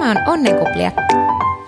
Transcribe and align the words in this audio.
Tämä 0.00 0.10
on 0.10 0.32
Onnenkuplia. 0.32 0.92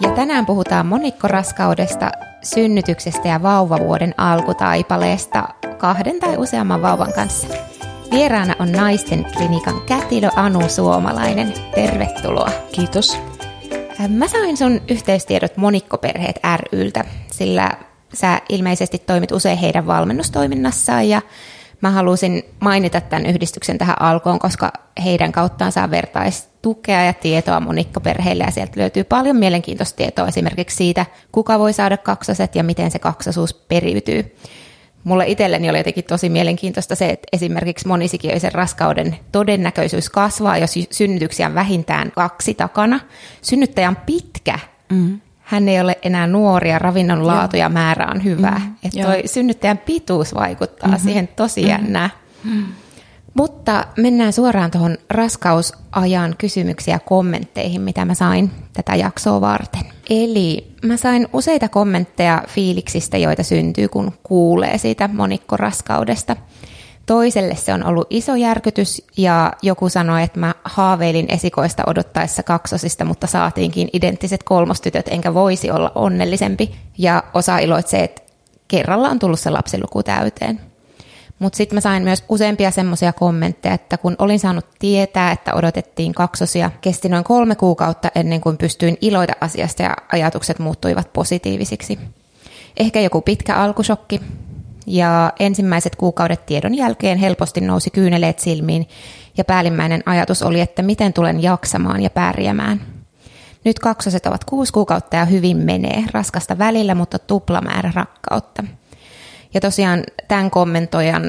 Ja 0.00 0.10
tänään 0.10 0.46
puhutaan 0.46 0.86
monikkoraskaudesta, 0.86 2.10
synnytyksestä 2.42 3.28
ja 3.28 3.42
vauvavuoden 3.42 4.14
alkutaipaleesta 4.16 5.48
kahden 5.78 6.20
tai 6.20 6.36
useamman 6.36 6.82
vauvan 6.82 7.12
kanssa. 7.12 7.46
Vieraana 8.10 8.54
on 8.58 8.72
naisten 8.72 9.24
klinikan 9.36 9.80
kätilö 9.86 10.28
Anu 10.36 10.68
Suomalainen. 10.68 11.54
Tervetuloa. 11.74 12.50
Kiitos. 12.72 13.18
Mä 14.08 14.28
sain 14.28 14.56
sun 14.56 14.80
yhteystiedot 14.88 15.56
Monikkoperheet 15.56 16.40
ryltä, 16.72 17.04
sillä 17.32 17.70
sä 18.14 18.40
ilmeisesti 18.48 18.98
toimit 18.98 19.32
usein 19.32 19.58
heidän 19.58 19.86
valmennustoiminnassaan 19.86 21.08
ja 21.08 21.22
mä 21.80 21.90
halusin 21.90 22.42
mainita 22.60 23.00
tämän 23.00 23.26
yhdistyksen 23.26 23.78
tähän 23.78 24.02
alkuun, 24.02 24.38
koska 24.38 24.72
heidän 25.04 25.32
kauttaan 25.32 25.72
saa 25.72 25.90
vertaistukea 26.62 27.04
ja 27.04 27.12
tietoa 27.12 27.60
monikkoperheille 27.60 28.44
ja 28.44 28.50
sieltä 28.50 28.80
löytyy 28.80 29.04
paljon 29.04 29.36
mielenkiintoista 29.36 29.96
tietoa 29.96 30.28
esimerkiksi 30.28 30.76
siitä, 30.76 31.06
kuka 31.32 31.58
voi 31.58 31.72
saada 31.72 31.96
kaksoset 31.96 32.54
ja 32.54 32.62
miten 32.62 32.90
se 32.90 32.98
kaksosuus 32.98 33.54
periytyy. 33.54 34.36
Mulle 35.04 35.26
itselleni 35.26 35.70
oli 35.70 35.78
jotenkin 35.78 36.04
tosi 36.04 36.28
mielenkiintoista 36.28 36.94
se, 36.94 37.10
että 37.10 37.28
esimerkiksi 37.32 37.88
monisikiöisen 37.88 38.52
raskauden 38.52 39.16
todennäköisyys 39.32 40.10
kasvaa, 40.10 40.58
jos 40.58 40.74
synnytyksiä 40.90 41.46
on 41.46 41.54
vähintään 41.54 42.12
kaksi 42.14 42.54
takana. 42.54 43.00
Synnyttäjä 43.42 43.88
on 43.88 43.96
pitkä. 44.06 44.58
Mm. 44.90 45.20
Hän 45.40 45.68
ei 45.68 45.80
ole 45.80 45.98
enää 46.02 46.26
nuori 46.26 46.70
ja 46.70 46.78
ravinnon 46.78 47.26
laatu 47.26 47.56
ja 47.56 47.68
määrä 47.68 48.06
on 48.14 48.24
hyvä. 48.24 48.50
Mm, 48.50 48.74
että 48.84 49.02
toi 49.02 49.22
synnyttäjän 49.26 49.78
pituus 49.78 50.34
vaikuttaa 50.34 50.88
mm-hmm. 50.88 51.02
siihen 51.02 51.28
tosi 51.28 51.60
mm-hmm. 51.60 51.70
jännää. 51.70 52.10
Mm. 52.44 52.64
Mutta 53.34 53.84
mennään 53.96 54.32
suoraan 54.32 54.70
tuohon 54.70 54.98
raskausajan 55.10 56.34
kysymyksiä 56.38 56.94
ja 56.94 56.98
kommentteihin, 56.98 57.80
mitä 57.80 58.04
mä 58.04 58.14
sain 58.14 58.50
tätä 58.72 58.94
jaksoa 58.94 59.40
varten. 59.40 59.82
Eli 60.10 60.72
mä 60.82 60.96
sain 60.96 61.28
useita 61.32 61.68
kommentteja 61.68 62.42
fiiliksistä, 62.48 63.18
joita 63.18 63.42
syntyy, 63.42 63.88
kun 63.88 64.12
kuulee 64.22 64.78
siitä 64.78 65.08
monikkoraskaudesta. 65.12 66.36
Toiselle 67.06 67.54
se 67.56 67.74
on 67.74 67.84
ollut 67.84 68.06
iso 68.10 68.34
järkytys 68.34 69.02
ja 69.16 69.52
joku 69.62 69.88
sanoi, 69.88 70.22
että 70.22 70.40
mä 70.40 70.54
haaveilin 70.64 71.26
esikoista 71.28 71.82
odottaessa 71.86 72.42
kaksosista, 72.42 73.04
mutta 73.04 73.26
saatiinkin 73.26 73.88
identtiset 73.92 74.42
kolmostytöt, 74.42 75.08
enkä 75.08 75.34
voisi 75.34 75.70
olla 75.70 75.92
onnellisempi. 75.94 76.74
Ja 76.98 77.22
osa 77.34 77.58
iloitsee, 77.58 78.04
että 78.04 78.22
kerralla 78.68 79.08
on 79.08 79.18
tullut 79.18 79.40
se 79.40 79.50
lapsiluku 79.50 80.02
täyteen. 80.02 80.71
Mutta 81.42 81.56
sitten 81.56 81.76
mä 81.76 81.80
sain 81.80 82.02
myös 82.02 82.24
useampia 82.28 82.70
semmoisia 82.70 83.12
kommentteja, 83.12 83.74
että 83.74 83.98
kun 83.98 84.16
olin 84.18 84.38
saanut 84.38 84.66
tietää, 84.78 85.32
että 85.32 85.54
odotettiin 85.54 86.12
kaksosia, 86.12 86.70
kesti 86.80 87.08
noin 87.08 87.24
kolme 87.24 87.54
kuukautta 87.54 88.10
ennen 88.14 88.40
kuin 88.40 88.58
pystyin 88.58 88.96
iloita 89.00 89.32
asiasta 89.40 89.82
ja 89.82 89.96
ajatukset 90.12 90.58
muuttuivat 90.58 91.12
positiivisiksi. 91.12 91.98
Ehkä 92.76 93.00
joku 93.00 93.20
pitkä 93.20 93.56
alkusokki, 93.56 94.20
ja 94.86 95.32
ensimmäiset 95.40 95.96
kuukaudet 95.96 96.46
tiedon 96.46 96.74
jälkeen 96.74 97.18
helposti 97.18 97.60
nousi 97.60 97.90
kyyneleet 97.90 98.38
silmiin, 98.38 98.88
ja 99.36 99.44
päällimmäinen 99.44 100.02
ajatus 100.06 100.42
oli, 100.42 100.60
että 100.60 100.82
miten 100.82 101.12
tulen 101.12 101.42
jaksamaan 101.42 102.02
ja 102.02 102.10
pärjäämään. 102.10 102.80
Nyt 103.64 103.78
kaksoset 103.78 104.26
ovat 104.26 104.44
kuusi 104.44 104.72
kuukautta 104.72 105.16
ja 105.16 105.24
hyvin 105.24 105.56
menee, 105.56 106.04
raskasta 106.12 106.58
välillä, 106.58 106.94
mutta 106.94 107.18
tuplamäärä 107.18 107.92
rakkautta– 107.94 108.64
ja 109.54 109.60
tosiaan 109.60 110.02
tämän 110.28 110.50
kommentoijan, 110.50 111.22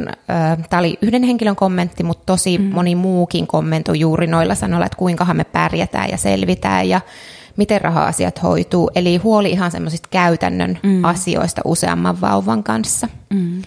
tämä 0.69 0.79
oli 0.79 0.97
yhden 1.01 1.23
henkilön 1.23 1.55
kommentti, 1.55 2.03
mutta 2.03 2.23
tosi 2.25 2.57
mm. 2.57 2.63
moni 2.63 2.95
muukin 2.95 3.47
kommentoi 3.47 3.99
juuri 3.99 4.27
noilla 4.27 4.55
sanoilla, 4.55 4.85
että 4.85 4.97
kuinkahan 4.97 5.37
me 5.37 5.43
pärjätään 5.43 6.09
ja 6.09 6.17
selvitään 6.17 6.89
ja 6.89 7.01
miten 7.57 7.81
raha-asiat 7.81 8.43
hoituu. 8.43 8.91
Eli 8.95 9.17
huoli 9.17 9.49
ihan 9.51 9.71
semmoisista 9.71 10.09
käytännön 10.11 10.79
mm. 10.83 11.05
asioista 11.05 11.61
useamman 11.65 12.21
vauvan 12.21 12.63
kanssa. 12.63 13.07
Mm. 13.33 13.61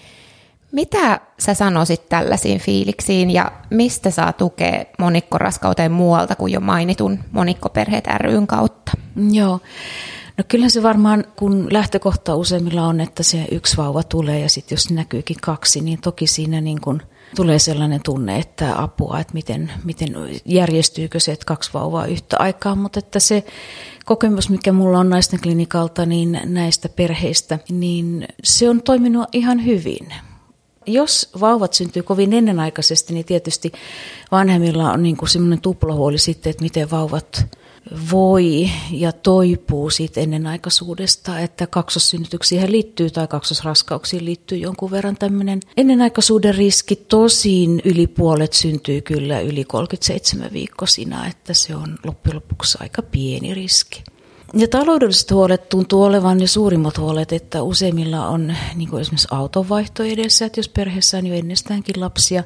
Mitä 0.73 1.21
sä 1.39 1.55
sanoisit 1.55 2.09
tällaisiin 2.09 2.61
fiiliksiin 2.61 3.31
ja 3.31 3.53
mistä 3.71 4.11
saa 4.11 4.33
tukea 4.33 4.85
monikkoraskauteen 4.99 5.93
muualta 5.93 6.37
kuin 6.37 6.53
jo 6.53 6.61
mainitun 6.61 7.19
monikkoperheet 7.33 8.07
ryn 8.07 8.47
kautta? 8.47 8.93
Joo. 9.31 9.61
No 10.39 10.45
kyllä 10.49 10.69
se 10.69 10.83
varmaan, 10.83 11.25
kun 11.37 11.69
lähtökohta 11.71 12.35
useimmilla 12.35 12.87
on, 12.87 13.01
että 13.01 13.23
se 13.23 13.45
yksi 13.51 13.77
vauva 13.77 14.03
tulee 14.03 14.41
ja 14.41 14.49
sitten 14.49 14.77
jos 14.77 14.91
näkyykin 14.91 15.37
kaksi, 15.43 15.81
niin 15.81 16.01
toki 16.01 16.27
siinä 16.27 16.61
niin 16.61 16.81
kun 16.81 17.03
tulee 17.37 17.59
sellainen 17.59 18.01
tunne, 18.03 18.39
että 18.39 18.83
apua, 18.83 19.21
että 19.21 19.35
miten, 19.35 19.73
miten 19.85 20.09
järjestyykö 20.45 21.21
se, 21.21 21.33
että 21.33 21.47
kaksi 21.47 21.71
vauvaa 21.75 22.07
yhtä 22.07 22.37
aikaa, 22.39 22.75
mutta 22.75 22.99
että 22.99 23.21
se 23.21 23.45
kokemus, 24.05 24.51
mikä 24.51 24.73
mulla 24.73 24.99
on 24.99 25.11
naisten 25.11 25.41
klinikalta, 25.41 26.07
niin 26.07 26.41
näistä 26.45 26.89
perheistä, 26.89 27.59
niin 27.71 28.29
se 28.45 28.71
on 28.71 28.83
toiminut 28.83 29.29
ihan 29.33 29.65
hyvin. 29.65 30.15
Jos 30.87 31.31
vauvat 31.41 31.73
syntyy 31.73 32.03
kovin 32.03 32.33
ennenaikaisesti, 32.33 33.15
niin 33.15 33.27
tietysti 33.27 33.73
vanhemmilla 34.33 34.93
on 34.93 35.03
niin 35.03 35.17
kuin 35.17 35.29
semmoinen 35.29 35.61
tuplahuoli 35.61 36.19
sitten, 36.19 36.51
että 36.51 36.63
miten 36.63 36.91
vauvat 36.91 37.47
voi 38.13 38.71
ja 38.91 39.13
toipuu 39.13 39.91
siitä 39.91 40.21
ennenaikaisuudesta, 40.21 41.41
että 41.41 41.67
kaksossynnytyksiin 41.67 42.73
liittyy 42.73 43.11
tai 43.11 43.27
kaksosraskauksiin 43.29 44.25
liittyy 44.25 44.59
jonkun 44.59 44.91
verran 44.91 45.17
tämmöinen 45.17 45.61
ennenaikaisuuden 45.77 46.55
riski. 46.55 46.97
Tosin 46.97 47.83
yli 47.85 48.07
puolet 48.07 48.53
syntyy 48.53 49.01
kyllä 49.01 49.41
yli 49.41 49.65
37 49.65 50.53
viikkosina, 50.53 51.27
että 51.27 51.55
se 51.55 51.77
on 51.77 51.99
loppujen 52.05 52.37
lopuksi 52.37 52.79
aika 52.81 53.03
pieni 53.03 53.55
riski. 53.55 54.05
Ja 54.55 54.69
taloudelliset 54.69 55.31
huolet 55.31 55.69
tuntuu 55.69 56.03
olevan 56.03 56.39
ne 56.39 56.47
suurimmat 56.47 56.99
huolet, 56.99 57.33
että 57.33 57.63
useimmilla 57.63 58.29
on 58.29 58.55
niin 58.75 59.01
esimerkiksi 59.01 59.29
autonvaihto 59.31 60.03
edessä, 60.03 60.47
että 60.47 60.59
jos 60.59 60.69
perheessä 60.69 61.19
on 61.19 61.27
jo 61.27 61.35
ennestäänkin 61.35 62.01
lapsia, 62.01 62.45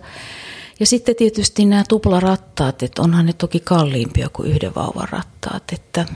ja 0.80 0.86
sitten 0.86 1.16
tietysti 1.16 1.64
nämä 1.64 1.84
tuplarattaat, 1.88 2.82
että 2.82 3.02
onhan 3.02 3.26
ne 3.26 3.32
toki 3.32 3.60
kalliimpia 3.60 4.28
kuin 4.32 4.50
yhden 4.50 4.74
vauvan 4.74 5.08
rattaat, 5.08 5.62
että 5.72 6.06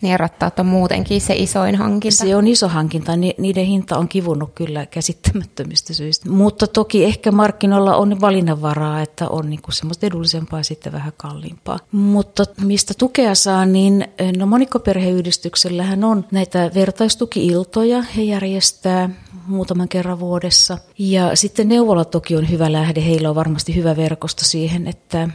niin 0.00 0.20
rattaat 0.20 0.58
on 0.58 0.66
muutenkin 0.66 1.20
se 1.20 1.34
isoin 1.34 1.76
hankinta. 1.76 2.16
Se 2.16 2.36
on 2.36 2.46
iso 2.46 2.68
hankinta, 2.68 3.12
niiden 3.16 3.66
hinta 3.66 3.98
on 3.98 4.08
kivunut 4.08 4.50
kyllä 4.54 4.86
käsittämättömistä 4.86 5.94
syistä. 5.94 6.30
Mutta 6.30 6.66
toki 6.66 7.04
ehkä 7.04 7.32
markkinoilla 7.32 7.96
on 7.96 8.20
valinnanvaraa, 8.20 9.02
että 9.02 9.28
on 9.28 9.50
niinku 9.50 9.72
semmoista 9.72 10.06
edullisempaa 10.06 10.60
ja 10.60 10.64
sitten 10.64 10.92
vähän 10.92 11.12
kalliimpaa. 11.16 11.78
Mutta 11.92 12.44
mistä 12.60 12.94
tukea 12.98 13.34
saa, 13.34 13.66
niin 13.66 14.04
no 14.36 14.46
monikkoperheyhdistyksellähän 14.46 16.04
on 16.04 16.24
näitä 16.30 16.70
vertaistuki-iltoja. 16.74 18.02
He 18.16 18.22
järjestää 18.22 19.10
muutaman 19.46 19.88
kerran 19.88 20.20
vuodessa. 20.20 20.78
Ja 20.98 21.36
sitten 21.36 21.68
neuvola 21.68 22.04
toki 22.04 22.36
on 22.36 22.50
hyvä 22.50 22.72
lähde. 22.72 23.04
Heillä 23.04 23.28
on 23.28 23.34
varmasti 23.34 23.74
hyvä 23.74 23.96
verkosto 23.96 24.44
siihen, 24.44 24.86
että 24.86 25.28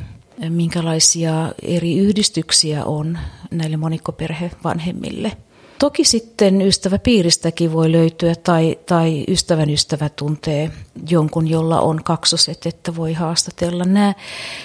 minkälaisia 0.49 1.53
eri 1.61 1.97
yhdistyksiä 1.97 2.85
on 2.85 3.17
näille 3.51 3.77
monikkoperhevanhemmille. 3.77 5.31
Toki 5.79 6.03
sitten 6.03 6.61
ystäväpiiristäkin 6.61 7.73
voi 7.73 7.91
löytyä 7.91 8.35
tai, 8.35 8.79
tai 8.85 9.23
ystävän 9.27 9.69
ystävä 9.69 10.09
tuntee 10.09 10.71
jonkun, 11.09 11.47
jolla 11.47 11.81
on 11.81 12.03
kaksoset, 12.03 12.65
että 12.65 12.95
voi 12.95 13.13
haastatella. 13.13 13.85
Nämä 13.85 14.13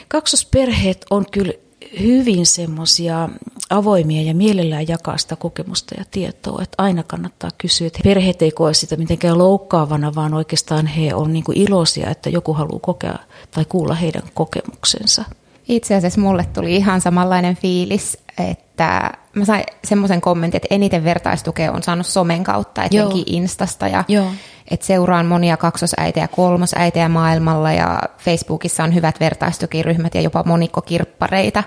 kaksosperheet 0.08 1.06
on 1.10 1.26
kyllä 1.30 1.52
hyvin 2.00 2.46
semmoisia 2.46 3.28
avoimia 3.70 4.22
ja 4.22 4.34
mielellään 4.34 4.88
jakaa 4.88 5.18
sitä 5.18 5.36
kokemusta 5.36 5.94
ja 5.98 6.04
tietoa. 6.10 6.62
Että 6.62 6.82
aina 6.82 7.02
kannattaa 7.02 7.50
kysyä, 7.58 7.86
että 7.86 8.00
perheet 8.04 8.42
ei 8.42 8.50
koe 8.50 8.74
sitä 8.74 8.96
mitenkään 8.96 9.38
loukkaavana, 9.38 10.14
vaan 10.14 10.34
oikeastaan 10.34 10.86
he 10.86 11.14
on 11.14 11.32
niin 11.32 11.44
iloisia, 11.54 12.10
että 12.10 12.30
joku 12.30 12.52
haluaa 12.52 12.80
kokea 12.80 13.18
tai 13.50 13.64
kuulla 13.64 13.94
heidän 13.94 14.22
kokemuksensa. 14.34 15.24
Itse 15.68 15.94
asiassa 15.94 16.20
mulle 16.20 16.46
tuli 16.52 16.76
ihan 16.76 17.00
samanlainen 17.00 17.56
fiilis, 17.56 18.18
että 18.50 19.10
mä 19.34 19.44
sain 19.44 19.64
semmoisen 19.84 20.20
kommentin, 20.20 20.56
että 20.56 20.74
eniten 20.74 21.04
vertaistukea 21.04 21.72
on 21.72 21.82
saanut 21.82 22.06
somen 22.06 22.44
kautta, 22.44 22.84
etenkin 22.84 23.18
Joo. 23.18 23.24
Instasta 23.26 23.88
ja 23.88 24.04
Joo. 24.08 24.26
että 24.70 24.86
seuraan 24.86 25.26
monia 25.26 25.56
kaksosäitejä 25.56 26.24
ja 26.24 26.28
kolmosäitejä 26.28 27.08
maailmalla 27.08 27.72
ja 27.72 28.00
Facebookissa 28.18 28.84
on 28.84 28.94
hyvät 28.94 29.20
vertaistukiryhmät 29.20 30.14
ja 30.14 30.20
jopa 30.20 30.42
monikkokirppareita. 30.46 31.64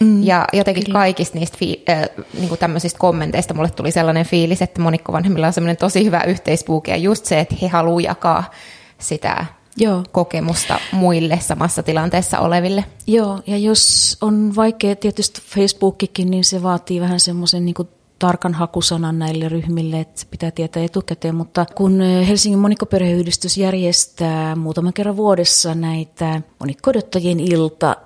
Mm, 0.00 0.22
ja 0.22 0.44
jotenkin 0.52 0.84
kyllä. 0.84 0.98
kaikista 0.98 1.38
niistä 1.38 1.58
fi- 1.58 1.84
äh, 1.88 2.02
niin 2.40 2.58
tämmöisistä 2.58 2.98
kommenteista 2.98 3.54
mulle 3.54 3.70
tuli 3.70 3.90
sellainen 3.90 4.26
fiilis, 4.26 4.62
että 4.62 4.80
monikkovanhemmilla 4.80 5.46
on 5.46 5.52
semmoinen 5.52 5.76
tosi 5.76 6.04
hyvä 6.04 6.22
yhteisbuuki 6.26 6.90
ja 6.90 6.96
just 6.96 7.24
se, 7.24 7.40
että 7.40 7.56
he 7.62 7.68
haluavat 7.68 8.04
jakaa 8.04 8.50
sitä 8.98 9.46
Joo. 9.76 10.04
kokemusta 10.12 10.78
muille 10.92 11.38
samassa 11.40 11.82
tilanteessa 11.82 12.38
oleville. 12.38 12.84
Joo, 13.06 13.40
ja 13.46 13.58
jos 13.58 14.16
on 14.20 14.52
vaikea, 14.56 14.96
tietysti 14.96 15.40
Facebookikin, 15.54 16.30
niin 16.30 16.44
se 16.44 16.62
vaatii 16.62 17.00
vähän 17.00 17.20
semmoisen 17.20 17.64
niin 17.64 17.74
tarkan 18.18 18.54
hakusanan 18.54 19.18
näille 19.18 19.48
ryhmille, 19.48 20.00
että 20.00 20.22
pitää 20.30 20.50
tietää 20.50 20.84
etukäteen, 20.84 21.34
mutta 21.34 21.66
kun 21.74 22.00
Helsingin 22.00 22.58
monikkoperheyhdistys 22.58 23.56
järjestää 23.56 24.56
muutaman 24.56 24.92
kerran 24.92 25.16
vuodessa 25.16 25.74
näitä 25.74 26.42
monikkodottajien 26.58 27.40
ilta, 27.40 27.96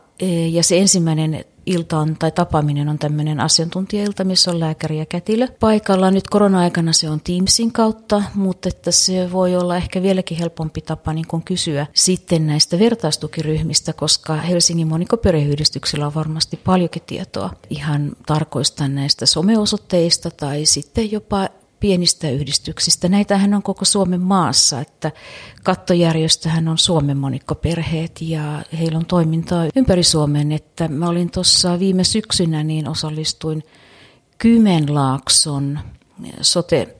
ja 0.50 0.62
se 0.62 0.78
ensimmäinen 0.78 1.44
iltaan 1.66 2.16
tai 2.18 2.32
tapaaminen 2.32 2.88
on 2.88 2.98
tämmöinen 2.98 3.40
asiantuntijailta, 3.40 4.24
missä 4.24 4.50
on 4.50 4.60
lääkäri 4.60 4.98
ja 4.98 5.06
kätilö. 5.06 5.48
Paikalla 5.60 6.10
nyt 6.10 6.28
korona-aikana 6.28 6.92
se 6.92 7.10
on 7.10 7.20
Teamsin 7.20 7.72
kautta, 7.72 8.22
mutta 8.34 8.68
että 8.68 8.90
se 8.90 9.32
voi 9.32 9.56
olla 9.56 9.76
ehkä 9.76 10.02
vieläkin 10.02 10.38
helpompi 10.38 10.80
tapa 10.80 11.12
niin 11.12 11.26
kuin 11.28 11.42
kysyä 11.42 11.86
sitten 11.94 12.46
näistä 12.46 12.78
vertaistukiryhmistä, 12.78 13.92
koska 13.92 14.34
Helsingin 14.34 14.88
monikoperheyhdistyksellä 14.88 16.06
on 16.06 16.14
varmasti 16.14 16.60
paljonkin 16.64 17.02
tietoa 17.06 17.50
ihan 17.70 18.12
tarkoista 18.26 18.88
näistä 18.88 19.26
someosoitteista 19.26 20.30
tai 20.30 20.66
sitten 20.66 21.12
jopa 21.12 21.48
pienistä 21.84 22.30
yhdistyksistä. 22.30 23.08
Näitähän 23.08 23.54
on 23.54 23.62
koko 23.62 23.84
Suomen 23.84 24.20
maassa, 24.20 24.80
että 24.80 25.12
kattojärjestöhän 25.62 26.68
on 26.68 26.78
Suomen 26.78 27.16
monikkoperheet 27.16 28.20
ja 28.20 28.62
heillä 28.78 28.98
on 28.98 29.06
toimintaa 29.06 29.66
ympäri 29.76 30.02
Suomen. 30.02 30.52
Että 30.52 30.88
mä 30.88 31.08
olin 31.08 31.30
tuossa 31.30 31.78
viime 31.78 32.04
syksynä, 32.04 32.62
niin 32.62 32.88
osallistuin 32.88 33.62
Kymenlaakson 34.38 35.78
sote 36.40 36.96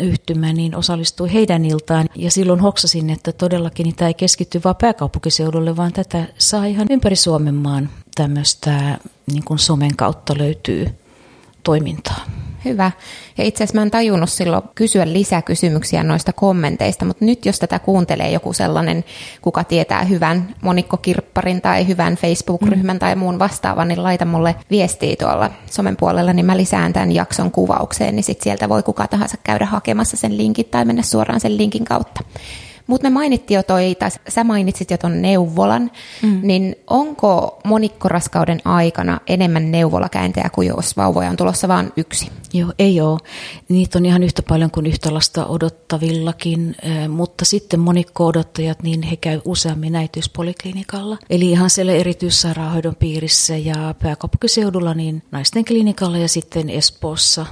yhtymä, 0.00 0.52
niin 0.52 0.76
osallistui 0.76 1.32
heidän 1.32 1.64
iltaan. 1.64 2.06
Ja 2.16 2.30
silloin 2.30 2.60
hoksasin, 2.60 3.10
että 3.10 3.32
todellakin 3.32 3.84
niin 3.84 3.96
tämä 3.96 4.08
ei 4.08 4.14
keskitty 4.14 4.60
vain 4.64 4.76
pääkaupunkiseudulle, 4.80 5.76
vaan 5.76 5.92
tätä 5.92 6.26
saa 6.38 6.64
ihan 6.64 6.86
ympäri 6.90 7.16
Suomen 7.16 7.54
maan 7.54 7.90
tämmöistä 8.14 8.98
niin 9.32 9.44
kuin 9.44 9.58
somen 9.58 9.96
kautta 9.96 10.38
löytyy 10.38 10.86
toimintaa. 11.62 12.45
Hyvä. 12.66 12.90
Ja 13.38 13.44
itse 13.44 13.64
asiassa 13.64 13.78
mä 13.78 13.82
en 13.82 13.90
tajunnut 13.90 14.30
silloin 14.30 14.62
kysyä 14.74 15.12
lisäkysymyksiä 15.12 16.02
noista 16.02 16.32
kommenteista, 16.32 17.04
mutta 17.04 17.24
nyt 17.24 17.46
jos 17.46 17.58
tätä 17.58 17.78
kuuntelee 17.78 18.30
joku 18.30 18.52
sellainen, 18.52 19.04
kuka 19.42 19.64
tietää 19.64 20.04
hyvän 20.04 20.54
monikkokirpparin 20.60 21.60
tai 21.60 21.86
hyvän 21.86 22.16
Facebook-ryhmän 22.16 22.96
mm. 22.96 22.98
tai 22.98 23.16
muun 23.16 23.38
vastaavan, 23.38 23.88
niin 23.88 24.02
laita 24.02 24.24
mulle 24.24 24.54
viestiä 24.70 25.16
tuolla 25.18 25.50
somen 25.70 25.96
puolella, 25.96 26.32
niin 26.32 26.46
mä 26.46 26.56
lisään 26.56 26.92
tämän 26.92 27.12
jakson 27.12 27.50
kuvaukseen, 27.50 28.16
niin 28.16 28.24
sit 28.24 28.40
sieltä 28.40 28.68
voi 28.68 28.82
kuka 28.82 29.08
tahansa 29.08 29.36
käydä 29.44 29.66
hakemassa 29.66 30.16
sen 30.16 30.36
linkin 30.36 30.66
tai 30.70 30.84
mennä 30.84 31.02
suoraan 31.02 31.40
sen 31.40 31.56
linkin 31.56 31.84
kautta. 31.84 32.20
Mutta 32.86 33.10
me 33.10 33.14
mainittiin 33.14 33.56
jo 33.56 33.62
toi, 33.62 33.94
tai 33.98 34.10
sä 34.28 34.44
mainitsit 34.44 34.90
jo 34.90 34.98
ton 34.98 35.22
neuvolan, 35.22 35.90
mm. 36.22 36.40
niin 36.42 36.76
onko 36.86 37.60
monikkoraskauden 37.64 38.60
aikana 38.64 39.20
enemmän 39.26 39.70
neuvolakäyntejä 39.70 40.50
kuin 40.52 40.68
jos 40.68 40.96
vauvoja 40.96 41.30
on 41.30 41.36
tulossa 41.36 41.68
vain 41.68 41.92
yksi? 41.96 42.30
Joo, 42.52 42.72
ei 42.78 43.00
ole. 43.00 43.18
Niitä 43.68 43.98
on 43.98 44.06
ihan 44.06 44.22
yhtä 44.22 44.42
paljon 44.42 44.70
kuin 44.70 44.86
yhtä 44.86 45.14
lasta 45.14 45.46
odottavillakin, 45.46 46.76
mutta 47.08 47.44
sitten 47.44 47.80
monikko-odottajat, 47.80 48.82
niin 48.82 49.02
he 49.02 49.16
käy 49.16 49.40
useammin 49.44 49.96
äitiyspoliklinikalla. 49.96 51.18
Eli 51.30 51.50
ihan 51.50 51.70
siellä 51.70 51.92
erityissairaanhoidon 51.92 52.96
piirissä 52.96 53.56
ja 53.56 53.94
pääkaupunkiseudulla 54.02 54.94
niin 54.94 55.22
naisten 55.30 55.64
klinikalla 55.64 56.18
ja 56.18 56.28
sitten 56.28 56.70
Espoossa, 56.70 57.46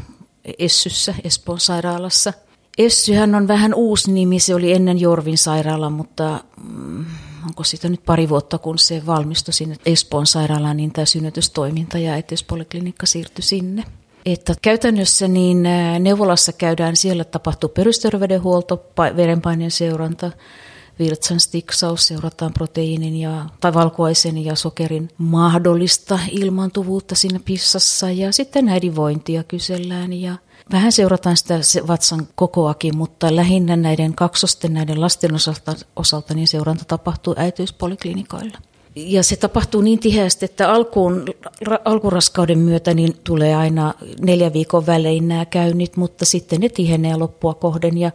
Essyssä, 0.58 1.14
Espoon 1.24 1.60
sairaalassa– 1.60 2.32
Essyhän 2.78 3.34
on 3.34 3.48
vähän 3.48 3.74
uusi 3.74 4.12
nimi, 4.12 4.40
se 4.40 4.54
oli 4.54 4.72
ennen 4.72 5.00
Jorvin 5.00 5.38
sairaala, 5.38 5.90
mutta 5.90 6.40
mm, 6.68 7.04
onko 7.46 7.64
siitä 7.64 7.88
nyt 7.88 8.04
pari 8.06 8.28
vuotta, 8.28 8.58
kun 8.58 8.78
se 8.78 9.02
valmistui 9.06 9.54
sinne 9.54 9.76
Espoon 9.86 10.26
sairaalaan, 10.26 10.76
niin 10.76 10.92
tämä 10.92 11.04
synnytystoiminta 11.04 11.98
ja 11.98 12.12
äitiyspoliklinikka 12.12 13.06
siirtyi 13.06 13.42
sinne. 13.42 13.84
Että 14.26 14.54
käytännössä 14.62 15.28
niin 15.28 15.62
neuvolassa 15.98 16.52
käydään, 16.52 16.96
siellä 16.96 17.24
tapahtuu 17.24 17.68
perusterveydenhuolto, 17.68 18.84
verenpaineen 19.16 19.70
seuranta, 19.70 20.30
virtsan 20.98 21.40
stiksaus, 21.40 22.06
seurataan 22.06 22.52
proteiinin 22.52 23.16
ja, 23.16 23.44
tai 23.60 23.74
valkuaisen 23.74 24.44
ja 24.44 24.54
sokerin 24.54 25.08
mahdollista 25.18 26.18
ilmaantuvuutta 26.30 27.14
siinä 27.14 27.40
pissassa 27.44 28.10
ja 28.10 28.32
sitten 28.32 28.68
äidinvointia 28.68 29.44
kysellään 29.44 30.12
ja 30.12 30.36
Vähän 30.72 30.92
seurataan 30.92 31.36
sitä 31.36 31.60
vatsan 31.86 32.28
kokoakin, 32.34 32.96
mutta 32.96 33.36
lähinnä 33.36 33.76
näiden 33.76 34.14
kaksosten, 34.14 34.74
näiden 34.74 35.00
lasten 35.00 35.34
osalta, 35.34 35.74
osalta 35.96 36.34
niin 36.34 36.48
seuranta 36.48 36.84
tapahtuu 36.84 37.34
äitiyspoliklinikoilla. 37.38 38.58
Ja 38.96 39.22
se 39.22 39.36
tapahtuu 39.36 39.80
niin 39.80 39.98
tiheästi, 39.98 40.44
että 40.44 40.72
alkuun, 40.72 41.24
ra, 41.60 41.78
alkuraskauden 41.84 42.58
myötä 42.58 42.94
niin 42.94 43.16
tulee 43.24 43.54
aina 43.54 43.94
neljä 44.20 44.52
viikon 44.52 44.86
välein 44.86 45.28
nämä 45.28 45.44
käynnit, 45.44 45.96
mutta 45.96 46.24
sitten 46.24 46.60
ne 46.60 46.68
tihenee 46.68 47.16
loppua 47.16 47.54
kohden. 47.54 47.98
Ja 47.98 48.10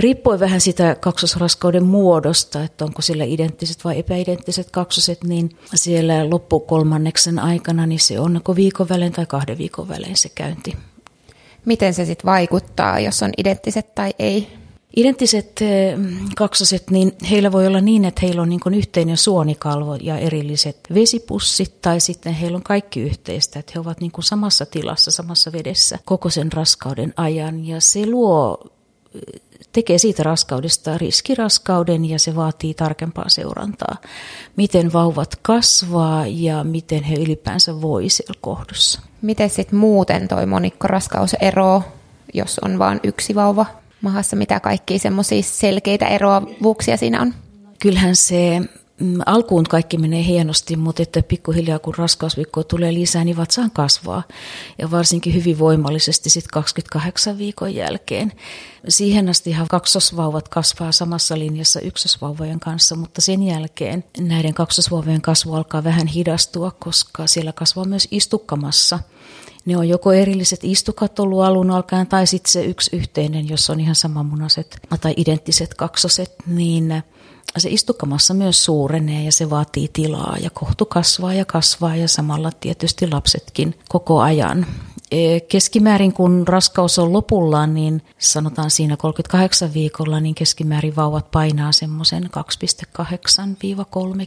riippuen 0.00 0.40
vähän 0.40 0.60
sitä 0.60 0.94
kaksosraskauden 1.00 1.84
muodosta, 1.84 2.62
että 2.62 2.84
onko 2.84 3.02
sillä 3.02 3.24
identtiset 3.24 3.84
vai 3.84 3.98
epäidenttiset 3.98 4.70
kaksoset, 4.70 5.24
niin 5.24 5.50
siellä 5.74 6.30
loppukolmanneksen 6.30 7.38
aikana 7.38 7.86
niin 7.86 8.00
se 8.00 8.20
on 8.20 8.40
viikon 8.56 8.88
välein 8.88 9.12
tai 9.12 9.26
kahden 9.26 9.58
viikon 9.58 9.88
välein 9.88 10.16
se 10.16 10.28
käynti 10.28 10.76
miten 11.66 11.94
se 11.94 12.04
sitten 12.04 12.26
vaikuttaa, 12.26 13.00
jos 13.00 13.22
on 13.22 13.30
identtiset 13.38 13.94
tai 13.94 14.14
ei? 14.18 14.48
Identtiset 14.96 15.62
eh, 15.62 15.98
kaksoset, 16.36 16.90
niin 16.90 17.12
heillä 17.30 17.52
voi 17.52 17.66
olla 17.66 17.80
niin, 17.80 18.04
että 18.04 18.20
heillä 18.22 18.42
on 18.42 18.48
niin 18.48 18.74
yhteinen 18.74 19.16
suonikalvo 19.16 19.94
ja 19.94 20.18
erilliset 20.18 20.78
vesipussit, 20.94 21.80
tai 21.82 22.00
sitten 22.00 22.32
heillä 22.32 22.56
on 22.56 22.62
kaikki 22.62 23.00
yhteistä, 23.00 23.58
että 23.58 23.72
he 23.74 23.80
ovat 23.80 24.00
niin 24.00 24.12
samassa 24.20 24.66
tilassa, 24.66 25.10
samassa 25.10 25.52
vedessä 25.52 25.98
koko 26.04 26.30
sen 26.30 26.52
raskauden 26.52 27.14
ajan, 27.16 27.66
ja 27.66 27.80
se 27.80 28.06
luo 28.06 28.58
eh, 29.14 29.40
tekee 29.76 29.98
siitä 29.98 30.22
raskaudesta 30.22 30.98
riskiraskauden 30.98 32.04
ja 32.04 32.18
se 32.18 32.36
vaatii 32.36 32.74
tarkempaa 32.74 33.28
seurantaa, 33.28 33.96
miten 34.56 34.92
vauvat 34.92 35.36
kasvaa 35.42 36.26
ja 36.26 36.64
miten 36.64 37.02
he 37.02 37.14
ylipäänsä 37.14 37.80
voi 37.80 38.08
siellä 38.08 38.38
kohdussa. 38.40 39.00
Miten 39.22 39.50
sitten 39.50 39.78
muuten 39.78 40.28
toi 40.28 40.46
monikkoraskaus 40.46 41.34
eroo, 41.34 41.82
jos 42.34 42.58
on 42.58 42.78
vain 42.78 43.00
yksi 43.02 43.34
vauva 43.34 43.66
mahassa? 44.00 44.36
Mitä 44.36 44.60
kaikkia 44.60 44.98
semmoisia 44.98 45.42
selkeitä 45.42 46.08
eroavuuksia 46.08 46.96
siinä 46.96 47.22
on? 47.22 47.34
Kyllähän 47.78 48.16
se 48.16 48.60
alkuun 49.26 49.64
kaikki 49.64 49.98
menee 49.98 50.24
hienosti, 50.24 50.76
mutta 50.76 51.02
että 51.02 51.22
pikkuhiljaa 51.22 51.78
kun 51.78 51.94
raskausviikkoa 51.94 52.64
tulee 52.64 52.94
lisää, 52.94 53.24
niin 53.24 53.36
vatsaan 53.36 53.70
kasvaa. 53.70 54.22
Ja 54.78 54.90
varsinkin 54.90 55.34
hyvin 55.34 55.58
voimallisesti 55.58 56.30
sitten 56.30 56.52
28 56.52 57.38
viikon 57.38 57.74
jälkeen. 57.74 58.32
Siihen 58.88 59.28
asti 59.28 59.56
kaksosvauvat 59.70 60.48
kasvaa 60.48 60.92
samassa 60.92 61.38
linjassa 61.38 61.80
ykkösvauvojen 61.80 62.60
kanssa, 62.60 62.96
mutta 62.96 63.20
sen 63.20 63.42
jälkeen 63.42 64.04
näiden 64.18 64.54
kaksosvauvojen 64.54 65.22
kasvu 65.22 65.54
alkaa 65.54 65.84
vähän 65.84 66.06
hidastua, 66.06 66.70
koska 66.70 67.26
siellä 67.26 67.52
kasvaa 67.52 67.84
myös 67.84 68.08
istukkamassa– 68.10 68.98
ne 69.66 69.76
on 69.76 69.88
joko 69.88 70.12
erilliset 70.12 70.60
istukat 70.62 71.18
ollut 71.18 71.42
alun 71.42 71.70
alkaen 71.70 72.06
tai 72.06 72.26
sitten 72.26 72.52
se 72.52 72.64
yksi 72.64 72.96
yhteinen, 72.96 73.48
jossa 73.48 73.72
on 73.72 73.80
ihan 73.80 73.94
samanmunaiset 73.94 74.78
tai 75.00 75.14
identtiset 75.16 75.74
kaksoset, 75.74 76.34
niin 76.46 77.02
se 77.60 77.68
istukamassa 77.68 78.34
myös 78.34 78.64
suurenee 78.64 79.24
ja 79.24 79.32
se 79.32 79.50
vaatii 79.50 79.88
tilaa 79.92 80.36
ja 80.40 80.50
kohtu 80.50 80.86
kasvaa 80.86 81.34
ja 81.34 81.44
kasvaa 81.44 81.96
ja 81.96 82.08
samalla 82.08 82.50
tietysti 82.60 83.10
lapsetkin 83.10 83.78
koko 83.88 84.20
ajan. 84.20 84.66
E, 85.10 85.40
keskimäärin 85.40 86.12
kun 86.12 86.48
raskaus 86.48 86.98
on 86.98 87.12
lopullaan, 87.12 87.74
niin 87.74 88.02
sanotaan 88.18 88.70
siinä 88.70 88.96
38 88.96 89.74
viikolla, 89.74 90.20
niin 90.20 90.34
keskimäärin 90.34 90.96
vauvat 90.96 91.30
painaa 91.30 91.72
semmoisen 91.72 92.24
2,8-3 92.24 92.30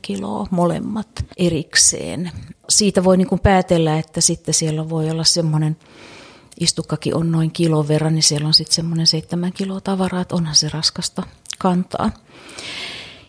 kiloa 0.02 0.48
molemmat 0.52 1.26
erikseen. 1.38 2.32
Siitä 2.70 3.04
voi 3.04 3.18
niin 3.18 3.28
kuin 3.28 3.42
päätellä, 3.42 4.00
että 4.00 4.22
sitten 4.22 4.54
siellä 4.54 4.90
voi 4.90 5.10
olla 5.10 5.24
semmoinen 5.24 5.78
istukkakin 6.60 7.16
on 7.16 7.32
noin 7.32 7.52
kilon 7.52 7.88
verran, 7.88 8.16
niin 8.16 8.24
siellä 8.24 8.48
on 8.48 8.54
sitten 8.54 8.76
semmoinen 8.76 9.08
7 9.08 9.54
kiloa 9.54 9.82
tavaraa, 9.82 10.22
että 10.22 10.36
onhan 10.36 10.56
se 10.56 10.70
raskasta 10.70 11.24
kantaa. 11.58 12.12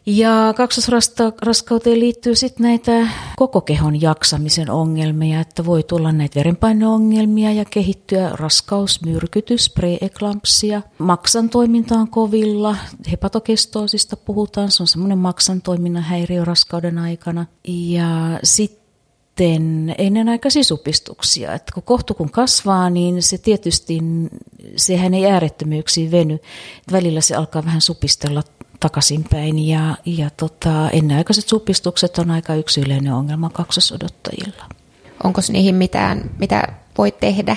Ja 0.06 0.54
kaksosraskauteen 0.56 2.00
liittyy 2.00 2.34
sitten 2.34 2.64
näitä 2.64 3.08
koko 3.36 3.60
kehon 3.60 4.00
jaksamisen 4.00 4.70
ongelmia, 4.70 5.40
että 5.40 5.64
voi 5.64 5.82
tulla 5.82 6.12
näitä 6.12 6.38
verenpaineongelmia 6.38 7.52
ja 7.52 7.64
kehittyä 7.64 8.30
raskausmyrkytys, 8.32 9.70
preeklampsia. 9.70 10.82
Maksan 10.98 11.48
toiminta 11.48 11.94
on 11.94 12.08
kovilla, 12.08 12.76
hepatokestoosista 13.10 14.16
puhutaan, 14.16 14.70
se 14.70 14.82
on 14.82 14.86
semmoinen 14.86 15.18
maksan 15.18 15.62
toiminnan 15.62 16.02
häiriö 16.02 16.44
raskauden 16.44 16.98
aikana. 16.98 17.46
Ja 17.68 18.40
sitten 18.44 19.94
ennenaikaisia 19.98 20.64
supistuksia. 20.64 21.54
Että 21.54 21.72
kun 21.74 21.82
kohtu 21.82 22.14
kun 22.14 22.30
kasvaa, 22.30 22.90
niin 22.90 23.22
se 23.22 23.38
tietysti, 23.38 23.98
sehän 24.76 25.14
ei 25.14 25.26
äärettömyyksiin 25.26 26.10
veny. 26.10 26.38
Välillä 26.92 27.20
se 27.20 27.34
alkaa 27.34 27.64
vähän 27.64 27.80
supistella 27.80 28.42
takaisinpäin 28.80 29.58
ja, 29.68 29.96
ja 30.06 30.30
tota, 30.30 30.90
ennenaikaiset 30.90 31.48
supistukset 31.48 32.18
on 32.18 32.30
aika 32.30 32.54
yksi 32.54 32.80
yleinen 32.80 33.12
ongelma 33.12 33.50
kaksosodottajilla. 33.50 34.64
Onko 35.24 35.40
niihin 35.52 35.74
mitään, 35.74 36.30
mitä 36.38 36.62
voi 36.98 37.12
tehdä? 37.12 37.56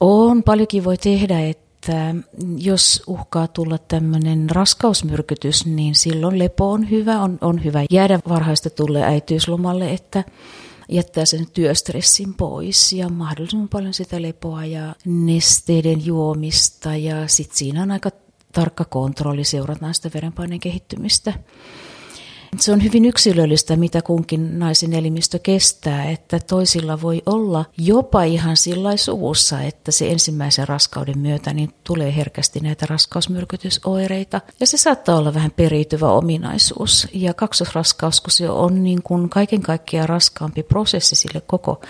On, 0.00 0.42
paljonkin 0.42 0.84
voi 0.84 0.96
tehdä, 0.98 1.40
että 1.40 2.14
jos 2.58 3.02
uhkaa 3.06 3.48
tulla 3.48 3.78
tämmöinen 3.78 4.50
raskausmyrkytys, 4.50 5.66
niin 5.66 5.94
silloin 5.94 6.38
lepo 6.38 6.72
on 6.72 6.90
hyvä, 6.90 7.20
on, 7.20 7.38
on 7.40 7.64
hyvä 7.64 7.84
jäädä 7.90 8.20
varhaista 8.28 8.70
tulle 8.70 9.02
äitiyslomalle, 9.02 9.92
että 9.92 10.24
jättää 10.88 11.24
sen 11.24 11.46
työstressin 11.52 12.34
pois 12.34 12.92
ja 12.92 13.08
mahdollisimman 13.08 13.68
paljon 13.68 13.94
sitä 13.94 14.22
lepoa 14.22 14.64
ja 14.64 14.94
nesteiden 15.04 16.06
juomista 16.06 16.96
ja 16.96 17.28
sitten 17.28 17.58
siinä 17.58 17.82
on 17.82 17.90
aika 17.90 18.10
tarkka 18.56 18.84
kontrolli, 18.84 19.44
seurataan 19.44 19.94
sitä 19.94 20.10
verenpaineen 20.14 20.60
kehittymistä. 20.60 21.32
Se 22.58 22.72
on 22.72 22.84
hyvin 22.84 23.04
yksilöllistä, 23.04 23.76
mitä 23.76 24.02
kunkin 24.02 24.58
naisen 24.58 24.92
elimistö 24.92 25.38
kestää, 25.38 26.10
että 26.10 26.38
toisilla 26.38 27.02
voi 27.02 27.22
olla 27.26 27.64
jopa 27.78 28.22
ihan 28.22 28.56
sillä 28.56 28.96
suvussa, 28.96 29.60
että 29.60 29.92
se 29.92 30.10
ensimmäisen 30.10 30.68
raskauden 30.68 31.18
myötä 31.18 31.52
niin 31.52 31.72
tulee 31.84 32.16
herkästi 32.16 32.60
näitä 32.60 32.86
raskausmyrkytysoireita. 32.86 34.40
Ja 34.60 34.66
se 34.66 34.76
saattaa 34.76 35.16
olla 35.16 35.34
vähän 35.34 35.50
periytyvä 35.50 36.08
ominaisuus. 36.08 37.08
Ja 37.12 37.34
kaksosraskaus, 37.34 38.20
kun 38.20 38.30
se 38.30 38.50
on 38.50 38.82
niin 38.84 39.02
kuin 39.02 39.28
kaiken 39.28 39.62
kaikkiaan 39.62 40.08
raskaampi 40.08 40.62
prosessi 40.62 41.16
sille 41.16 41.42
koko 41.46 41.80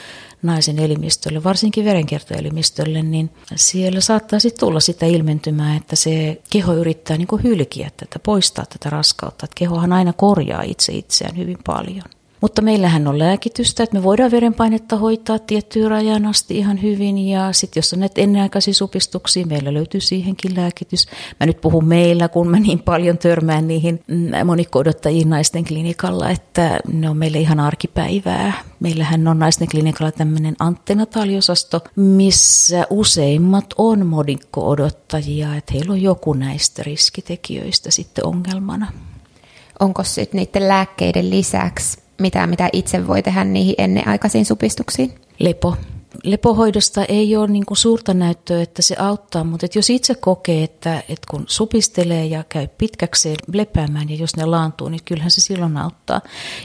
naisen 0.42 0.78
elimistölle, 0.78 1.44
varsinkin 1.44 1.84
verenkiertoelimistölle, 1.84 3.02
niin 3.02 3.30
siellä 3.54 4.00
saattaa 4.00 4.38
sitten 4.38 4.60
tulla 4.60 4.80
sitä 4.80 5.06
ilmentymää, 5.06 5.76
että 5.76 5.96
se 5.96 6.42
keho 6.50 6.74
yrittää 6.74 7.16
niin 7.16 7.42
hylkiä 7.42 7.90
tätä, 7.96 8.18
poistaa 8.18 8.66
tätä 8.66 8.90
raskautta. 8.90 9.44
Että 9.44 9.54
kehohan 9.58 9.92
aina 9.92 10.12
korjaa 10.12 10.62
itse 10.62 10.92
itseään 10.92 11.36
hyvin 11.36 11.58
paljon. 11.66 12.15
Mutta 12.40 12.62
meillähän 12.62 13.08
on 13.08 13.18
lääkitystä, 13.18 13.82
että 13.82 13.96
me 13.96 14.02
voidaan 14.02 14.30
verenpainetta 14.30 14.96
hoitaa 14.96 15.38
tiettyyn 15.38 15.90
rajan 15.90 16.26
asti 16.26 16.58
ihan 16.58 16.82
hyvin. 16.82 17.18
Ja 17.18 17.52
sitten 17.52 17.78
jos 17.78 17.92
on 17.92 18.00
näitä 18.00 18.20
ennenaikaisia 18.20 18.74
supistuksia, 18.74 19.46
meillä 19.46 19.74
löytyy 19.74 20.00
siihenkin 20.00 20.56
lääkitys. 20.56 21.06
Mä 21.40 21.46
nyt 21.46 21.60
puhun 21.60 21.84
meillä, 21.84 22.28
kun 22.28 22.48
mä 22.48 22.60
niin 22.60 22.78
paljon 22.78 23.18
törmään 23.18 23.68
niihin 23.68 24.02
monikko-odottajiin 24.44 25.30
naisten 25.30 25.64
klinikalla, 25.64 26.30
että 26.30 26.80
ne 26.92 27.10
on 27.10 27.16
meille 27.16 27.38
ihan 27.38 27.60
arkipäivää. 27.60 28.52
Meillähän 28.80 29.28
on 29.28 29.38
naisten 29.38 29.68
klinikalla 29.68 30.12
tämmöinen 30.12 30.56
antennataaliosasto, 30.58 31.80
missä 31.96 32.86
useimmat 32.90 33.74
on 33.78 34.06
monikko-odottajia, 34.06 35.56
että 35.56 35.72
heillä 35.72 35.92
on 35.92 36.02
joku 36.02 36.32
näistä 36.32 36.82
riskitekijöistä 36.82 37.90
sitten 37.90 38.26
ongelmana. 38.26 38.92
Onko 39.80 40.04
sitten 40.04 40.38
niiden 40.38 40.68
lääkkeiden 40.68 41.30
lisäksi 41.30 42.05
mitään, 42.18 42.50
mitä 42.50 42.68
itse 42.72 43.06
voi 43.06 43.22
tehdä 43.22 43.44
niihin 43.44 43.74
ennenaikaisiin 43.78 44.44
supistuksiin? 44.44 45.14
Lepo 45.38 45.76
lepohoidosta 46.24 47.04
ei 47.04 47.36
ole 47.36 47.46
niin 47.46 47.66
kuin 47.66 47.78
suurta 47.78 48.14
näyttöä, 48.14 48.62
että 48.62 48.82
se 48.82 48.96
auttaa, 48.98 49.44
mutta 49.44 49.66
jos 49.74 49.90
itse 49.90 50.14
kokee, 50.14 50.64
että, 50.64 50.98
että 50.98 51.26
kun 51.30 51.44
supistelee 51.46 52.26
ja 52.26 52.44
käy 52.48 52.68
pitkäkseen 52.78 53.36
lepäämään 53.52 54.10
ja 54.10 54.16
jos 54.16 54.36
ne 54.36 54.44
laantuu, 54.44 54.88
niin 54.88 55.04
kyllähän 55.04 55.30
se 55.30 55.40
silloin 55.40 55.76
auttaa. 55.76 56.20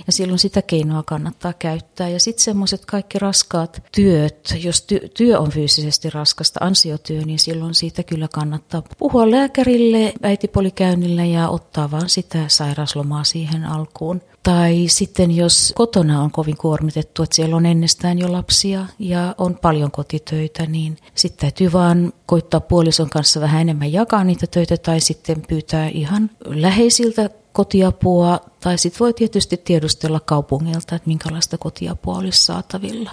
Ja 0.08 0.14
silloin 0.14 0.40
sitä 0.40 0.62
keinoa 0.62 1.04
kannattaa 1.04 1.54
käyttää. 1.54 2.10
Ja 2.10 2.20
sitten 2.20 2.44
semmoiset 2.44 2.86
kaikki 2.86 3.20
raskaat 3.20 3.84
työt, 3.92 4.56
jos 4.64 4.86
ty- 4.94 5.10
työ 5.14 5.40
on 5.40 5.52
fyysisesti 5.52 6.10
raskasta, 6.10 6.66
ansiotyö, 6.66 7.22
niin 7.22 7.40
silloin 7.40 7.74
siitä 7.74 8.04
kyllä 8.04 8.28
kannattaa 8.34 8.84
puhua 8.98 9.32
lääkärille 9.32 10.14
äitipolikäynnille 10.24 11.28
ja 11.28 11.50
ottaa 11.50 11.92
vaan 11.92 12.10
sitä 12.10 12.44
sairaslomaa 12.48 13.24
siihen 13.24 13.66
alkuun. 13.66 14.22
Tai 14.44 14.86
sitten 14.88 15.32
jos 15.32 15.74
kotona 15.76 16.22
on 16.22 16.32
kovin 16.32 16.58
kuormitettu, 16.58 17.24
että 17.24 17.36
siellä 17.36 17.56
on 17.56 17.66
ennestään 17.66 18.20
jo 18.20 18.32
lapsia 18.32 18.86
ja 19.00 19.36
on 19.38 19.58
paljon 19.62 19.92
kotitöitä, 19.92 20.66
niin 20.66 20.98
sitten 21.16 21.42
täytyy 21.42 21.74
vaan 21.74 22.14
koittaa 22.26 22.60
puolison 22.60 23.10
kanssa 23.10 23.42
vähän 23.42 23.62
enemmän 23.62 23.94
jakaa 23.94 24.24
niitä 24.24 24.48
töitä 24.48 24.78
tai 24.78 25.00
sitten 25.00 25.42
pyytää 25.48 25.88
ihan 25.88 26.30
läheisiltä 26.46 27.30
kotiapua. 27.52 28.40
Tai 28.60 28.78
sitten 28.78 29.00
voi 29.00 29.14
tietysti 29.14 29.58
tiedustella 29.58 30.20
kaupungilta, 30.20 30.96
että 30.96 31.08
minkälaista 31.08 31.58
kotiapua 31.58 32.18
olisi 32.18 32.46
saatavilla 32.46 33.12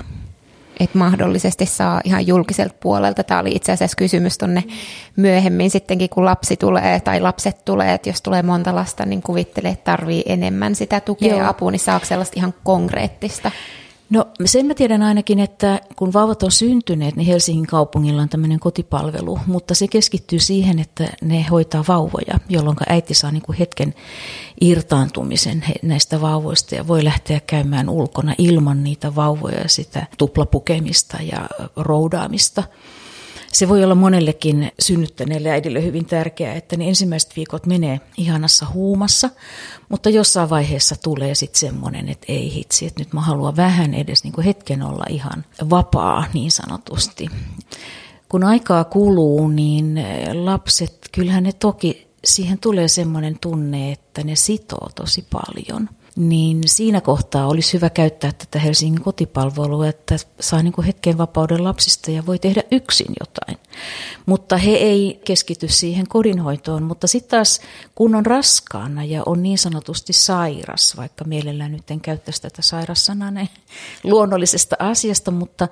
että 0.80 0.98
mahdollisesti 0.98 1.66
saa 1.66 2.00
ihan 2.04 2.26
julkiselta 2.26 2.74
puolelta. 2.80 3.24
Tämä 3.24 3.40
oli 3.40 3.50
itse 3.54 3.72
asiassa 3.72 3.96
kysymys 3.96 4.38
tuonne 4.38 4.64
myöhemmin 5.16 5.70
sittenkin, 5.70 6.08
kun 6.08 6.24
lapsi 6.24 6.56
tulee 6.56 7.00
tai 7.00 7.20
lapset 7.20 7.64
tulee, 7.64 7.94
että 7.94 8.08
jos 8.08 8.22
tulee 8.22 8.42
monta 8.42 8.74
lasta, 8.74 9.06
niin 9.06 9.22
kuvittelee, 9.22 9.70
että 9.70 9.84
tarvii 9.84 10.22
enemmän 10.26 10.74
sitä 10.74 11.00
tukea 11.00 11.28
Joo. 11.28 11.38
ja 11.38 11.48
apua, 11.48 11.70
niin 11.70 11.78
saako 11.78 12.06
sellaista 12.06 12.34
ihan 12.36 12.54
konkreettista? 12.64 13.50
No 14.10 14.26
sen 14.44 14.66
mä 14.66 14.74
tiedän 14.74 15.02
ainakin, 15.02 15.38
että 15.38 15.80
kun 15.96 16.12
vauvat 16.12 16.42
on 16.42 16.52
syntyneet, 16.52 17.16
niin 17.16 17.26
Helsingin 17.26 17.66
kaupungilla 17.66 18.22
on 18.22 18.28
tämmöinen 18.28 18.60
kotipalvelu, 18.60 19.38
mutta 19.46 19.74
se 19.74 19.88
keskittyy 19.88 20.38
siihen, 20.38 20.78
että 20.78 21.08
ne 21.22 21.46
hoitaa 21.50 21.84
vauvoja, 21.88 22.40
jolloin 22.48 22.76
äiti 22.88 23.14
saa 23.14 23.30
niin 23.30 23.42
kuin 23.42 23.58
hetken 23.58 23.94
irtaantumisen 24.60 25.64
näistä 25.82 26.20
vauvoista 26.20 26.74
ja 26.74 26.88
voi 26.88 27.04
lähteä 27.04 27.40
käymään 27.46 27.88
ulkona 27.88 28.34
ilman 28.38 28.84
niitä 28.84 29.14
vauvoja 29.14 29.60
ja 29.60 29.68
sitä 29.68 30.06
tuplapukemista 30.18 31.16
ja 31.32 31.48
roudaamista 31.76 32.62
se 33.52 33.68
voi 33.68 33.84
olla 33.84 33.94
monellekin 33.94 34.72
synnyttäneelle 34.80 35.50
äidille 35.50 35.82
hyvin 35.82 36.06
tärkeää, 36.06 36.54
että 36.54 36.76
ne 36.76 36.88
ensimmäiset 36.88 37.36
viikot 37.36 37.66
menee 37.66 38.00
ihanassa 38.16 38.66
huumassa, 38.72 39.30
mutta 39.88 40.10
jossain 40.10 40.50
vaiheessa 40.50 40.96
tulee 41.02 41.34
sitten 41.34 41.60
semmoinen, 41.60 42.08
että 42.08 42.26
ei 42.28 42.54
hitsi, 42.54 42.86
että 42.86 43.00
nyt 43.00 43.12
mä 43.12 43.20
haluan 43.20 43.56
vähän 43.56 43.94
edes 43.94 44.24
niin 44.24 44.32
kuin 44.32 44.44
hetken 44.44 44.82
olla 44.82 45.04
ihan 45.08 45.44
vapaa 45.70 46.24
niin 46.34 46.50
sanotusti. 46.50 47.28
Kun 48.28 48.44
aikaa 48.44 48.84
kuluu, 48.84 49.48
niin 49.48 50.04
lapset, 50.32 51.08
kyllähän 51.12 51.42
ne 51.42 51.52
toki, 51.52 52.08
siihen 52.24 52.58
tulee 52.58 52.88
semmoinen 52.88 53.38
tunne, 53.40 53.92
että 53.92 54.24
ne 54.24 54.36
sitoo 54.36 54.88
tosi 54.94 55.26
paljon– 55.32 55.88
niin 56.18 56.60
siinä 56.66 57.00
kohtaa 57.00 57.46
olisi 57.46 57.72
hyvä 57.72 57.90
käyttää 57.90 58.32
tätä 58.32 58.58
Helsingin 58.58 59.02
kotipalvelua, 59.02 59.88
että 59.88 60.16
saa 60.40 60.62
niin 60.62 60.82
hetken 60.86 61.18
vapauden 61.18 61.64
lapsista 61.64 62.10
ja 62.10 62.26
voi 62.26 62.38
tehdä 62.38 62.62
yksin 62.70 63.14
jotain. 63.20 63.58
Mutta 64.26 64.56
he 64.56 64.70
ei 64.70 65.20
keskity 65.24 65.68
siihen 65.68 66.08
kodinhoitoon, 66.08 66.82
mutta 66.82 67.06
sitten 67.06 67.30
taas 67.30 67.60
kun 67.94 68.14
on 68.14 68.26
raskaana 68.26 69.04
ja 69.04 69.22
on 69.26 69.42
niin 69.42 69.58
sanotusti 69.58 70.12
sairas, 70.12 70.96
vaikka 70.96 71.24
mielellään 71.24 71.72
nyt 71.72 71.90
en 71.90 72.00
käyttäisi 72.00 72.42
tätä 72.42 72.62
sairassanaa 72.62 73.32
luonnollisesta 74.04 74.76
asiasta, 74.78 75.30
mutta 75.30 75.68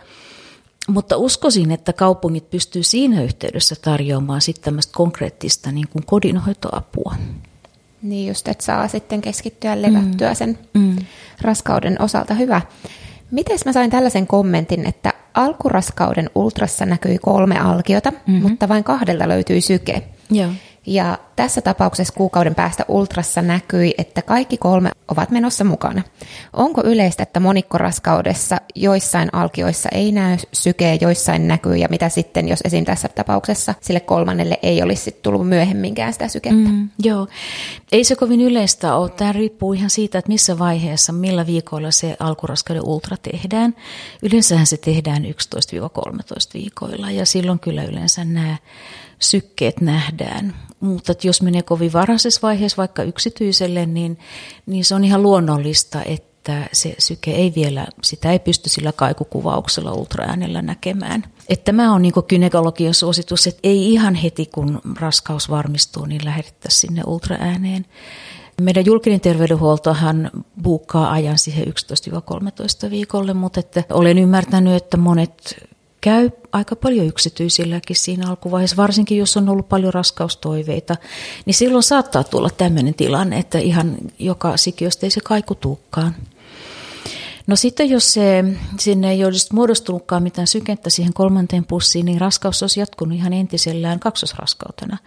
mutta 0.89 1.17
uskoisin, 1.17 1.71
että 1.71 1.93
kaupungit 1.93 2.51
pystyy 2.51 2.83
siinä 2.83 3.23
yhteydessä 3.23 3.75
tarjoamaan 3.83 4.41
sitten 4.41 4.65
tämmöistä 4.65 4.93
konkreettista 4.97 5.73
niin 5.73 5.89
kuin 5.89 6.07
kodinhoitoapua. 6.07 7.15
Niin 8.03 8.29
just, 8.29 8.49
että 8.49 8.65
saa 8.65 8.89
sitten 8.89 9.21
keskittyä 9.21 9.83
levättyä 9.83 10.29
mm. 10.29 10.35
sen 10.35 10.59
mm. 10.75 10.97
raskauden 11.41 12.03
osalta. 12.03 12.35
Hyvä. 12.35 12.61
Miten 13.31 13.59
mä 13.65 13.73
sain 13.73 13.91
tällaisen 13.91 14.27
kommentin, 14.27 14.87
että 14.87 15.13
alkuraskauden 15.35 16.31
ultrassa 16.35 16.87
näkyi 16.87 17.19
kolme 17.19 17.59
alkiota, 17.59 18.11
mm-hmm. 18.11 18.43
mutta 18.43 18.69
vain 18.69 18.85
kahdella 18.85 19.29
löytyi 19.29 19.61
syke. 19.61 20.03
Joo. 20.31 20.51
Ja 20.87 21.19
tässä 21.37 21.61
tapauksessa 21.61 22.15
kuukauden 22.15 22.55
päästä 22.55 22.85
ultrassa 22.89 23.43
näkyi, 23.43 23.95
että 23.99 24.23
kaikki 24.23 24.57
kolme 24.57 24.91
ovat 25.09 25.31
menossa 25.31 25.65
mukana. 25.65 26.03
Onko 26.53 26.83
yleistä, 26.85 27.23
että 27.23 27.41
monikkoraskaudessa 27.41 28.57
joissain 28.75 29.29
alkioissa 29.33 29.89
ei 29.93 30.13
näy 30.13 30.37
sykeä, 30.53 30.99
joissain 31.01 31.49
näkyy, 31.49 31.77
ja 31.77 31.89
mitä 31.91 32.09
sitten, 32.09 32.49
jos 32.49 32.61
esim. 32.65 32.85
tässä 32.85 33.09
tapauksessa 33.09 33.75
sille 33.81 34.01
kolmannelle 34.01 34.59
ei 34.63 34.83
olisi 34.83 35.19
tullut 35.23 35.49
myöhemminkään 35.49 36.13
sitä 36.13 36.29
sykettä? 36.29 36.69
Mm, 36.69 36.89
joo, 37.03 37.27
ei 37.93 38.05
se 38.05 38.17
kovin 38.17 38.41
yleistä 38.41 38.95
ole. 38.95 39.11
Tämä 39.11 39.33
riippuu 39.33 39.73
ihan 39.73 39.91
siitä, 39.91 40.19
että 40.19 40.29
missä 40.29 40.59
vaiheessa, 40.59 41.13
millä 41.13 41.47
viikoilla 41.47 41.91
se 41.91 42.17
alkuraskauden 42.21 42.85
ultra 42.85 43.17
tehdään. 43.17 43.75
Yleensähän 44.23 44.67
se 44.67 44.77
tehdään 44.77 45.25
11-13 45.25 45.29
viikoilla, 46.55 47.11
ja 47.11 47.27
silloin 47.27 47.59
kyllä 47.59 47.85
yleensä 47.85 48.25
nämä 48.25 48.57
sykkeet 49.19 49.81
nähdään. 49.81 50.55
Mutta 50.87 51.13
jos 51.23 51.43
menee 51.43 51.63
kovin 51.63 51.93
varhaisessa 51.93 52.41
vaiheessa 52.43 52.77
vaikka 52.77 53.03
yksityiselle, 53.03 53.87
niin, 53.87 54.19
niin 54.67 54.85
se 54.85 54.95
on 54.95 55.05
ihan 55.05 55.23
luonnollista, 55.23 56.03
että 56.05 56.69
se 56.73 56.95
syke 56.99 57.31
ei 57.31 57.53
vielä, 57.57 57.87
sitä 58.03 58.33
ei 58.33 58.39
pysty 58.39 58.69
sillä 58.69 58.93
kaikukuvauksella 58.93 59.93
ultraäänellä 59.93 60.63
näkemään. 60.63 61.25
Että 61.49 61.65
tämä 61.65 61.95
on 61.95 62.03
niin 62.03 62.13
kynekologian 62.29 62.95
suositus, 62.95 63.47
että 63.47 63.61
ei 63.63 63.93
ihan 63.93 64.15
heti 64.15 64.47
kun 64.47 64.81
raskaus 65.01 65.51
varmistuu, 65.51 66.05
niin 66.05 66.25
lähetettäisiin 66.25 66.81
sinne 66.81 67.03
ultraääneen. 67.07 67.87
Meidän 68.61 68.87
julkinen 68.87 69.21
terveydenhuoltohan 69.21 70.31
buukkaa 70.63 71.13
ajan 71.13 71.39
siihen 71.39 71.67
11-13 72.87 72.91
viikolle, 72.91 73.35
mutta 73.35 73.61
että 73.61 73.85
olen 73.91 74.19
ymmärtänyt, 74.19 74.75
että 74.75 74.97
monet 74.97 75.57
käy 76.07 76.31
aika 76.53 76.77
paljon 76.77 77.07
yksityisilläkin 77.07 77.97
siinä 77.97 78.31
alkuvaiheessa, 78.31 78.77
varsinkin 78.77 79.19
jos 79.19 79.37
on 79.37 79.49
ollut 79.49 79.69
paljon 79.69 79.95
raskaustoiveita, 79.95 80.97
niin 81.47 81.55
silloin 81.55 81.83
saattaa 81.83 82.25
tulla 82.25 82.51
tämmöinen 82.51 82.95
tilanne, 82.95 83.39
että 83.39 83.59
ihan 83.59 83.97
joka 84.19 84.57
sikiöstä 84.57 85.07
ei 85.07 85.11
se 85.11 85.21
kaiku 85.25 85.55
tuukkaan. 85.55 86.15
No 87.47 87.57
sitten 87.57 87.91
jos 87.91 88.13
se, 88.13 88.45
sinne 88.79 89.11
ei 89.11 89.25
olisi 89.25 89.55
muodostunutkaan 89.55 90.23
mitään 90.23 90.47
sykettä 90.47 90.91
siihen 90.91 91.13
kolmanteen 91.13 91.65
pussiin, 91.65 92.07
niin 92.07 92.21
raskaus 92.21 92.63
olisi 92.63 92.81
jatkunut 92.81 93.19
ihan 93.19 93.33
entisellään 93.33 94.01
kaksosraskautena. 94.01 94.99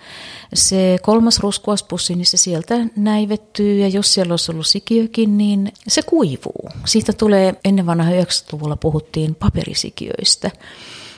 Se 0.54 0.98
kolmas 1.02 1.40
ruskuaspussi, 1.40 2.16
niin 2.16 2.26
se 2.26 2.38
sieltä 2.38 2.76
näivettyy 2.96 3.80
ja 3.80 3.88
jos 3.88 4.14
siellä 4.14 4.34
olisi 4.34 4.52
ollut 4.52 4.68
sikiökin, 4.68 5.38
niin 5.38 5.72
se 5.88 6.02
kuivuu. 6.02 6.70
Siitä 6.86 7.14
tulee 7.14 7.56
ennen 7.66 7.86
vanha 7.86 8.12
90-luvulla 8.12 8.76
puhuttiin 8.76 9.36
paperisikiöistä. 9.36 10.52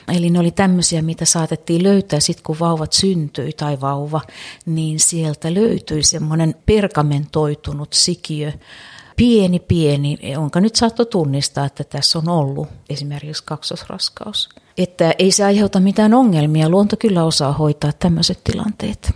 Eli 0.08 0.30
ne 0.30 0.38
oli 0.38 0.50
tämmöisiä, 0.50 1.02
mitä 1.02 1.24
saatettiin 1.24 1.82
löytää 1.82 2.20
sitten, 2.20 2.44
kun 2.44 2.58
vauvat 2.58 2.92
syntyi 2.92 3.52
tai 3.52 3.80
vauva, 3.80 4.20
niin 4.66 5.00
sieltä 5.00 5.54
löytyi 5.54 6.02
semmoinen 6.02 6.54
pergamentoitunut 6.66 7.92
sikiö, 7.92 8.52
pieni 9.16 9.58
pieni, 9.58 10.18
jonka 10.22 10.60
nyt 10.60 10.76
saattoi 10.76 11.06
tunnistaa, 11.06 11.66
että 11.66 11.84
tässä 11.84 12.18
on 12.18 12.28
ollut 12.28 12.68
esimerkiksi 12.90 13.42
kaksosraskaus. 13.46 14.48
Että 14.78 15.14
ei 15.18 15.30
se 15.30 15.44
aiheuta 15.44 15.80
mitään 15.80 16.14
ongelmia, 16.14 16.68
luonto 16.68 16.96
kyllä 16.96 17.24
osaa 17.24 17.52
hoitaa 17.52 17.92
tämmöiset 17.92 18.44
tilanteet. 18.44 19.12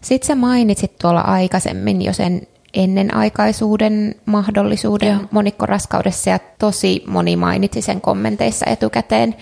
Sitten 0.00 0.26
sä 0.26 0.34
mainitsit 0.34 0.98
tuolla 0.98 1.20
aikaisemmin 1.20 2.02
jo 2.02 2.12
sen 2.12 2.46
ennenaikaisuuden 2.74 4.14
mahdollisuuden 4.26 5.08
Joo. 5.08 5.20
monikkoraskaudessa 5.30 6.30
ja 6.30 6.38
tosi 6.58 7.04
moni 7.06 7.36
mainitsi 7.36 7.82
sen 7.82 8.00
kommenteissa 8.00 8.66
etukäteen 8.66 9.36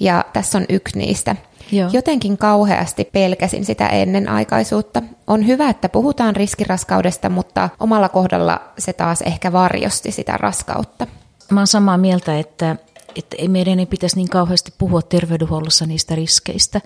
ja 0.00 0.24
tässä 0.32 0.58
on 0.58 0.64
yksi 0.68 0.98
niistä. 0.98 1.36
Joo. 1.72 1.90
Jotenkin 1.92 2.38
kauheasti 2.38 3.04
pelkäsin 3.04 3.64
sitä 3.64 3.86
ennenaikaisuutta. 3.86 5.02
On 5.26 5.46
hyvä, 5.46 5.68
että 5.68 5.88
puhutaan 5.88 6.36
riskiraskaudesta, 6.36 7.28
mutta 7.28 7.68
omalla 7.80 8.08
kohdalla 8.08 8.60
se 8.78 8.92
taas 8.92 9.22
ehkä 9.22 9.52
varjosti 9.52 10.12
sitä 10.12 10.36
raskautta. 10.36 11.06
Mä 11.50 11.60
oon 11.60 11.66
samaa 11.66 11.98
mieltä, 11.98 12.38
että 12.38 12.76
että 13.16 13.36
ei 13.38 13.48
meidän 13.48 13.78
ei 13.78 13.86
pitäisi 13.86 14.16
niin 14.16 14.28
kauheasti 14.28 14.72
puhua 14.78 15.02
terveydenhuollossa 15.02 15.86
niistä 15.86 16.14
riskeistä. 16.14 16.80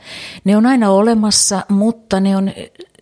Ne 0.45 0.57
on 0.57 0.67
aina 0.67 0.91
olemassa, 0.91 1.63
mutta 1.69 2.21
ne 2.21 2.37
on, 2.37 2.53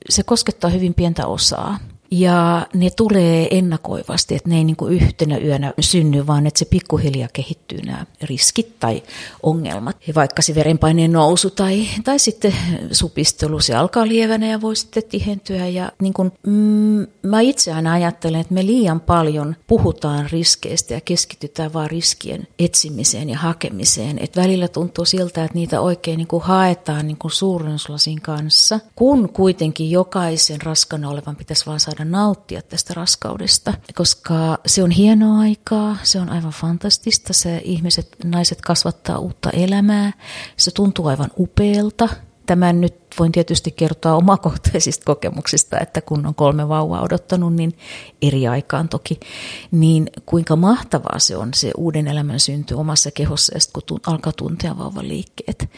se 0.08 0.22
koskettaa 0.22 0.70
hyvin 0.70 0.94
pientä 0.94 1.26
osaa. 1.26 1.78
Ja 2.14 2.66
ne 2.74 2.90
tulee 2.90 3.48
ennakoivasti, 3.50 4.34
että 4.34 4.48
ne 4.48 4.56
ei 4.56 4.64
niin 4.64 4.76
kuin 4.76 4.92
yhtenä 4.92 5.38
yönä 5.38 5.72
synny, 5.80 6.26
vaan 6.26 6.46
että 6.46 6.58
se 6.58 6.64
pikkuhiljaa 6.64 7.28
kehittyy 7.32 7.82
nämä 7.82 8.06
riskit 8.22 8.80
tai 8.80 9.02
ongelmat. 9.42 9.96
Ja 10.06 10.14
vaikka 10.14 10.42
se 10.42 10.54
verenpaineen 10.54 11.12
nousu 11.12 11.50
tai, 11.50 11.88
tai 12.04 12.18
sitten 12.18 12.54
supistelu, 12.92 13.60
se 13.60 13.74
alkaa 13.74 14.08
lievänä 14.08 14.46
ja 14.46 14.60
voi 14.60 14.76
sitten 14.76 15.02
tihentyä. 15.02 15.66
Ja 15.66 15.92
niin 16.00 16.12
kuin, 16.12 16.32
mm, 16.46 17.06
mä 17.22 17.40
itse 17.40 17.72
aina 17.72 17.92
ajattelen, 17.92 18.40
että 18.40 18.54
me 18.54 18.66
liian 18.66 19.00
paljon 19.00 19.56
puhutaan 19.66 20.30
riskeistä 20.30 20.94
ja 20.94 21.00
keskitytään 21.00 21.72
vaan 21.72 21.90
riskien 21.90 22.46
etsimiseen 22.58 23.30
ja 23.30 23.38
hakemiseen. 23.38 24.18
Että 24.18 24.42
välillä 24.42 24.68
tuntuu 24.68 25.04
siltä, 25.04 25.44
että 25.44 25.58
niitä 25.58 25.80
oikein 25.80 26.18
niin 26.18 26.28
kuin 26.28 26.42
haetaan 26.42 27.06
niin 27.06 27.18
kuin 27.18 27.32
suurennuslasin 27.32 28.20
kanssa, 28.20 28.80
kun 28.96 29.28
kuitenkin 29.28 29.90
jokaisen 29.90 30.62
raskana 30.62 31.08
olevan 31.08 31.36
pitäisi 31.36 31.66
vaan 31.66 31.80
saada 31.80 32.01
saada 32.02 32.10
nauttia 32.10 32.62
tästä 32.62 32.94
raskaudesta, 32.94 33.74
koska 33.94 34.58
se 34.66 34.82
on 34.82 34.90
hienoa 34.90 35.40
aikaa, 35.40 35.96
se 36.02 36.20
on 36.20 36.28
aivan 36.28 36.52
fantastista, 36.52 37.32
se 37.32 37.60
ihmiset, 37.64 38.16
naiset 38.24 38.60
kasvattaa 38.60 39.18
uutta 39.18 39.50
elämää, 39.50 40.12
se 40.56 40.70
tuntuu 40.70 41.06
aivan 41.06 41.30
upealta. 41.38 42.08
Tämän 42.46 42.80
nyt 42.80 42.94
voin 43.18 43.32
tietysti 43.32 43.70
kertoa 43.70 44.14
omakohtaisista 44.14 45.04
kokemuksista, 45.04 45.80
että 45.80 46.00
kun 46.00 46.26
on 46.26 46.34
kolme 46.34 46.68
vauvaa 46.68 47.02
odottanut, 47.02 47.54
niin 47.54 47.72
eri 48.22 48.48
aikaan 48.48 48.88
toki, 48.88 49.20
niin 49.70 50.10
kuinka 50.26 50.56
mahtavaa 50.56 51.18
se 51.18 51.36
on 51.36 51.48
se 51.54 51.70
uuden 51.76 52.08
elämän 52.08 52.40
synty 52.40 52.74
omassa 52.74 53.10
kehossa, 53.10 53.52
kun 53.72 54.00
alkaa 54.06 54.32
tuntea 54.32 54.78
vauvan 54.78 55.08
liikkeet. 55.08 55.70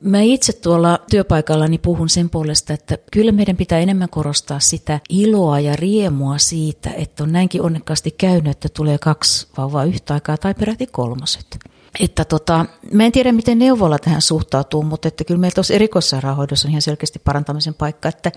Mä 0.00 0.20
itse 0.20 0.52
tuolla 0.52 0.98
työpaikallani 1.10 1.78
puhun 1.78 2.08
sen 2.08 2.30
puolesta, 2.30 2.72
että 2.72 2.98
kyllä 3.12 3.32
meidän 3.32 3.56
pitää 3.56 3.78
enemmän 3.78 4.08
korostaa 4.08 4.60
sitä 4.60 5.00
iloa 5.08 5.60
ja 5.60 5.76
riemua 5.76 6.38
siitä, 6.38 6.90
että 6.90 7.22
on 7.22 7.32
näinkin 7.32 7.62
onnekkaasti 7.62 8.10
käynyt, 8.10 8.50
että 8.50 8.68
tulee 8.68 8.98
kaksi 8.98 9.48
vauvaa 9.56 9.84
yhtä 9.84 10.14
aikaa 10.14 10.36
tai 10.36 10.54
peräti 10.54 10.86
kolmoset. 10.86 11.58
Että 12.00 12.24
tota, 12.24 12.66
mä 12.92 13.04
en 13.04 13.12
tiedä, 13.12 13.32
miten 13.32 13.58
neuvola 13.58 13.98
tähän 13.98 14.22
suhtautuu, 14.22 14.82
mutta 14.82 15.08
että 15.08 15.24
kyllä 15.24 15.40
meillä 15.40 15.54
tuossa 15.54 15.74
erikoissairaanhoidossa 15.74 16.68
on 16.68 16.70
ihan 16.70 16.82
selkeästi 16.82 17.18
parantamisen 17.18 17.74
paikka, 17.74 18.08
että 18.08 18.32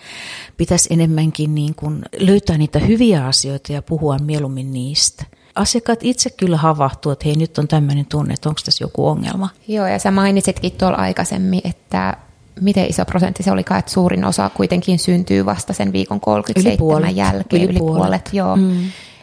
pitäisi 0.58 0.94
enemmänkin 0.94 1.56
niin 1.56 1.76
kuin 1.76 2.06
löytää 2.20 2.58
niitä 2.58 2.80
hyviä 2.80 3.26
asioita 3.26 3.74
ja 3.74 3.82
puhua 3.82 4.18
mieluummin 4.18 4.74
niistä. 4.74 5.26
Asiakkaat 5.56 6.00
itse 6.04 6.30
kyllä 6.30 6.58
havahtuu, 6.58 7.12
että 7.12 7.26
hei 7.26 7.36
nyt 7.36 7.58
on 7.58 7.68
tämmöinen 7.68 8.06
tunne, 8.06 8.34
että 8.34 8.50
onko 8.50 8.62
tässä 8.66 8.84
joku 8.84 9.08
ongelma. 9.08 9.50
Joo, 9.68 9.88
ja 9.88 10.00
sä 10.00 10.12
mainitsitkin 10.12 10.72
tuolla 10.72 10.98
aikaisemmin, 10.98 11.62
että 11.64 12.18
miten 12.62 12.90
iso 12.90 13.06
prosentti 13.06 13.44
se 13.44 13.52
olikaan, 13.52 13.80
että 13.80 13.92
suurin 13.92 14.26
osa 14.26 14.50
kuitenkin 14.50 15.00
syntyy 15.00 15.46
vasta 15.46 15.74
sen 15.74 15.92
viikon 15.92 16.20
37 16.20 16.72
yli 16.72 16.78
puolet. 16.78 17.16
jälkeen, 17.16 17.62
yli, 17.62 17.72
yli 17.72 17.80
puolet. 17.80 18.02
puolet 18.02 18.30
joo. 18.34 18.56
Mm. 18.56 18.80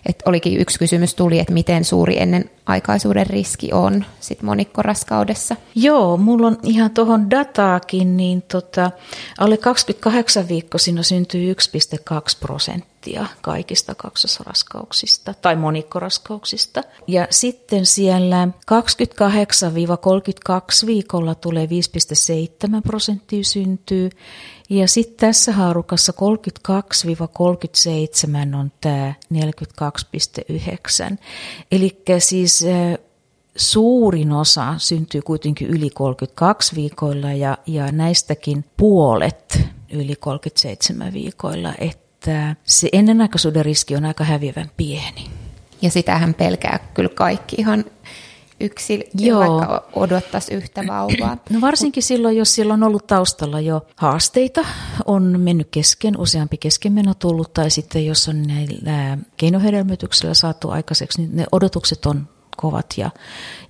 Et 0.07 0.23
olikin 0.27 0.61
yksi 0.61 0.79
kysymys 0.79 1.15
tuli, 1.15 1.39
että 1.39 1.53
miten 1.53 1.85
suuri 1.85 2.21
ennen 2.21 2.51
aikaisuuden 2.67 3.27
riski 3.27 3.73
on 3.73 4.05
sit 4.21 4.43
monikkoraskaudessa. 4.43 5.57
Joo, 5.75 6.17
mulla 6.17 6.47
on 6.47 6.59
ihan 6.63 6.91
tuohon 6.91 7.31
dataakin, 7.31 8.17
niin 8.17 8.43
tota, 8.43 8.91
alle 9.39 9.57
28 9.57 10.49
viikkoisina 10.49 11.03
syntyy 11.03 11.53
1,2 11.53 11.57
prosenttia 12.41 12.91
kaikista 13.41 13.95
kaksosraskauksista 13.95 15.35
tai 15.35 15.57
monikkoraskauksista. 15.57 16.83
Ja 17.07 17.27
sitten 17.31 17.87
siellä 17.87 18.49
28-32 20.83 20.87
viikolla 20.87 21.35
tulee 21.35 21.67
5,7 21.67 21.71
prosenttia 22.83 23.45
syntyy 23.45 24.11
ja 24.71 24.89
sitten 24.89 25.17
tässä 25.17 25.53
haarukassa 25.53 26.13
32-37 28.53 28.57
on 28.57 28.73
tämä 28.81 29.15
42,9. 29.35 31.17
Eli 31.73 32.03
siis 32.19 32.65
suurin 33.57 34.33
osa 34.33 34.75
syntyy 34.79 35.23
kuitenkin 35.23 35.69
yli 35.69 35.91
32 35.91 36.77
viikoilla 36.77 37.33
ja, 37.33 37.59
ja 37.67 37.93
näistäkin 37.93 38.65
puolet 38.77 39.61
yli 39.93 40.17
37 40.17 41.13
viikoilla, 41.13 41.75
että 41.79 42.10
se 42.65 42.89
ennenaikaisuuden 42.93 43.65
riski 43.65 43.97
on 43.97 44.05
aika 44.05 44.25
häviävän 44.25 44.71
pieni. 44.77 45.31
Ja 45.83 45.91
sitähän 45.91 46.35
pelkää 46.35 46.79
kyllä 46.95 47.11
kaikki 47.15 47.57
ihan 47.59 47.85
yksi, 48.61 49.05
Joo. 49.19 49.41
vaikka 49.41 49.89
odottaisi 49.93 50.55
yhtä 50.55 50.85
vauvaa. 50.87 51.37
No 51.51 51.61
varsinkin 51.61 52.03
silloin, 52.03 52.37
jos 52.37 52.55
sillä 52.55 52.75
on 52.75 52.83
ollut 52.83 53.07
taustalla 53.07 53.61
jo 53.61 53.87
haasteita, 53.97 54.65
on 55.05 55.41
mennyt 55.41 55.69
kesken, 55.71 56.19
useampi 56.19 56.57
keskenmeno 56.57 57.15
tullut, 57.15 57.55
tai 57.55 57.71
sitten 57.71 58.07
jos 58.07 58.29
on 58.29 58.43
näillä 58.43 59.19
keinohedelmöityksellä 59.37 60.35
saatu 60.35 60.71
aikaiseksi, 60.71 61.23
niin 61.23 61.37
ne 61.37 61.47
odotukset 61.53 62.07
on 62.07 62.29
kovat 62.61 62.87
ja, 62.96 63.11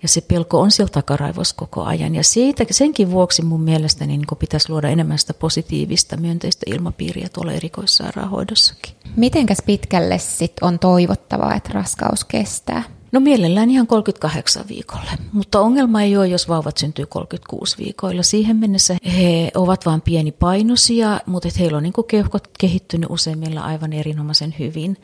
ja 0.03 0.09
se 0.09 0.21
pelko 0.21 0.61
on 0.61 0.71
siellä 0.71 0.91
takaraivossa 0.91 1.55
koko 1.59 1.83
ajan. 1.83 2.15
Ja 2.15 2.25
siitä, 2.25 2.65
senkin 2.71 3.11
vuoksi 3.11 3.43
mun 3.43 3.61
mielestäni 3.61 4.17
niin 4.17 4.39
pitäisi 4.39 4.71
luoda 4.71 4.89
enemmän 4.89 5.19
sitä 5.19 5.35
positiivista, 5.35 6.17
myönteistä 6.17 6.63
ilmapiiriä 6.67 7.29
tuolla 7.33 7.53
erikoissairaanhoidossakin. 7.53 8.95
Mitenkäs 9.17 9.59
pitkälle 9.67 10.19
sit 10.19 10.53
on 10.61 10.79
toivottavaa, 10.79 11.55
että 11.55 11.71
raskaus 11.73 12.25
kestää? 12.25 13.00
No 13.13 13.21
mielellään 13.21 13.71
ihan 13.71 13.87
38 13.87 14.65
viikolle, 14.69 15.11
mutta 15.33 15.61
ongelma 15.61 16.03
ei 16.03 16.17
ole, 16.17 16.29
jos 16.29 16.49
vauvat 16.49 16.77
syntyy 16.77 17.07
36 17.07 17.79
viikoilla. 17.79 18.23
Siihen 18.23 18.57
mennessä 18.57 18.97
he 19.17 19.51
ovat 19.55 19.87
vain 19.87 20.03
painosia, 20.39 21.21
mutta 21.27 21.49
heillä 21.59 21.77
on 21.77 21.83
niin 21.83 21.93
keuhkot 22.09 22.49
kehittynyt 22.59 23.11
useimmilla 23.11 23.61
aivan 23.61 23.93
erinomaisen 23.93 24.55
hyvin. 24.59 24.97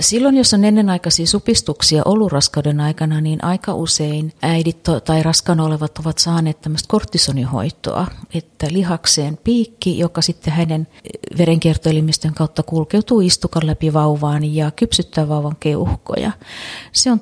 Silloin, 0.00 0.36
jos 0.36 0.54
on 0.54 0.64
ennenaikaisia 0.64 1.26
supistuksia 1.26 2.02
ollut 2.04 2.32
raskauden 2.32 2.80
aikana, 2.80 3.20
niin 3.20 3.44
aika 3.44 3.74
usein 3.74 4.32
äidit 4.42 4.82
tai 5.04 5.22
raskaana 5.22 5.64
olevat 5.64 5.98
ovat 5.98 6.18
saaneet 6.18 6.60
tämmöistä 6.60 6.88
kortisonihoitoa, 6.88 8.06
että 8.34 8.66
lihakseen 8.70 9.38
piikki, 9.44 9.98
joka 9.98 10.22
sitten 10.22 10.52
hänen 10.52 10.88
verenkiertoelimistön 11.38 12.34
kautta 12.34 12.62
kulkeutuu 12.62 13.20
istukan 13.20 13.66
läpi 13.66 13.92
vauvaan 13.92 14.54
ja 14.54 14.70
kypsyttää 14.70 15.28
vauvan 15.28 15.56
keuhkoja. 15.60 16.32
Se 16.92 17.12
on 17.12 17.20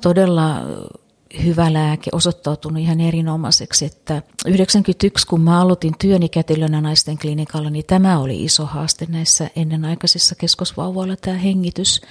hyvä 1.43 1.73
lääke, 1.73 2.09
osoittautunut 2.13 2.81
ihan 2.81 3.01
erinomaiseksi, 3.01 3.85
että 3.85 4.21
91 4.45 5.27
kun 5.27 5.41
mä 5.41 5.61
aloitin 5.61 5.93
työni 5.99 6.29
kätilönä 6.29 6.81
naisten 6.81 7.17
klinikalla, 7.17 7.69
niin 7.69 7.85
tämä 7.85 8.19
oli 8.19 8.43
iso 8.43 8.65
haaste 8.65 9.05
näissä 9.09 9.49
ennenaikaisissa 9.55 10.35
keskosvauvoilla 10.35 11.15
tämä 11.15 11.37
hengitys. 11.37 12.01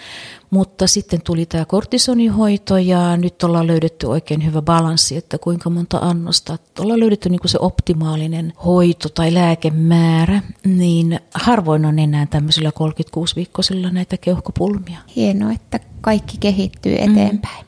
Mutta 0.51 0.87
sitten 0.87 1.23
tuli 1.23 1.47
tämä 1.47 1.65
kortisonihoito 1.65 2.79
ja 2.79 3.17
nyt 3.17 3.43
ollaan 3.43 3.67
löydetty 3.67 4.07
oikein 4.07 4.45
hyvä 4.45 4.63
balanssi, 4.63 5.17
että 5.17 5.39
kuinka 5.39 5.71
monta 5.71 5.99
annosta. 5.99 6.59
Ollaan 6.79 7.01
löydetty 7.01 7.29
niin 7.29 7.41
se 7.45 7.59
optimaalinen 7.61 8.53
hoito 8.65 9.09
tai 9.09 9.35
lääkemäärä, 9.35 10.43
niin 10.65 11.21
harvoin 11.35 11.87
on 11.87 11.99
enää 11.99 12.27
tämmöisillä 12.27 12.71
36-viikkoisilla 12.71 13.91
näitä 13.91 14.17
keuhkopulmia. 14.17 14.99
Hienoa, 15.17 15.53
että 15.53 15.81
kaikki 16.01 16.37
kehittyy 16.41 16.95
eteenpäin. 16.95 17.61
Mm. 17.61 17.64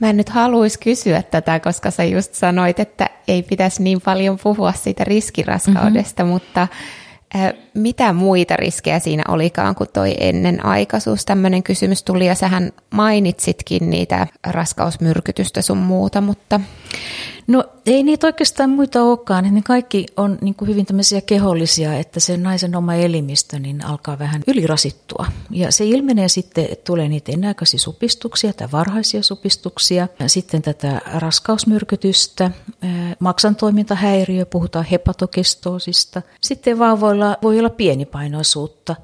Mä 0.00 0.10
en 0.10 0.16
nyt 0.16 0.28
haluaisi 0.28 0.78
kysyä 0.78 1.22
tätä, 1.22 1.60
koska 1.60 1.90
sä 1.90 2.04
just 2.04 2.34
sanoit, 2.34 2.80
että 2.80 3.10
ei 3.28 3.42
pitäisi 3.42 3.82
niin 3.82 4.00
paljon 4.00 4.38
puhua 4.42 4.72
siitä 4.72 5.04
riskiraskaudesta, 5.04 6.22
mm-hmm. 6.22 6.32
mutta 6.32 6.68
mitä 7.74 8.12
muita 8.12 8.56
riskejä 8.56 8.98
siinä 8.98 9.22
olikaan 9.28 9.74
kuin 9.74 9.90
toi 9.92 10.14
ennenaikaisuus? 10.20 11.24
Tämmöinen 11.24 11.62
kysymys 11.62 12.02
tuli 12.02 12.26
ja 12.26 12.34
sähän 12.34 12.72
mainitsitkin 12.90 13.90
niitä 13.90 14.26
raskausmyrkytystä 14.46 15.62
sun 15.62 15.78
muuta, 15.78 16.20
mutta... 16.20 16.60
No 17.46 17.64
ei 17.86 18.02
niitä 18.02 18.26
oikeastaan 18.26 18.70
muita 18.70 19.02
olekaan. 19.02 19.54
Ne 19.54 19.62
kaikki 19.62 20.06
on 20.16 20.38
niin 20.40 20.54
kuin 20.54 20.68
hyvin 20.68 20.86
tämmöisiä 20.86 21.20
kehollisia, 21.20 21.98
että 21.98 22.20
se 22.20 22.36
naisen 22.36 22.76
oma 22.76 22.94
elimistö 22.94 23.58
niin 23.58 23.84
alkaa 23.84 24.18
vähän 24.18 24.42
ylirasittua. 24.46 25.26
Ja 25.50 25.72
se 25.72 25.84
ilmenee 25.84 26.28
sitten, 26.28 26.64
että 26.70 26.84
tulee 26.84 27.08
niitä 27.08 27.32
ennenaikaisia 27.32 27.80
supistuksia 27.80 28.52
tai 28.52 28.68
varhaisia 28.72 29.22
supistuksia. 29.22 30.08
Sitten 30.26 30.62
tätä 30.62 31.00
raskausmyrkytystä, 31.14 32.50
maksantoimintahäiriö, 33.18 34.46
puhutaan 34.46 34.84
hepatokestoosista. 34.84 36.22
Sitten 36.40 36.78
vauvoilla 36.78 37.19
voi 37.42 37.58
olla 37.58 37.70
pienipainoisuutta. 37.70 38.96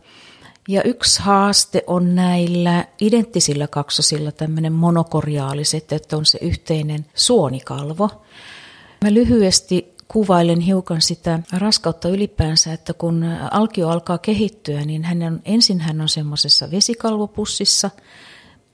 Ja 0.69 0.83
yksi 0.83 1.23
haaste 1.23 1.85
on 1.87 2.15
näillä 2.15 2.85
identtisillä 3.01 3.67
kaksosilla 3.67 4.33
tämmöinen 4.33 4.73
monokoriaaliset, 4.73 5.93
että 5.93 6.17
on 6.17 6.27
se 6.27 6.39
yhteinen 6.43 7.07
suonikalvo. 7.15 8.11
Mä 9.05 9.15
lyhyesti 9.15 9.95
kuvailen 10.09 10.61
hiukan 10.61 11.03
sitä 11.03 11.41
raskautta 11.53 12.09
ylipäänsä, 12.09 12.73
että 12.73 12.95
kun 12.95 13.25
alkio 13.51 13.89
alkaa 13.89 14.19
kehittyä, 14.19 14.81
niin 14.81 15.05
hän 15.05 15.23
on, 15.23 15.41
ensin 15.45 15.81
hän 15.81 16.01
on 16.01 16.09
semmoisessa 16.09 16.71
vesikalvopussissa 16.71 17.91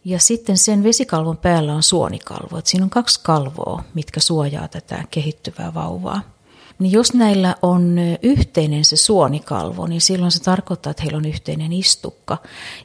ja 0.04 0.18
sitten 0.18 0.58
sen 0.58 0.82
vesikalvon 0.82 1.36
päällä 1.36 1.74
on 1.74 1.82
suonikalvo. 1.82 2.58
Että 2.58 2.70
siinä 2.70 2.84
on 2.84 2.90
kaksi 2.90 3.20
kalvoa, 3.22 3.84
mitkä 3.94 4.20
suojaa 4.20 4.68
tätä 4.68 5.04
kehittyvää 5.10 5.74
vauvaa. 5.74 6.31
Niin 6.82 6.92
jos 6.92 7.14
näillä 7.14 7.56
on 7.62 7.96
yhteinen 8.22 8.84
se 8.84 8.96
suonikalvo, 8.96 9.86
niin 9.86 10.00
silloin 10.00 10.32
se 10.32 10.42
tarkoittaa, 10.42 10.90
että 10.90 11.02
heillä 11.02 11.16
on 11.16 11.24
yhteinen 11.24 11.72
istukka. 11.72 12.38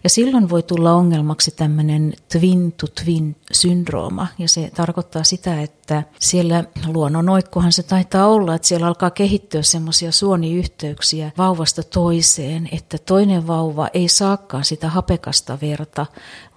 Ja 0.03 0.09
silloin 0.09 0.49
voi 0.49 0.63
tulla 0.63 0.93
ongelmaksi 0.93 1.51
tämmöinen 1.51 2.13
twin-to-twin-syndrooma. 2.31 4.27
Ja 4.39 4.49
se 4.49 4.71
tarkoittaa 4.75 5.23
sitä, 5.23 5.61
että 5.61 6.03
siellä 6.19 6.63
luonnonoikkuhan 6.87 7.71
se 7.71 7.83
taitaa 7.83 8.27
olla, 8.27 8.55
että 8.55 8.67
siellä 8.67 8.87
alkaa 8.87 9.11
kehittyä 9.11 9.61
semmoisia 9.61 10.11
suoniyhteyksiä 10.11 11.31
vauvasta 11.37 11.83
toiseen, 11.83 12.69
että 12.71 12.97
toinen 12.97 13.47
vauva 13.47 13.89
ei 13.93 14.07
saakaan 14.07 14.65
sitä 14.65 14.89
hapekasta 14.89 15.57
verta, 15.61 16.05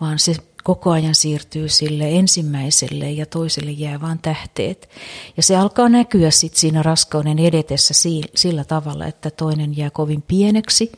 vaan 0.01 0.19
se 0.19 0.35
koko 0.65 0.91
ajan 0.91 1.15
siirtyy 1.15 1.69
sille 1.69 2.11
ensimmäiselle 2.11 3.11
ja 3.11 3.27
toiselle 3.27 3.71
jää 3.71 4.01
vain 4.01 4.19
tähteet. 4.19 4.89
Ja 5.37 5.43
se 5.43 5.57
alkaa 5.57 5.89
näkyä 5.89 6.31
sitten 6.31 6.61
siinä 6.61 6.83
raskauden 6.83 7.39
edetessä 7.39 7.95
sillä 8.35 8.65
tavalla, 8.65 9.07
että 9.07 9.31
toinen 9.31 9.77
jää 9.77 9.91
kovin 9.91 10.23
pieneksi 10.23 10.93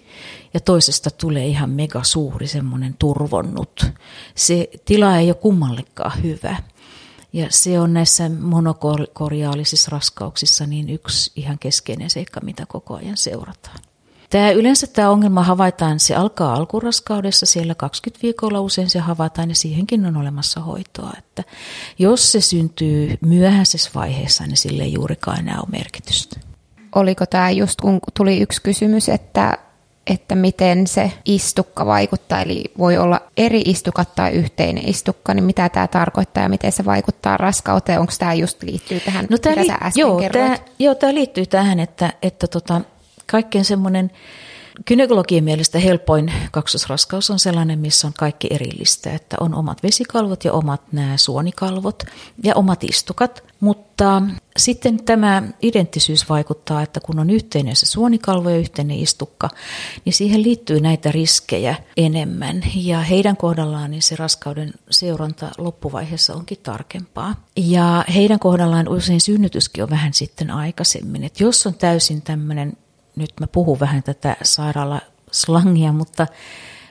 ja 0.54 0.60
toisesta 0.60 1.10
tulee 1.10 1.46
ihan 1.46 1.70
mega 1.70 2.02
suuri 2.02 2.46
semmoinen 2.46 2.94
turvonnut. 2.98 3.86
Se 4.34 4.68
tila 4.84 5.16
ei 5.16 5.28
ole 5.28 5.34
kummallekaan 5.34 6.22
hyvä. 6.22 6.56
Ja 7.32 7.46
se 7.50 7.80
on 7.80 7.92
näissä 7.94 8.28
monokoriaalisissa 8.28 9.90
raskauksissa 9.90 10.66
niin 10.66 10.90
yksi 10.90 11.32
ihan 11.36 11.58
keskeinen 11.58 12.10
seikka, 12.10 12.40
mitä 12.40 12.66
koko 12.66 12.94
ajan 12.94 13.16
seurataan. 13.16 13.91
Tämä, 14.32 14.50
yleensä 14.50 14.86
tämä 14.86 15.10
ongelma 15.10 15.42
havaitaan, 15.42 16.00
se 16.00 16.14
alkaa 16.14 16.54
alkuraskaudessa, 16.54 17.46
siellä 17.46 17.74
20 17.74 18.22
viikolla 18.22 18.60
usein 18.60 18.90
se 18.90 18.98
havaitaan 18.98 19.48
ja 19.48 19.54
siihenkin 19.54 20.06
on 20.06 20.16
olemassa 20.16 20.60
hoitoa. 20.60 21.12
Että 21.18 21.44
jos 21.98 22.32
se 22.32 22.40
syntyy 22.40 23.18
myöhäisessä 23.20 23.90
vaiheessa, 23.94 24.46
niin 24.46 24.56
sille 24.56 24.82
ei 24.82 24.92
juurikaan 24.92 25.38
enää 25.38 25.56
ole 25.58 25.68
merkitystä. 25.70 26.40
Oliko 26.94 27.26
tämä 27.26 27.50
just 27.50 27.80
kun 27.80 28.00
tuli 28.14 28.40
yksi 28.40 28.62
kysymys, 28.62 29.08
että, 29.08 29.58
että 30.06 30.34
miten 30.34 30.86
se 30.86 31.12
istukka 31.24 31.86
vaikuttaa, 31.86 32.42
eli 32.42 32.64
voi 32.78 32.98
olla 32.98 33.20
eri 33.36 33.60
istukat 33.60 34.14
tai 34.14 34.32
yhteinen 34.32 34.88
istukka, 34.88 35.34
niin 35.34 35.44
mitä 35.44 35.68
tämä 35.68 35.86
tarkoittaa 35.86 36.42
ja 36.42 36.48
miten 36.48 36.72
se 36.72 36.84
vaikuttaa 36.84 37.36
raskauteen? 37.36 38.00
Onko 38.00 38.12
tämä 38.18 38.34
just 38.34 38.62
liittyy 38.62 39.00
tähän, 39.00 39.26
no, 39.30 39.38
tämä 39.38 39.56
mitä 39.56 39.72
li- 39.72 39.78
äsken 39.82 40.00
joo, 40.00 40.20
Tämä, 40.32 40.56
joo, 40.78 40.94
tämä 40.94 41.14
liittyy 41.14 41.46
tähän, 41.46 41.80
että, 41.80 42.12
että 42.22 42.46
tota, 42.46 42.80
kaikkein 43.32 43.64
semmoinen 43.64 44.10
Kynekologien 44.84 45.44
mielestä 45.44 45.78
helpoin 45.78 46.32
kaksosraskaus 46.52 47.30
on 47.30 47.38
sellainen, 47.38 47.78
missä 47.78 48.06
on 48.06 48.12
kaikki 48.18 48.48
erillistä, 48.50 49.12
että 49.12 49.36
on 49.40 49.54
omat 49.54 49.82
vesikalvot 49.82 50.44
ja 50.44 50.52
omat 50.52 50.92
nämä 50.92 51.16
suonikalvot 51.16 52.02
ja 52.44 52.54
omat 52.54 52.84
istukat. 52.84 53.44
Mutta 53.60 54.22
sitten 54.56 55.04
tämä 55.04 55.42
identtisyys 55.62 56.28
vaikuttaa, 56.28 56.82
että 56.82 57.00
kun 57.00 57.18
on 57.18 57.30
yhteinen 57.30 57.76
se 57.76 57.86
suonikalvo 57.86 58.50
ja 58.50 58.56
yhteinen 58.56 58.98
istukka, 58.98 59.48
niin 60.04 60.12
siihen 60.12 60.42
liittyy 60.42 60.80
näitä 60.80 61.12
riskejä 61.12 61.76
enemmän. 61.96 62.62
Ja 62.74 63.00
heidän 63.00 63.36
kohdallaan 63.36 63.90
niin 63.90 64.02
se 64.02 64.16
raskauden 64.16 64.72
seuranta 64.90 65.50
loppuvaiheessa 65.58 66.34
onkin 66.34 66.58
tarkempaa. 66.62 67.34
Ja 67.56 68.04
heidän 68.14 68.38
kohdallaan 68.38 68.88
usein 68.88 69.20
synnytyskin 69.20 69.84
on 69.84 69.90
vähän 69.90 70.12
sitten 70.12 70.50
aikaisemmin. 70.50 71.24
Että 71.24 71.44
jos 71.44 71.66
on 71.66 71.74
täysin 71.74 72.22
tämmöinen 72.22 72.76
nyt 73.16 73.32
mä 73.40 73.46
puhun 73.46 73.80
vähän 73.80 74.02
tätä 74.02 74.36
sairaalaslangia, 74.42 75.92
mutta 75.92 76.26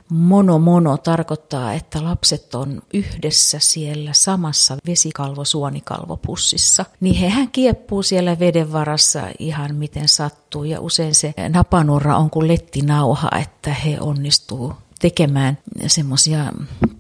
mono 0.10 0.60
mono 0.60 0.97
tarkoittaa, 0.97 1.73
että 1.73 2.03
lapset 2.03 2.55
on 2.55 2.81
yhdessä 2.93 3.60
siellä 3.60 4.13
samassa 4.13 4.77
vesikalvo-suonikalvopussissa. 4.86 6.86
Niin 6.99 7.15
hehän 7.15 7.51
kieppuu 7.51 8.03
siellä 8.03 8.39
veden 8.39 8.71
varassa 8.71 9.21
ihan 9.39 9.75
miten 9.75 10.10
sattuu 10.10 10.63
ja 10.63 10.81
usein 10.81 11.15
se 11.15 11.34
napanurra 11.49 12.17
on 12.17 12.29
kuin 12.29 12.47
lettinauha, 12.47 13.29
että 13.41 13.73
he 13.73 13.97
onnistuu 13.99 14.73
tekemään 15.02 15.58
semmoisia 15.88 16.46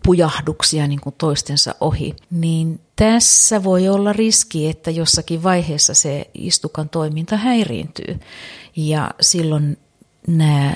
pujahduksia 0.05 0.87
niin 0.87 1.01
kuin 1.01 1.15
toistensa 1.17 1.75
ohi, 1.79 2.15
niin 2.31 2.79
tässä 2.95 3.63
voi 3.63 3.89
olla 3.89 4.13
riski, 4.13 4.67
että 4.67 4.91
jossakin 4.91 5.43
vaiheessa 5.43 5.93
se 5.93 6.29
istukan 6.33 6.89
toiminta 6.89 7.37
häiriintyy. 7.37 8.19
Ja 8.75 9.11
silloin 9.21 9.77
nämä 10.27 10.75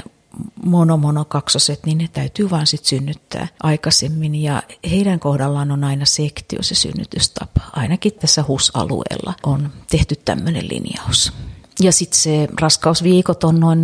monomonokaksoset, 0.64 1.86
niin 1.86 1.98
ne 1.98 2.10
täytyy 2.14 2.50
vaan 2.50 2.68
sitten 2.68 2.90
synnyttää 2.90 3.48
aikaisemmin. 3.64 4.36
Ja 4.36 4.64
heidän 4.90 5.20
kohdallaan 5.20 5.72
on 5.72 5.84
aina 5.84 6.06
sektio 6.06 6.64
se 6.64 6.76
synnytystapa. 6.76 7.62
Ainakin 7.74 8.14
tässä 8.14 8.44
HUS-alueella 8.48 9.34
on 9.44 9.70
tehty 9.92 10.16
tämmöinen 10.26 10.68
linjaus. 10.68 11.34
Ja 11.80 11.92
sitten 11.92 12.20
se 12.20 12.48
raskausviikot 12.62 13.44
on 13.44 13.60
noin 13.60 13.84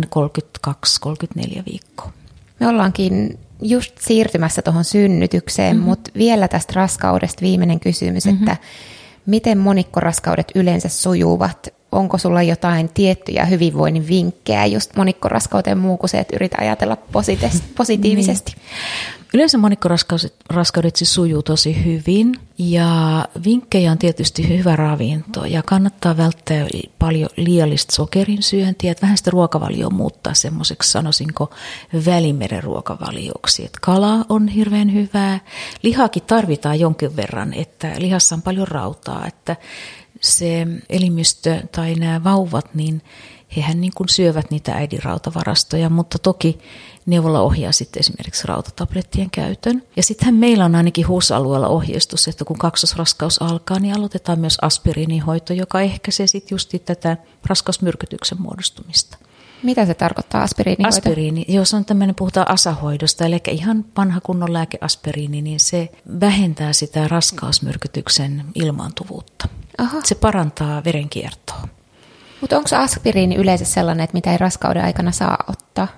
32-34 0.68 1.62
viikkoa. 1.70 2.12
Me 2.62 2.68
ollaankin 2.68 3.38
just 3.62 3.92
siirtymässä 4.00 4.62
tuohon 4.62 4.84
synnytykseen, 4.84 5.76
mm-hmm. 5.76 5.88
mutta 5.88 6.10
vielä 6.14 6.48
tästä 6.48 6.72
raskaudesta 6.76 7.42
viimeinen 7.42 7.80
kysymys, 7.80 8.26
mm-hmm. 8.26 8.48
että 8.48 8.56
miten 9.26 9.58
monikkoraskaudet 9.58 10.52
yleensä 10.54 10.88
sujuvat? 10.88 11.68
Onko 11.92 12.18
sulla 12.18 12.42
jotain 12.42 12.88
tiettyjä 12.88 13.44
hyvinvoinnin 13.44 14.08
vinkkejä 14.08 14.66
just 14.66 14.96
monikkoraskauteen 14.96 15.78
muu 15.78 15.96
kuin 15.96 16.10
se, 16.10 16.18
että 16.18 16.36
yritä 16.36 16.56
ajatella 16.60 16.96
positiivisesti? 17.76 18.52
niin. 18.56 19.21
Yleensä 19.34 19.58
monikkoraskaudet 19.58 20.96
siis 20.96 21.14
sujuu 21.14 21.42
tosi 21.42 21.84
hyvin 21.84 22.36
ja 22.58 23.24
vinkkejä 23.44 23.92
on 23.92 23.98
tietysti 23.98 24.48
hyvä 24.48 24.76
ravinto 24.76 25.44
ja 25.44 25.62
kannattaa 25.62 26.16
välttää 26.16 26.66
paljon 26.98 27.30
liiallista 27.36 27.94
sokerin 27.94 28.42
syöntiä, 28.42 28.92
että 28.92 29.02
vähän 29.02 29.16
sitä 29.16 29.30
ruokavalioa 29.30 29.90
muuttaa 29.90 30.34
semmoiseksi 30.34 30.90
sanoisinko 30.90 31.50
välimeren 32.06 32.62
ruokavalioksi. 32.62 33.64
Että 33.64 33.78
kala 33.82 34.24
on 34.28 34.48
hirveän 34.48 34.92
hyvää, 34.92 35.40
lihakin 35.82 36.22
tarvitaan 36.22 36.80
jonkin 36.80 37.16
verran, 37.16 37.54
että 37.54 37.92
lihassa 37.98 38.34
on 38.34 38.42
paljon 38.42 38.68
rautaa, 38.68 39.26
että 39.26 39.56
se 40.20 40.66
elimistö 40.90 41.62
tai 41.72 41.94
nämä 41.94 42.24
vauvat, 42.24 42.74
niin 42.74 43.02
hehän 43.56 43.80
niin 43.80 43.92
kuin 43.96 44.08
syövät 44.08 44.50
niitä 44.50 44.72
äidin 44.72 45.02
rautavarastoja, 45.02 45.90
mutta 45.90 46.18
toki 46.18 46.58
neuvola 47.06 47.40
ohjaa 47.40 47.72
sitten 47.72 48.00
esimerkiksi 48.00 48.46
rautatablettien 48.46 49.30
käytön. 49.30 49.82
Ja 49.96 50.02
sittenhän 50.02 50.34
meillä 50.34 50.64
on 50.64 50.74
ainakin 50.74 51.08
HUS-alueella 51.08 51.68
ohjeistus, 51.68 52.28
että 52.28 52.44
kun 52.44 52.58
kaksosraskaus 52.58 53.42
alkaa, 53.42 53.78
niin 53.78 53.96
aloitetaan 53.96 54.40
myös 54.40 54.58
aspiriinihoito, 54.62 55.52
joka 55.52 55.80
ehkäisee 55.80 56.26
sitten 56.26 56.54
justi 56.54 56.78
tätä 56.78 57.16
raskausmyrkytyksen 57.46 58.42
muodostumista. 58.42 59.18
Mitä 59.62 59.86
se 59.86 59.94
tarkoittaa 59.94 60.42
aspiriinihoito? 60.42 60.96
Aspiriini, 60.96 61.44
jos 61.48 61.74
on 61.74 61.84
tämmöinen, 61.84 62.14
puhutaan 62.14 62.50
asahoidosta, 62.50 63.26
eli 63.26 63.40
ihan 63.50 63.84
vanha 63.96 64.20
kunnon 64.20 64.52
lääke 64.52 64.78
aspiriini, 64.80 65.42
niin 65.42 65.60
se 65.60 65.92
vähentää 66.20 66.72
sitä 66.72 67.08
raskausmyrkytyksen 67.08 68.44
ilmaantuvuutta. 68.54 69.48
Aha. 69.78 70.00
Se 70.04 70.14
parantaa 70.14 70.84
verenkiertoa. 70.84 71.68
Mutta 72.40 72.56
onko 72.56 72.68
aspiriini 72.76 73.36
yleensä 73.36 73.64
sellainen, 73.64 74.04
että 74.04 74.14
mitä 74.14 74.32
ei 74.32 74.38
raskauden 74.38 74.84
aikana 74.84 75.12
saa 75.12 75.38
ottaa? 75.48 75.88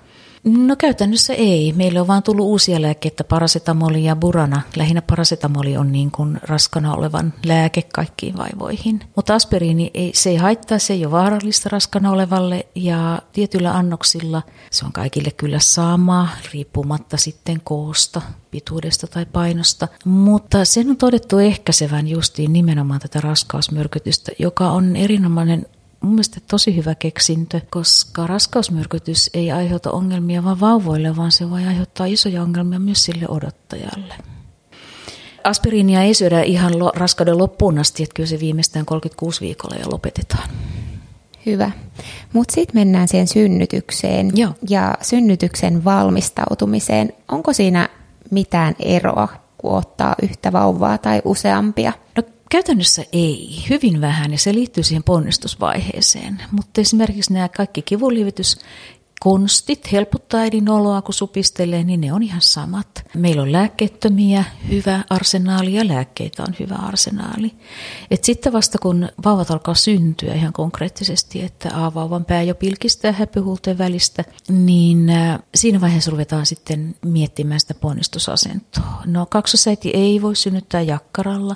No 0.45 0.75
käytännössä 0.75 1.33
ei. 1.33 1.73
Meillä 1.73 2.01
on 2.01 2.07
vaan 2.07 2.23
tullut 2.23 2.45
uusia 2.45 2.81
lääkkeitä, 2.81 3.23
parasetamoli 3.23 4.03
ja 4.03 4.15
burana. 4.15 4.61
Lähinnä 4.75 5.01
parasetamoli 5.01 5.77
on 5.77 5.91
niin 5.91 6.11
kuin 6.11 6.39
raskana 6.43 6.93
olevan 6.93 7.33
lääke 7.45 7.81
kaikkiin 7.81 8.37
vaivoihin. 8.37 8.99
Mutta 9.15 9.35
aspiriini, 9.35 9.91
ei, 9.93 10.11
se 10.15 10.29
ei 10.29 10.35
haittaa, 10.35 10.79
se 10.79 10.93
ei 10.93 11.05
ole 11.05 11.11
vaarallista 11.11 11.69
raskana 11.69 12.11
olevalle 12.11 12.67
ja 12.75 13.21
tietyillä 13.33 13.77
annoksilla 13.77 14.41
se 14.71 14.85
on 14.85 14.91
kaikille 14.91 15.31
kyllä 15.31 15.59
sama, 15.59 16.29
riippumatta 16.53 17.17
sitten 17.17 17.61
koosta, 17.63 18.21
pituudesta 18.51 19.07
tai 19.07 19.25
painosta. 19.25 19.87
Mutta 20.05 20.65
sen 20.65 20.89
on 20.89 20.97
todettu 20.97 21.39
ehkäisevän 21.39 22.07
justiin 22.07 22.53
nimenomaan 22.53 22.99
tätä 22.99 23.21
raskausmyrkytystä, 23.21 24.31
joka 24.39 24.69
on 24.69 24.95
erinomainen 24.95 25.65
mun 26.05 26.13
mielestä 26.13 26.39
tosi 26.47 26.75
hyvä 26.75 26.95
keksintö, 26.95 27.61
koska 27.69 28.27
raskausmyrkytys 28.27 29.29
ei 29.33 29.51
aiheuta 29.51 29.91
ongelmia 29.91 30.43
vain 30.43 30.59
vauvoille, 30.59 31.15
vaan 31.15 31.31
se 31.31 31.49
voi 31.49 31.65
aiheuttaa 31.65 32.05
isoja 32.05 32.41
ongelmia 32.41 32.79
myös 32.79 33.05
sille 33.05 33.25
odottajalle. 33.27 34.13
Aspiriinia 35.43 36.01
ei 36.01 36.13
syödä 36.13 36.41
ihan 36.41 36.79
lo, 36.79 36.91
raskauden 36.95 37.37
loppuun 37.37 37.79
asti, 37.79 38.03
että 38.03 38.13
kyllä 38.13 38.27
se 38.27 38.39
viimeistään 38.39 38.85
36 38.85 39.41
viikolla 39.41 39.75
ja 39.75 39.85
lopetetaan. 39.91 40.49
Hyvä. 41.45 41.71
Mutta 42.33 42.53
sitten 42.53 42.75
mennään 42.75 43.07
siihen 43.07 43.27
synnytykseen 43.27 44.31
Joo. 44.35 44.51
ja 44.69 44.97
synnytyksen 45.01 45.83
valmistautumiseen. 45.83 47.13
Onko 47.27 47.53
siinä 47.53 47.89
mitään 48.31 48.75
eroa, 48.79 49.27
kun 49.57 49.77
ottaa 49.77 50.15
yhtä 50.21 50.51
vauvaa 50.51 50.97
tai 50.97 51.21
useampia? 51.25 51.93
No 52.17 52.23
Käytännössä 52.51 53.05
ei, 53.11 53.63
hyvin 53.69 54.01
vähän 54.01 54.31
ja 54.31 54.37
se 54.37 54.53
liittyy 54.53 54.83
siihen 54.83 55.03
ponnistusvaiheeseen. 55.03 56.41
Mutta 56.51 56.81
esimerkiksi 56.81 57.33
nämä 57.33 57.49
kaikki 57.49 57.81
kivunlievitys 57.81 58.57
konstit 59.25 59.91
helpottaa 59.91 60.39
äidin 60.39 60.69
oloa, 60.69 61.01
kun 61.01 61.13
supistelee, 61.13 61.83
niin 61.83 62.01
ne 62.01 62.13
on 62.13 62.23
ihan 62.23 62.41
samat. 62.41 63.05
Meillä 63.15 63.41
on 63.41 63.51
lääkkeettömiä, 63.51 64.43
hyvä 64.69 65.03
arsenaali 65.09 65.73
ja 65.73 65.87
lääkkeitä 65.87 66.43
on 66.43 66.55
hyvä 66.59 66.75
arsenaali. 66.75 67.51
Et 68.11 68.23
sitten 68.23 68.53
vasta 68.53 68.77
kun 68.81 69.09
vauvat 69.25 69.51
alkaa 69.51 69.75
syntyä 69.75 70.33
ihan 70.33 70.53
konkreettisesti, 70.53 71.41
että 71.41 71.85
A-vauvan 71.85 72.25
pää 72.25 72.41
jo 72.41 72.55
pilkistää 72.55 73.11
häpyhuulten 73.11 73.77
välistä, 73.77 74.23
niin 74.49 75.09
äh, 75.09 75.39
siinä 75.55 75.81
vaiheessa 75.81 76.11
ruvetaan 76.11 76.45
sitten 76.45 76.95
miettimään 77.05 77.59
sitä 77.59 77.73
ponnistusasentoa. 77.73 79.01
No 79.05 79.25
kaksosäiti 79.25 79.89
ei 79.93 80.21
voi 80.21 80.35
synnyttää 80.35 80.81
jakkaralla, 80.81 81.55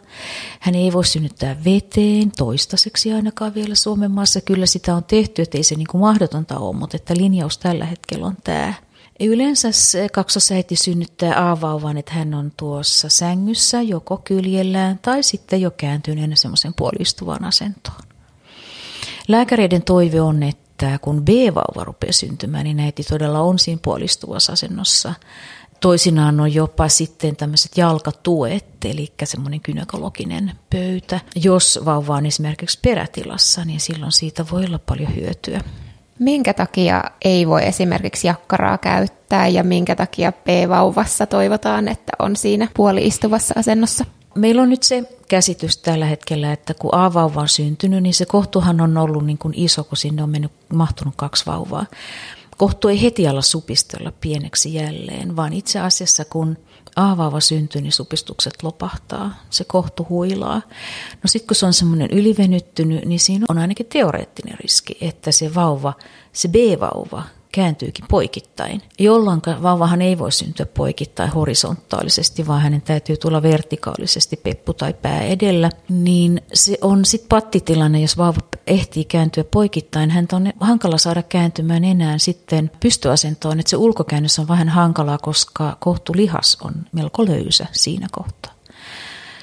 hän 0.59 0.75
ei 0.75 0.93
voi 0.93 1.05
synnyttää 1.05 1.63
veteen, 1.65 2.31
toistaiseksi 2.37 3.13
ainakaan 3.13 3.53
vielä 3.53 3.75
Suomen 3.75 4.11
maassa. 4.11 4.41
Kyllä 4.41 4.65
sitä 4.65 4.95
on 4.95 5.03
tehty, 5.03 5.41
että 5.41 5.57
ei 5.57 5.63
se 5.63 5.75
niin 5.75 5.87
kuin 5.91 6.01
mahdotonta 6.01 6.59
ole, 6.59 6.75
mutta 6.75 6.97
että 6.97 7.13
linjaus 7.17 7.58
tällä 7.59 7.85
hetkellä 7.85 8.25
on 8.25 8.37
tämä. 8.43 8.73
Yleensä 9.19 9.67
kaksosäiti 10.13 10.75
synnyttää 10.75 11.51
A-vauvan, 11.51 11.97
että 11.97 12.13
hän 12.13 12.33
on 12.33 12.51
tuossa 12.57 13.09
sängyssä 13.09 13.81
joko 13.81 14.17
kyljellään 14.17 14.99
tai 15.01 15.23
sitten 15.23 15.61
jo 15.61 15.71
kääntyneenä 15.71 16.35
semmoisen 16.35 16.73
puolistuvan 16.73 17.45
asentoon. 17.45 18.01
Lääkäreiden 19.27 19.83
toive 19.83 20.21
on, 20.21 20.43
että 20.43 20.99
kun 21.01 21.25
B-vauva 21.25 21.83
rupeaa 21.83 22.13
syntymään, 22.13 22.63
niin 22.63 22.79
äiti 22.79 23.03
todella 23.03 23.39
on 23.39 23.59
siinä 23.59 23.79
puolistuvassa 23.83 24.53
asennossa. 24.53 25.13
Toisinaan 25.79 26.39
on 26.39 26.53
jopa 26.53 26.87
sitten 26.89 27.35
tämmöiset 27.35 27.77
jalkatuet, 27.77 28.85
eli 28.85 29.13
semmoinen 29.23 29.61
kynekologinen 29.61 30.51
pöytä. 30.69 31.19
Jos 31.35 31.79
vauva 31.85 32.15
on 32.15 32.25
esimerkiksi 32.25 32.79
perätilassa, 32.81 33.65
niin 33.65 33.79
silloin 33.79 34.11
siitä 34.11 34.45
voi 34.51 34.65
olla 34.65 34.79
paljon 34.79 35.15
hyötyä. 35.15 35.61
Minkä 36.19 36.53
takia 36.53 37.03
ei 37.21 37.47
voi 37.47 37.65
esimerkiksi 37.65 38.27
jakkaraa 38.27 38.77
käyttää 38.77 39.47
ja 39.47 39.63
minkä 39.63 39.95
takia 39.95 40.31
P-vauvassa 40.31 41.25
toivotaan, 41.25 41.87
että 41.87 42.11
on 42.19 42.35
siinä 42.35 42.67
puoliistuvassa 42.73 43.53
asennossa? 43.57 44.05
Meillä 44.35 44.61
on 44.61 44.69
nyt 44.69 44.83
se 44.83 45.03
käsitys 45.27 45.77
tällä 45.77 46.05
hetkellä, 46.05 46.53
että 46.53 46.73
kun 46.73 46.95
A-vauva 46.95 47.41
on 47.41 47.47
syntynyt, 47.47 48.03
niin 48.03 48.13
se 48.13 48.25
kohtuhan 48.25 48.81
on 48.81 48.97
ollut 48.97 49.25
niin 49.25 49.37
kuin 49.37 49.53
iso, 49.57 49.83
kun 49.83 49.97
sinne 49.97 50.23
on 50.23 50.29
mennyt, 50.29 50.51
mahtunut 50.73 51.13
kaksi 51.17 51.45
vauvaa. 51.45 51.85
Kohtu 52.59 52.87
ei 52.87 53.01
heti 53.01 53.27
ala 53.27 53.41
supistella 53.41 54.11
pieneksi 54.21 54.73
jälleen, 54.73 55.35
vaan 55.35 55.53
itse 55.53 55.79
asiassa 55.79 56.25
kun 56.25 56.57
A-vauva 56.95 57.39
syntyy, 57.39 57.81
niin 57.81 57.91
supistukset 57.91 58.63
lopahtaa, 58.63 59.33
se 59.49 59.63
kohtu 59.63 60.05
huilaa. 60.09 60.61
No 61.23 61.27
sitten 61.27 61.47
kun 61.47 61.55
se 61.55 61.65
on 61.65 61.73
semmoinen 61.73 62.09
ylivenyttynyt, 62.11 63.05
niin 63.05 63.19
siinä 63.19 63.45
on 63.49 63.57
ainakin 63.57 63.85
teoreettinen 63.85 64.59
riski, 64.59 64.97
että 65.01 65.31
se 65.31 65.55
vauva, 65.55 65.93
se 66.33 66.47
B-vauva, 66.47 67.23
kääntyykin 67.51 68.05
poikittain, 68.09 68.81
jolloin 68.99 69.41
vauvahan 69.61 70.01
ei 70.01 70.17
voi 70.17 70.31
syntyä 70.31 70.65
poikittain 70.65 71.29
horisontaalisesti, 71.29 72.47
vaan 72.47 72.61
hänen 72.61 72.81
täytyy 72.81 73.17
tulla 73.17 73.41
vertikaalisesti 73.41 74.37
peppu 74.37 74.73
tai 74.73 74.93
pää 74.93 75.21
edellä, 75.21 75.71
niin 75.89 76.41
se 76.53 76.77
on 76.81 77.05
sitten 77.05 77.29
pattitilanne, 77.29 78.01
jos 78.01 78.17
vauva 78.17 78.39
ehtii 78.69 79.05
kääntyä 79.05 79.43
poikittain, 79.43 80.09
hän 80.09 80.27
on 80.31 80.53
hankala 80.59 80.97
saada 80.97 81.23
kääntymään 81.23 81.83
enää 81.83 82.17
sitten 82.17 82.71
pystyasentoon, 82.79 83.59
että 83.59 83.69
se 83.69 83.77
ulkokäännös 83.77 84.39
on 84.39 84.47
vähän 84.47 84.69
hankalaa, 84.69 85.17
koska 85.17 85.77
kohtulihas 85.79 86.57
on 86.61 86.73
melko 86.91 87.25
löysä 87.25 87.65
siinä 87.71 88.07
kohtaa. 88.11 88.53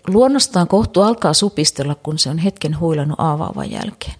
Luonnostaan 0.08 0.68
kohtu 0.68 1.02
alkaa 1.02 1.34
supistella, 1.34 1.94
kun 1.94 2.18
se 2.18 2.30
on 2.30 2.38
hetken 2.38 2.80
huilannut 2.80 3.20
aavaavan 3.20 3.70
jälkeen. 3.70 4.14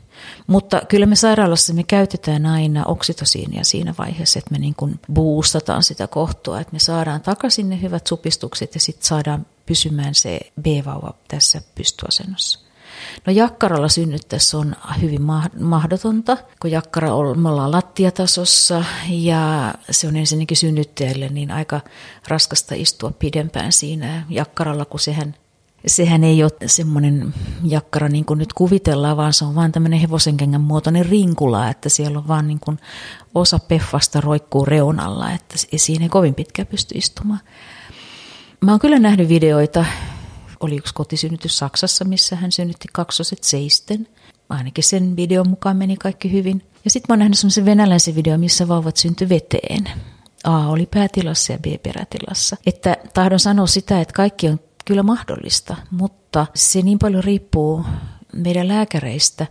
Mutta 0.46 0.82
kyllä 0.88 1.06
me 1.06 1.16
sairaalassa 1.16 1.74
me 1.74 1.82
käytetään 1.82 2.46
aina 2.46 2.84
oksitosiinia 2.84 3.64
siinä 3.64 3.94
vaiheessa, 3.98 4.38
että 4.38 4.50
me 4.50 4.58
niin 4.58 4.74
kuin 4.74 5.00
boostataan 5.12 5.82
sitä 5.82 6.06
kohtua, 6.06 6.60
että 6.60 6.72
me 6.72 6.78
saadaan 6.78 7.20
takaisin 7.20 7.68
ne 7.68 7.82
hyvät 7.82 8.06
supistukset 8.06 8.74
ja 8.74 8.80
sitten 8.80 9.06
saadaan 9.06 9.46
pysymään 9.66 10.14
se 10.14 10.40
B-vauva 10.62 11.14
tässä 11.28 11.62
pystyasennossa. 11.74 12.65
No 13.26 13.32
jakkaralla 13.32 13.88
synnyttäessä 13.88 14.58
on 14.58 14.76
hyvin 15.02 15.22
mahdotonta, 15.60 16.36
kun 16.60 16.70
jakkara 16.70 17.14
on, 17.14 17.38
me 17.38 17.48
ollaan 17.48 17.72
lattiatasossa 17.72 18.84
ja 19.08 19.74
se 19.90 20.08
on 20.08 20.16
ensinnäkin 20.16 20.56
synnyttäjälle 20.56 21.28
niin 21.28 21.50
aika 21.50 21.80
raskasta 22.28 22.74
istua 22.74 23.10
pidempään 23.10 23.72
siinä 23.72 24.26
jakkaralla, 24.28 24.84
kun 24.84 25.00
sehän 25.00 25.34
sehän 25.86 26.24
ei 26.24 26.42
ole 26.42 26.52
semmoinen 26.66 27.34
jakkara 27.64 28.08
niin 28.08 28.24
kuin 28.24 28.38
nyt 28.38 28.52
kuvitellaan, 28.52 29.16
vaan 29.16 29.32
se 29.32 29.44
on 29.44 29.54
vain 29.54 29.72
tämmöinen 29.72 30.00
hevosenkengän 30.00 30.60
muotoinen 30.60 31.06
rinkula, 31.06 31.68
että 31.68 31.88
siellä 31.88 32.18
on 32.18 32.28
vaan 32.28 32.46
niin 32.48 32.60
kuin 32.60 32.78
osa 33.34 33.58
peffasta 33.58 34.20
roikkuu 34.20 34.64
reunalla, 34.64 35.32
että 35.32 35.54
siinä 35.76 36.04
ei 36.04 36.08
kovin 36.08 36.34
pitkään 36.34 36.66
pysty 36.66 36.98
istumaan. 36.98 37.40
Mä 38.60 38.70
oon 38.70 38.80
kyllä 38.80 38.98
nähnyt 38.98 39.28
videoita, 39.28 39.84
oli 40.60 40.76
yksi 40.76 40.94
kotisynnytys 40.94 41.58
Saksassa, 41.58 42.04
missä 42.04 42.36
hän 42.36 42.52
synnytti 42.52 42.88
kaksoset 42.92 43.44
seisten. 43.44 44.08
Ainakin 44.48 44.84
sen 44.84 45.16
videon 45.16 45.48
mukaan 45.48 45.76
meni 45.76 45.96
kaikki 45.96 46.32
hyvin. 46.32 46.62
Ja 46.84 46.90
sitten 46.90 47.06
mä 47.08 47.12
oon 47.12 47.18
nähnyt 47.18 47.38
semmoisen 47.38 47.64
venäläisen 47.64 48.14
video, 48.14 48.38
missä 48.38 48.68
vauvat 48.68 48.96
syntyi 48.96 49.28
veteen. 49.28 49.90
A 50.44 50.68
oli 50.68 50.86
päätilassa 50.86 51.52
ja 51.52 51.58
B 51.58 51.64
perätilassa. 51.82 52.56
Että 52.66 52.96
tahdon 53.14 53.40
sanoa 53.40 53.66
sitä, 53.66 54.00
että 54.00 54.14
kaikki 54.14 54.48
on 54.48 54.60
kyllä 54.84 55.02
mahdollista, 55.02 55.76
mutta 55.90 56.46
se 56.54 56.82
niin 56.82 56.98
paljon 56.98 57.24
riippuu 57.24 57.84
meidän 58.32 58.68
lääkäreistä, 58.68 59.46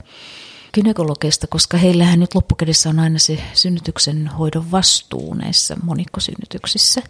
gynekologeista, 0.74 1.48
koska 1.48 1.78
heillähän 1.78 2.20
nyt 2.20 2.36
loppukädessä 2.36 2.90
on 2.90 3.00
aina 3.00 3.20
se 3.20 3.42
synnytyksen 3.54 4.28
hoidon 4.28 4.72
vastuu 4.72 5.34
näissä 5.34 5.76
monikkosynnytyksissä. 5.84 7.02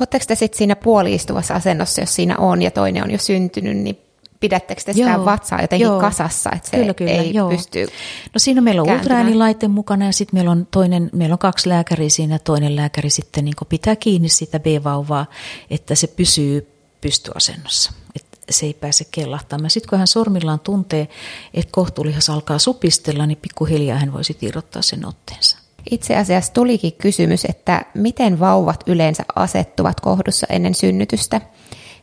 Oletteko 0.00 0.24
te 0.28 0.34
sitten 0.34 0.58
siinä 0.58 0.76
puoliistuvassa 0.76 1.54
asennossa, 1.54 2.00
jos 2.00 2.14
siinä 2.14 2.36
on 2.38 2.62
ja 2.62 2.70
toinen 2.70 3.04
on 3.04 3.10
jo 3.10 3.18
syntynyt, 3.18 3.76
niin 3.76 3.98
pidättekö 4.40 4.82
te 4.84 4.92
sitä 4.92 5.10
joo, 5.10 5.24
vatsaa 5.24 5.62
jotenkin 5.62 5.86
joo. 5.86 6.00
kasassa, 6.00 6.50
että 6.56 6.70
se 6.70 6.76
kyllä, 6.76 6.94
kyllä, 6.94 7.10
ei 7.10 7.34
joo. 7.34 7.48
pysty 7.50 7.86
No 8.34 8.38
siinä 8.38 8.60
meillä 8.60 8.82
on 8.82 8.90
ultraäänilaite 8.90 9.68
mukana 9.68 10.06
ja 10.06 10.12
sitten 10.12 10.38
meillä 10.38 10.50
on 10.50 10.66
toinen, 10.70 11.10
meillä 11.12 11.32
on 11.32 11.38
kaksi 11.38 11.68
lääkäriä 11.68 12.08
siinä, 12.08 12.38
toinen 12.38 12.76
lääkäri 12.76 13.10
sitten 13.10 13.44
niin 13.44 13.54
pitää 13.68 13.96
kiinni 13.96 14.28
sitä 14.28 14.60
B-vauvaa, 14.60 15.26
että 15.70 15.94
se 15.94 16.06
pysyy 16.06 16.68
pystyasennossa. 17.00 17.92
Että 18.16 18.38
se 18.50 18.66
ei 18.66 18.74
pääse 18.74 19.04
kellahtamaan. 19.10 19.70
Sitten 19.70 19.90
kun 19.90 19.98
hän 19.98 20.06
sormillaan 20.06 20.60
tuntee, 20.60 21.08
että 21.54 21.72
kohtuulihas 21.72 22.30
alkaa 22.30 22.58
supistella, 22.58 23.26
niin 23.26 23.38
pikkuhiljaa 23.42 23.98
hän 23.98 24.12
voisi 24.12 24.38
irrottaa 24.42 24.82
sen 24.82 25.06
otteensa. 25.06 25.57
Itse 25.90 26.16
asiassa 26.16 26.52
tulikin 26.52 26.92
kysymys, 26.92 27.44
että 27.44 27.82
miten 27.94 28.40
vauvat 28.40 28.84
yleensä 28.86 29.24
asettuvat 29.36 30.00
kohdussa 30.00 30.46
ennen 30.50 30.74
synnytystä. 30.74 31.40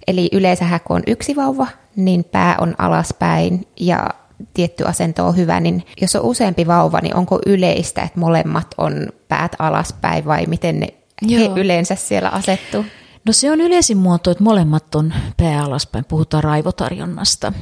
Eli 0.07 0.29
yleensä 0.31 0.79
kun 0.79 0.95
on 0.95 1.03
yksi 1.07 1.35
vauva, 1.35 1.67
niin 1.95 2.23
pää 2.23 2.55
on 2.61 2.75
alaspäin 2.77 3.67
ja 3.79 4.09
tietty 4.53 4.83
asento 4.83 5.27
on 5.27 5.37
hyvä, 5.37 5.59
niin 5.59 5.83
jos 6.01 6.15
on 6.15 6.21
useampi 6.21 6.67
vauva, 6.67 6.99
niin 7.01 7.15
onko 7.15 7.39
yleistä, 7.45 8.01
että 8.01 8.19
molemmat 8.19 8.67
on 8.77 9.07
päät 9.27 9.51
alaspäin 9.59 10.25
vai 10.25 10.45
miten 10.45 10.79
ne 10.79 10.87
he 11.31 11.49
yleensä 11.55 11.95
siellä 11.95 12.29
asettuu? 12.29 12.85
No 13.25 13.33
se 13.33 13.51
on 13.51 13.61
yleisin 13.61 13.97
muoto, 13.97 14.31
että 14.31 14.43
molemmat 14.43 14.95
on 14.95 15.13
pää 15.37 15.63
alaspäin, 15.63 16.05
puhutaan 16.05 16.43
raivotarjonnasta. 16.43 17.53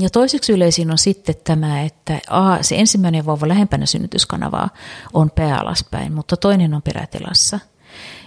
Ja 0.00 0.10
toiseksi 0.10 0.52
yleisin 0.52 0.90
on 0.90 0.98
sitten 0.98 1.34
tämä, 1.44 1.82
että 1.82 2.20
A, 2.30 2.62
se 2.62 2.76
ensimmäinen 2.76 3.26
vauva 3.26 3.48
lähempänä 3.48 3.86
synnytyskanavaa 3.86 4.70
on 5.12 5.30
pää 5.30 5.58
alaspäin, 5.58 6.12
mutta 6.12 6.36
toinen 6.36 6.74
on 6.74 6.82
perätilassa. 6.82 7.60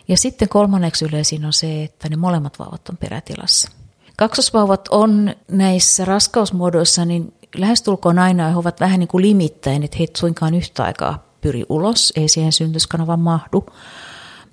Ja 0.08 0.18
sitten 0.18 0.50
kolmanneksi 0.50 1.06
yleisin 1.06 1.46
on 1.46 1.54
se, 1.54 1.84
että 1.84 2.10
ne 2.10 2.16
molemmat 2.16 2.60
vauvat 2.60 2.90
on 2.90 2.98
perätilassa. 2.98 3.72
Kaksosvauvat 4.18 4.88
on 4.92 5.36
näissä 5.52 6.06
raskausmuodoissa 6.06 7.06
niin 7.06 7.34
lähestulkoon 7.56 8.20
aina 8.20 8.50
he 8.50 8.58
ovat 8.58 8.80
vähän 8.80 9.00
niin 9.00 9.08
kuin 9.08 9.22
limittäin, 9.22 9.84
että 9.84 9.98
he 10.00 10.08
suinkaan 10.18 10.56
yhtä 10.56 10.84
aikaa 10.84 11.24
pyri 11.42 11.66
ulos, 11.70 12.14
ei 12.16 12.30
siihen 12.30 12.52
synnytyskanavan 12.52 13.20
mahdu. 13.20 13.66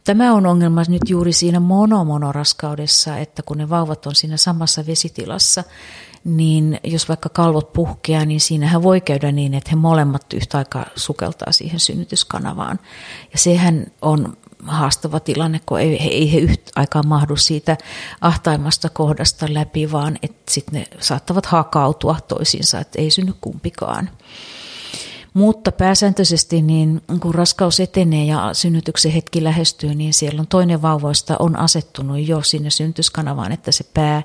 Tämä 0.05 0.35
on 0.35 0.47
ongelma 0.47 0.83
nyt 0.89 1.03
juuri 1.09 1.33
siinä 1.33 1.61
monomonoraskaudessa, 1.61 3.19
että 3.19 3.43
kun 3.43 3.59
ne 3.59 3.69
vauvat 3.69 4.07
on 4.07 4.15
siinä 4.15 4.37
samassa 4.37 4.87
vesitilassa, 4.87 5.65
niin 6.27 6.81
jos 6.85 7.09
vaikka 7.09 7.29
kalvot 7.29 7.73
puhkeaa, 7.73 8.25
niin 8.25 8.41
siinähän 8.41 8.83
voi 8.83 9.01
käydä 9.01 9.33
niin, 9.33 9.55
että 9.55 9.71
he 9.71 9.77
molemmat 9.77 10.33
yhtä 10.33 10.59
aikaa 10.59 10.87
sukeltaa 10.97 11.53
siihen 11.53 11.81
synnytyskanavaan. 11.81 12.79
Ja 13.33 13.39
sehän 13.39 13.87
on 14.03 14.37
haastava 14.67 15.21
tilanne, 15.21 15.61
kun 15.67 15.81
ei, 15.81 16.03
ei 16.03 16.33
he 16.33 16.39
yhtä 16.39 16.73
aikaa 16.77 17.03
mahdu 17.03 17.37
siitä 17.37 17.77
ahtaimmasta 18.21 18.89
kohdasta 18.89 19.47
läpi, 19.51 19.93
vaan 19.93 20.19
että 20.23 20.53
sitten 20.53 20.81
ne 20.81 20.87
saattavat 21.01 21.47
hakautua 21.47 22.17
toisiinsa, 22.29 22.81
että 22.81 23.03
ei 23.03 23.11
synny 23.11 23.35
kumpikaan. 23.41 24.11
Mutta 25.37 25.73
pääsääntöisesti 25.73 26.63
niin 26.63 27.03
kun 27.21 27.35
raskaus 27.35 27.81
etenee 27.81 28.25
ja 28.25 28.51
synnytyksen 28.53 29.13
hetki 29.13 29.45
lähestyy, 29.45 29.95
niin 29.95 30.15
siellä 30.15 30.41
on 30.41 30.47
toinen 30.47 30.83
vauvoista 30.83 31.37
on 31.39 31.57
asettunut 31.57 32.29
jo 32.29 32.43
sinne 32.43 32.71
synnytyskanavaan, 32.71 33.53
että 33.53 33.73
se 33.73 33.85
pää 33.95 34.23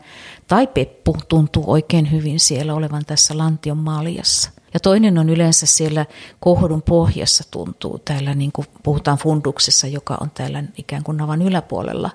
tai 0.48 0.68
peppu 0.68 1.16
tuntuu 1.28 1.64
oikein 1.68 2.12
hyvin 2.12 2.40
siellä 2.40 2.74
olevan 2.74 3.06
tässä 3.06 3.38
lantion 3.38 3.78
maaliassa. 3.78 4.52
Ja 4.74 4.80
toinen 4.80 5.18
on 5.18 5.30
yleensä 5.30 5.66
siellä 5.66 6.06
kohdun 6.40 6.82
pohjassa 6.82 7.44
tuntuu, 7.52 8.00
täällä 8.00 8.34
niin 8.34 8.52
kuin 8.52 8.68
puhutaan 8.84 9.18
funduksessa, 9.18 9.88
joka 9.88 10.18
on 10.22 10.32
täällä 10.32 10.64
ikään 10.78 11.04
kuin 11.04 11.18
navan 11.18 11.42
yläpuolella. 11.42 12.10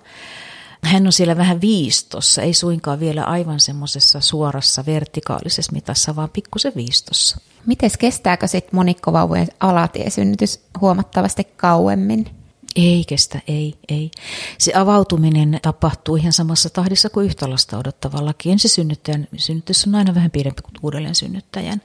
Hän 0.84 1.06
on 1.06 1.12
siellä 1.12 1.36
vähän 1.36 1.60
viistossa, 1.60 2.42
ei 2.42 2.54
suinkaan 2.54 3.00
vielä 3.00 3.24
aivan 3.24 3.60
semmoisessa 3.60 4.20
suorassa 4.20 4.86
vertikaalisessa 4.86 5.72
mitassa, 5.72 6.16
vaan 6.16 6.30
pikkusen 6.30 6.72
viistossa. 6.76 7.40
Miten 7.66 7.90
kestääkö 7.98 8.46
sitten 8.46 8.76
monikkovauvojen 8.76 9.48
alatiesynnytys 9.60 10.60
huomattavasti 10.80 11.44
kauemmin? 11.44 12.26
Ei 12.76 13.04
kestä, 13.08 13.40
ei, 13.48 13.74
ei. 13.88 14.10
Se 14.58 14.72
avautuminen 14.74 15.58
tapahtuu 15.62 16.16
ihan 16.16 16.32
samassa 16.32 16.70
tahdissa 16.70 17.10
kuin 17.10 17.26
yhtä 17.26 17.50
lasta 17.50 17.78
odottavallakin. 17.78 18.52
Ensisynnyttäjän 18.52 19.28
synnytys 19.36 19.86
on 19.86 19.94
aina 19.94 20.14
vähän 20.14 20.30
pidempi 20.30 20.62
kuin 20.62 20.74
uudelleen 20.82 21.14
synnyttäjän. 21.14 21.82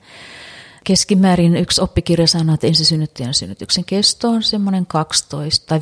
Keskimäärin 0.84 1.56
yksi 1.56 1.82
oppikirja 1.82 2.28
sanoo, 2.28 2.54
että 2.54 2.67
ensisynnyttäjän 2.67 3.34
synnytyksen 3.34 3.86
kesto 3.86 4.30
on 4.30 4.44
semmoinen 4.44 4.86
12 4.86 5.65
tai 5.67 5.80
5-12 5.80 5.82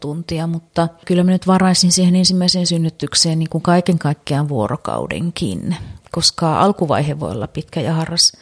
tuntia, 0.00 0.46
mutta 0.46 0.88
kyllä 1.04 1.24
mä 1.24 1.30
nyt 1.30 1.46
varaisin 1.46 1.92
siihen 1.92 2.16
ensimmäiseen 2.16 2.66
synnytykseen 2.66 3.38
niin 3.38 3.50
kuin 3.50 3.62
kaiken 3.62 3.98
kaikkiaan 3.98 4.48
vuorokaudenkin 4.48 5.76
koska 6.14 6.60
alkuvaihe 6.60 7.20
voi 7.20 7.30
olla 7.30 7.48
pitkä 7.48 7.80
ja 7.80 7.94
harras 7.94 8.32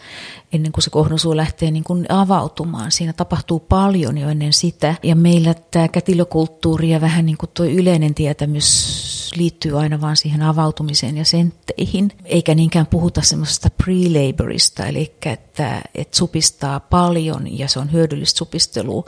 ennen 0.52 0.72
kuin 0.72 0.84
se 0.84 0.90
kohdonsuu 0.90 1.36
lähtee 1.36 1.70
niin 1.70 1.84
kuin 1.84 2.06
avautumaan. 2.08 2.92
Siinä 2.92 3.12
tapahtuu 3.12 3.60
paljon 3.60 4.18
jo 4.18 4.28
ennen 4.28 4.52
sitä. 4.52 4.94
Ja 5.02 5.16
meillä 5.16 5.54
tämä 5.54 5.88
kätilökulttuuri 5.88 6.90
ja 6.90 7.00
vähän 7.00 7.26
niin 7.26 7.36
kuin 7.36 7.50
tuo 7.54 7.66
yleinen 7.66 8.14
tietämys 8.14 9.21
liittyy 9.36 9.80
aina 9.80 10.00
vaan 10.00 10.16
siihen 10.16 10.42
avautumiseen 10.42 11.16
ja 11.16 11.24
sentteihin, 11.24 12.12
eikä 12.24 12.54
niinkään 12.54 12.86
puhuta 12.86 13.22
semmoisesta 13.22 13.68
pre-laborista, 13.82 14.86
eli 14.88 15.14
että, 15.26 15.82
että 15.94 16.16
supistaa 16.16 16.80
paljon 16.80 17.58
ja 17.58 17.68
se 17.68 17.78
on 17.78 17.92
hyödyllistä 17.92 18.38
supistelua, 18.38 19.04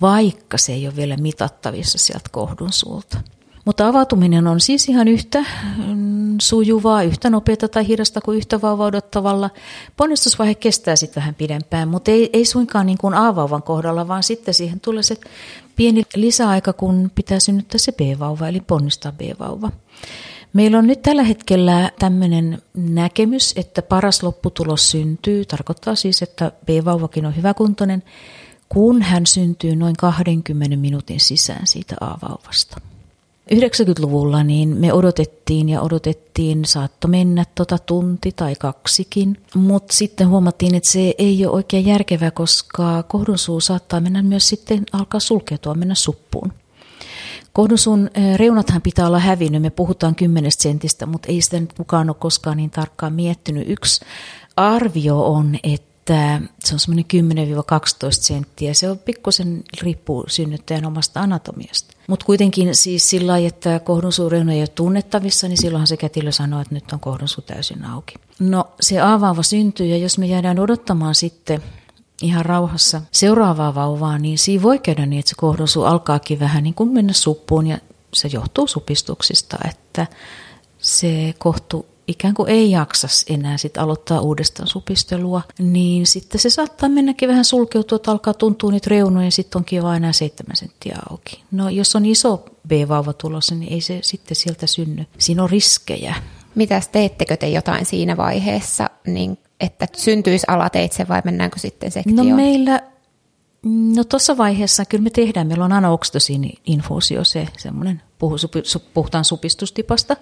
vaikka 0.00 0.58
se 0.58 0.72
ei 0.72 0.86
ole 0.86 0.96
vielä 0.96 1.16
mitattavissa 1.16 1.98
sieltä 1.98 2.28
kohdun 2.32 2.72
suulta. 2.72 3.18
Mutta 3.64 3.88
avautuminen 3.88 4.46
on 4.46 4.60
siis 4.60 4.88
ihan 4.88 5.08
yhtä 5.08 5.44
mm, 5.86 6.36
sujuvaa, 6.40 7.02
yhtä 7.02 7.30
nopeata 7.30 7.68
tai 7.68 7.86
hidasta 7.88 8.20
kuin 8.20 8.38
yhtä 8.38 8.60
vauvaa 8.60 8.86
odottavalla. 8.86 9.50
Ponnistusvaihe 9.96 10.54
kestää 10.54 10.96
sitten 10.96 11.20
vähän 11.20 11.34
pidempään, 11.34 11.88
mutta 11.88 12.10
ei, 12.10 12.30
ei 12.32 12.44
suinkaan 12.44 12.86
niin 12.86 12.98
kuin 12.98 13.14
A-vauvan 13.14 13.62
kohdalla, 13.62 14.08
vaan 14.08 14.22
sitten 14.22 14.54
siihen 14.54 14.80
tulee 14.80 15.02
se 15.02 15.16
pieni 15.78 16.02
lisäaika, 16.14 16.72
kun 16.72 17.10
pitää 17.14 17.40
synnyttää 17.40 17.78
se 17.78 17.92
B-vauva, 17.92 18.48
eli 18.48 18.60
ponnistaa 18.60 19.12
B-vauva. 19.12 19.70
Meillä 20.52 20.78
on 20.78 20.86
nyt 20.86 21.02
tällä 21.02 21.22
hetkellä 21.22 21.90
tämmöinen 21.98 22.62
näkemys, 22.74 23.52
että 23.56 23.82
paras 23.82 24.22
lopputulos 24.22 24.90
syntyy. 24.90 25.44
Tarkoittaa 25.44 25.94
siis, 25.94 26.22
että 26.22 26.52
B-vauvakin 26.66 27.26
on 27.26 27.36
hyväkuntoinen, 27.36 28.02
kun 28.68 29.02
hän 29.02 29.26
syntyy 29.26 29.76
noin 29.76 29.96
20 29.96 30.76
minuutin 30.76 31.20
sisään 31.20 31.66
siitä 31.66 31.96
A-vauvasta. 32.00 32.80
90-luvulla 33.54 34.44
niin 34.44 34.68
me 34.68 34.92
odotettiin 34.92 35.68
ja 35.68 35.80
odotettiin, 35.80 36.64
saatto 36.64 37.08
mennä 37.08 37.44
tota 37.54 37.78
tunti 37.78 38.32
tai 38.32 38.54
kaksikin, 38.54 39.36
mutta 39.54 39.94
sitten 39.94 40.28
huomattiin, 40.28 40.74
että 40.74 40.90
se 40.90 41.14
ei 41.18 41.46
ole 41.46 41.54
oikein 41.54 41.86
järkevää, 41.86 42.30
koska 42.30 43.02
kohdunsuu 43.02 43.60
saattaa 43.60 44.00
mennä 44.00 44.22
myös 44.22 44.48
sitten 44.48 44.84
alkaa 44.92 45.20
sulkeutua, 45.20 45.74
mennä 45.74 45.94
suppuun. 45.94 46.52
Kohdunsuun 47.52 48.10
reunathan 48.36 48.82
pitää 48.82 49.06
olla 49.06 49.18
hävinnyt, 49.18 49.62
me 49.62 49.70
puhutaan 49.70 50.14
kymmenestä 50.14 50.62
sentistä, 50.62 51.06
mutta 51.06 51.28
ei 51.28 51.42
sitä 51.42 51.60
nyt 51.60 51.72
kukaan 51.72 52.10
ole 52.10 52.16
koskaan 52.20 52.56
niin 52.56 52.70
tarkkaan 52.70 53.12
miettinyt. 53.12 53.70
Yksi 53.70 54.04
arvio 54.56 55.24
on, 55.32 55.56
että 55.62 55.88
että 56.10 56.40
se 56.64 56.74
on 56.74 56.78
semmoinen 56.78 57.04
10-12 58.06 58.10
senttiä. 58.10 58.74
Se 58.74 58.90
on 58.90 58.98
pikkusen 58.98 59.64
riippuu 59.82 60.24
synnyttäjän 60.28 60.84
omasta 60.84 61.20
anatomiasta. 61.20 61.97
Mutta 62.08 62.26
kuitenkin 62.26 62.74
siis 62.74 63.10
sillä 63.10 63.32
lailla, 63.32 63.48
että 63.48 63.78
kohdunsuureuna 63.78 64.52
ei 64.52 64.60
ole 64.60 64.68
tunnettavissa, 64.68 65.48
niin 65.48 65.58
silloinhan 65.58 65.86
se 65.86 65.96
kätilö 65.96 66.32
sanoo, 66.32 66.60
että 66.60 66.74
nyt 66.74 66.92
on 66.92 67.00
kohdunsuu 67.00 67.44
täysin 67.46 67.84
auki. 67.84 68.14
No 68.38 68.66
se 68.80 69.00
avaava 69.00 69.42
syntyy 69.42 69.86
ja 69.86 69.96
jos 69.96 70.18
me 70.18 70.26
jäädään 70.26 70.58
odottamaan 70.58 71.14
sitten 71.14 71.62
ihan 72.22 72.46
rauhassa 72.46 73.02
seuraavaa 73.12 73.74
vauvaa, 73.74 74.18
niin 74.18 74.38
siinä 74.38 74.62
voi 74.62 74.78
käydä 74.78 75.06
niin, 75.06 75.20
että 75.20 75.28
se 75.28 75.34
kohdunsuu 75.38 75.84
alkaakin 75.84 76.40
vähän 76.40 76.62
niin 76.62 76.74
kuin 76.74 76.92
mennä 76.92 77.12
suppuun 77.12 77.66
ja 77.66 77.78
se 78.14 78.28
johtuu 78.32 78.66
supistuksista, 78.66 79.58
että 79.68 80.06
se 80.78 81.34
kohtu 81.38 81.86
ikään 82.08 82.34
kuin 82.34 82.48
ei 82.48 82.70
jaksa 82.70 83.08
enää 83.28 83.56
sit 83.56 83.78
aloittaa 83.78 84.20
uudestaan 84.20 84.68
supistelua, 84.68 85.42
niin 85.58 86.06
sitten 86.06 86.40
se 86.40 86.50
saattaa 86.50 86.88
mennäkin 86.88 87.28
vähän 87.28 87.44
sulkeutua, 87.44 87.96
että 87.96 88.10
alkaa 88.10 88.34
tuntua 88.34 88.70
niitä 88.70 88.90
reunoja 88.90 89.26
ja 89.26 89.30
sitten 89.30 89.58
onkin 89.58 89.82
vain 89.82 89.96
enää 89.96 90.12
7 90.12 90.56
senttiä 90.56 90.98
auki. 91.10 91.42
No 91.50 91.68
jos 91.68 91.96
on 91.96 92.06
iso 92.06 92.44
B-vauva 92.68 93.12
tulossa, 93.12 93.54
niin 93.54 93.72
ei 93.72 93.80
se 93.80 93.98
sitten 94.02 94.36
sieltä 94.36 94.66
synny. 94.66 95.06
Siinä 95.18 95.42
on 95.42 95.50
riskejä. 95.50 96.14
Mitäs 96.54 96.88
teettekö 96.88 97.36
te 97.36 97.48
jotain 97.48 97.86
siinä 97.86 98.16
vaiheessa, 98.16 98.90
niin 99.06 99.38
että 99.60 99.88
syntyisi 99.96 100.46
alateitse 100.48 101.08
vai 101.08 101.22
mennäänkö 101.24 101.58
sitten 101.58 101.90
sektioon? 101.90 102.28
No 102.28 102.36
meillä 102.36 102.82
No 103.96 104.04
tuossa 104.04 104.36
vaiheessa 104.36 104.84
kyllä 104.84 105.02
me 105.04 105.10
tehdään, 105.10 105.46
meillä 105.46 105.64
on 105.64 105.72
anoksitosiin 105.72 106.52
infuusio, 106.66 107.24
se 107.24 107.48
semmoinen, 107.58 108.02
puhutaan 108.94 109.24
supistustipasta 109.24 110.16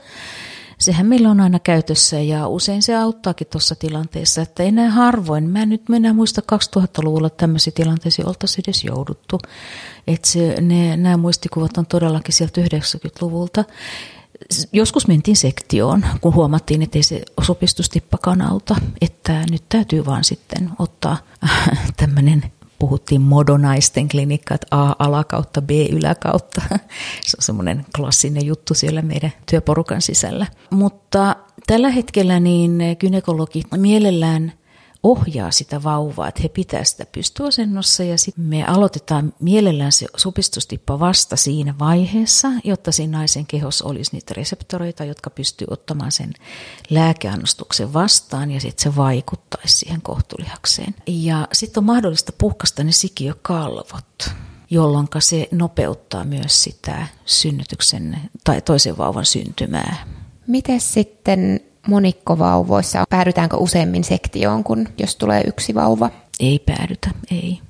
sehän 0.78 1.06
meillä 1.06 1.30
on 1.30 1.40
aina 1.40 1.58
käytössä 1.58 2.20
ja 2.20 2.48
usein 2.48 2.82
se 2.82 2.96
auttaakin 2.96 3.46
tuossa 3.46 3.74
tilanteessa, 3.74 4.42
että 4.42 4.62
enää 4.62 4.90
harvoin, 4.90 5.50
mä 5.50 5.62
en 5.62 5.68
nyt 5.68 5.88
mennä 5.88 6.12
muista 6.12 6.42
2000-luvulla 6.52 7.30
tämmöisiä 7.30 7.72
tilanteisiin 7.76 8.28
oltaisiin 8.28 8.64
edes 8.66 8.84
jouduttu. 8.84 9.38
Että 10.06 10.28
ne, 10.60 10.96
nämä 10.96 11.16
muistikuvat 11.16 11.78
on 11.78 11.86
todellakin 11.86 12.34
sieltä 12.34 12.60
90-luvulta. 12.60 13.64
Joskus 14.72 15.08
mentiin 15.08 15.36
sektioon, 15.36 16.04
kun 16.20 16.34
huomattiin, 16.34 16.82
että 16.82 16.98
ei 16.98 17.02
se 17.02 17.22
sopistustippakaan 17.42 18.42
auta, 18.42 18.76
että 19.00 19.44
nyt 19.50 19.62
täytyy 19.68 20.06
vaan 20.06 20.24
sitten 20.24 20.70
ottaa 20.78 21.16
tämmöinen 21.96 22.52
puhuttiin 22.78 23.20
modonaisten 23.20 24.08
klinikka, 24.08 24.54
että 24.54 24.66
A 24.70 24.94
alakautta, 24.98 25.62
B 25.62 25.70
yläkautta. 25.92 26.62
Se 27.26 27.36
on 27.38 27.42
semmoinen 27.42 27.86
klassinen 27.96 28.46
juttu 28.46 28.74
siellä 28.74 29.02
meidän 29.02 29.32
työporukan 29.50 30.02
sisällä. 30.02 30.46
Mutta 30.70 31.36
tällä 31.66 31.90
hetkellä 31.90 32.40
niin 32.40 32.78
gynekologit 33.00 33.66
mielellään– 33.76 34.52
ohjaa 35.06 35.50
sitä 35.50 35.82
vauvaa, 35.82 36.28
että 36.28 36.42
he 36.42 36.48
pitää 36.48 36.84
sitä 36.84 37.06
pystyasennossa 37.12 38.04
ja 38.04 38.18
sitten 38.18 38.44
me 38.44 38.64
aloitetaan 38.64 39.32
mielellään 39.40 39.92
se 39.92 40.06
supistustippa 40.16 41.00
vasta 41.00 41.36
siinä 41.36 41.74
vaiheessa, 41.78 42.48
jotta 42.64 42.92
siinä 42.92 43.18
naisen 43.18 43.46
kehossa 43.46 43.84
olisi 43.84 44.10
niitä 44.12 44.34
reseptoreita, 44.36 45.04
jotka 45.04 45.30
pystyy 45.30 45.66
ottamaan 45.70 46.12
sen 46.12 46.32
lääkeannostuksen 46.90 47.92
vastaan 47.92 48.50
ja 48.50 48.60
sitten 48.60 48.92
se 48.92 48.96
vaikuttaisi 48.96 49.78
siihen 49.78 50.02
kohtulihakseen. 50.02 50.94
Ja 51.06 51.48
sitten 51.52 51.80
on 51.80 51.84
mahdollista 51.84 52.32
puhkasta 52.38 52.84
ne 52.84 52.92
sikiökalvot 52.92 54.30
jolloin 54.70 55.08
se 55.18 55.48
nopeuttaa 55.52 56.24
myös 56.24 56.62
sitä 56.64 57.06
synnytyksen 57.24 58.18
tai 58.44 58.62
toisen 58.62 58.98
vauvan 58.98 59.26
syntymää. 59.26 59.96
Miten 60.46 60.80
sitten 60.80 61.60
monikkovauvoissa, 61.86 63.04
päädytäänkö 63.10 63.56
useammin 63.56 64.04
sektioon 64.04 64.64
kuin 64.64 64.88
jos 64.98 65.16
tulee 65.16 65.42
yksi 65.46 65.74
vauva? 65.74 66.10
Ei 66.40 66.58
päädytä, 66.58 67.10
ei. 67.30 67.60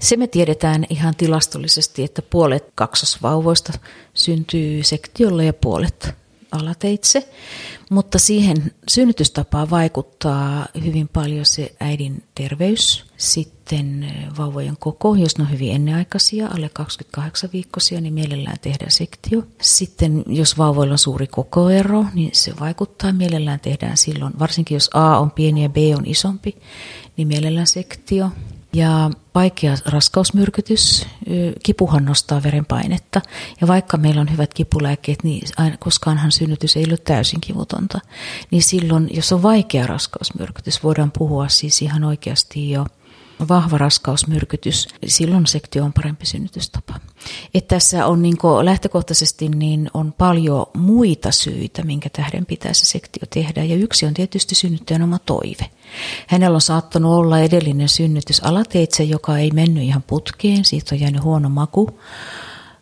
Se 0.00 0.16
me 0.16 0.26
tiedetään 0.26 0.84
ihan 0.90 1.14
tilastollisesti, 1.16 2.04
että 2.04 2.22
puolet 2.22 2.64
kaksosvauvoista 2.74 3.72
syntyy 4.14 4.82
sektiolla 4.82 5.42
ja 5.42 5.52
puolet 5.52 6.23
alateitse, 6.54 7.28
mutta 7.90 8.18
siihen 8.18 8.72
synnytystapaan 8.88 9.70
vaikuttaa 9.70 10.66
hyvin 10.84 11.08
paljon 11.08 11.46
se 11.46 11.74
äidin 11.80 12.22
terveys, 12.34 13.04
sitten 13.16 14.12
vauvojen 14.38 14.76
koko, 14.78 15.14
jos 15.14 15.38
ne 15.38 15.44
on 15.44 15.50
hyvin 15.50 15.74
ennenaikaisia, 15.74 16.46
alle 16.46 16.70
28 16.72 17.50
viikkoisia, 17.52 18.00
niin 18.00 18.14
mielellään 18.14 18.58
tehdään 18.60 18.90
sektio. 18.90 19.42
Sitten 19.62 20.24
jos 20.26 20.58
vauvoilla 20.58 20.92
on 20.94 20.98
suuri 20.98 21.26
kokoero, 21.26 22.04
niin 22.14 22.30
se 22.32 22.52
vaikuttaa, 22.60 23.12
mielellään 23.12 23.60
tehdään 23.60 23.96
silloin, 23.96 24.32
varsinkin 24.38 24.76
jos 24.76 24.90
A 24.94 25.18
on 25.18 25.30
pieni 25.30 25.62
ja 25.62 25.68
B 25.68 25.76
on 25.98 26.06
isompi, 26.06 26.56
niin 27.16 27.28
mielellään 27.28 27.66
sektio. 27.66 28.30
Ja 28.74 29.10
vaikea 29.34 29.76
raskausmyrkytys, 29.86 31.06
kipuhan 31.62 32.04
nostaa 32.04 32.42
verenpainetta. 32.42 33.22
Ja 33.60 33.66
vaikka 33.66 33.96
meillä 33.96 34.20
on 34.20 34.32
hyvät 34.32 34.54
kipulääkkeet, 34.54 35.24
niin 35.24 35.42
koskaanhan 35.78 36.32
synnytys 36.32 36.76
ei 36.76 36.84
ole 36.88 36.96
täysin 36.96 37.40
kivutonta. 37.40 38.00
Niin 38.50 38.62
silloin, 38.62 39.10
jos 39.12 39.32
on 39.32 39.42
vaikea 39.42 39.86
raskausmyrkytys, 39.86 40.82
voidaan 40.82 41.12
puhua 41.18 41.48
siis 41.48 41.82
ihan 41.82 42.04
oikeasti 42.04 42.70
jo 42.70 42.86
vahva 43.48 43.78
raskausmyrkytys, 43.78 44.88
silloin 45.06 45.46
sektio 45.46 45.84
on 45.84 45.92
parempi 45.92 46.26
synnytystapa. 46.26 46.94
että 47.54 47.74
tässä 47.74 48.06
on 48.06 48.22
niin 48.22 48.36
lähtökohtaisesti 48.62 49.48
niin 49.48 49.90
on 49.94 50.12
paljon 50.12 50.66
muita 50.74 51.32
syitä, 51.32 51.82
minkä 51.82 52.08
tähden 52.08 52.46
pitäisi 52.46 52.86
sektio 52.86 53.22
tehdä. 53.30 53.64
Ja 53.64 53.76
yksi 53.76 54.06
on 54.06 54.14
tietysti 54.14 54.54
synnyttäjän 54.54 55.02
oma 55.02 55.18
toive. 55.18 55.70
Hänellä 56.26 56.54
on 56.54 56.60
saattanut 56.60 57.12
olla 57.12 57.38
edellinen 57.38 57.88
synnytys 57.88 58.40
alateitse, 58.44 59.04
joka 59.04 59.38
ei 59.38 59.50
mennyt 59.50 59.84
ihan 59.84 60.02
putkeen, 60.02 60.64
siitä 60.64 60.94
on 60.94 61.00
jäänyt 61.00 61.22
huono 61.22 61.48
maku 61.48 62.00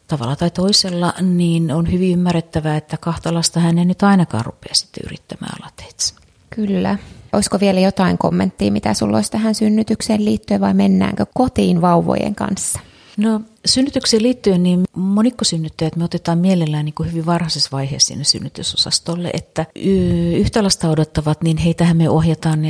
tavalla 0.09 0.37
tai 0.37 0.51
toisella, 0.51 1.15
niin 1.21 1.73
on 1.73 1.93
hyvin 1.93 2.13
ymmärrettävää, 2.13 2.77
että 2.77 2.97
kahta 2.97 3.35
lasta 3.35 3.61
hän 3.61 3.79
ei 3.79 3.85
nyt 3.85 4.03
ainakaan 4.03 4.45
rupea 4.45 4.75
sitten 4.75 5.03
yrittämään 5.07 5.53
alateitse. 5.63 6.15
Kyllä. 6.51 6.99
Olisiko 7.33 7.61
vielä 7.61 7.81
jotain 7.81 8.19
kommenttia, 8.19 8.73
mitä 8.73 8.95
sulla 8.95 9.17
olisi 9.17 9.31
tähän 9.31 9.55
synnytykseen 9.55 10.25
liittyen 10.25 10.61
vai 10.61 10.75
mennäänkö 10.75 11.27
kotiin 11.35 11.81
vauvojen 11.81 12.35
kanssa? 12.35 12.81
No 13.17 13.41
synnytykseen 13.67 14.23
liittyen, 14.23 14.63
niin 14.63 14.85
monikkosynnyttäjät 14.97 15.97
me 15.97 16.05
otetaan 16.05 16.39
mielellään 16.39 16.85
niin 16.85 16.95
kuin 16.95 17.11
hyvin 17.11 17.27
varhaisessa 17.27 17.69
vaiheessa 17.73 18.09
sinne 18.09 18.25
synnytysosastolle, 18.25 19.31
että 19.33 19.67
yhtä 20.39 20.63
lasta 20.63 20.89
odottavat, 20.89 21.43
niin 21.43 21.57
heitähän 21.57 21.97
me 21.97 22.09
ohjataan 22.11 22.61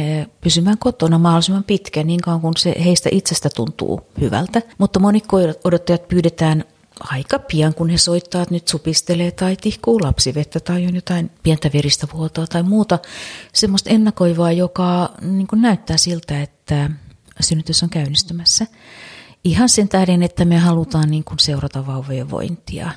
pysymään 0.40 0.78
kotona 0.78 1.18
mahdollisimman 1.18 1.64
pitkään, 1.64 2.06
niin 2.06 2.20
kauan 2.20 2.40
kuin 2.40 2.56
se 2.56 2.74
heistä 2.84 3.08
itsestä 3.12 3.48
tuntuu 3.56 4.00
hyvältä. 4.20 4.62
Mutta 4.78 5.00
monikko-odottajat 5.00 6.08
pyydetään 6.08 6.64
aika 7.10 7.38
pian, 7.38 7.74
kun 7.74 7.88
he 7.88 7.98
soittaa, 7.98 8.42
että 8.42 8.54
nyt 8.54 8.68
supistelee 8.68 9.30
tai 9.30 9.56
tihkuu 9.56 10.00
lapsivettä 10.02 10.60
tai 10.60 10.86
on 10.86 10.94
jotain 10.94 11.30
pientä 11.42 11.70
veristä 11.72 12.06
vuotoa 12.14 12.46
tai 12.46 12.62
muuta, 12.62 12.98
semmoista 13.52 13.90
ennakoivaa, 13.90 14.52
joka 14.52 15.10
niin 15.20 15.48
näyttää 15.52 15.96
siltä, 15.96 16.42
että 16.42 16.90
synnytys 17.40 17.82
on 17.82 17.90
käynnistymässä. 17.90 18.66
Ihan 19.44 19.68
sen 19.68 19.88
tähden, 19.88 20.22
että 20.22 20.44
me 20.44 20.58
halutaan 20.58 21.10
niin 21.10 21.24
kuin 21.24 21.38
seurata 21.38 21.86
vauvojen 21.86 22.30
vointia. 22.30 22.90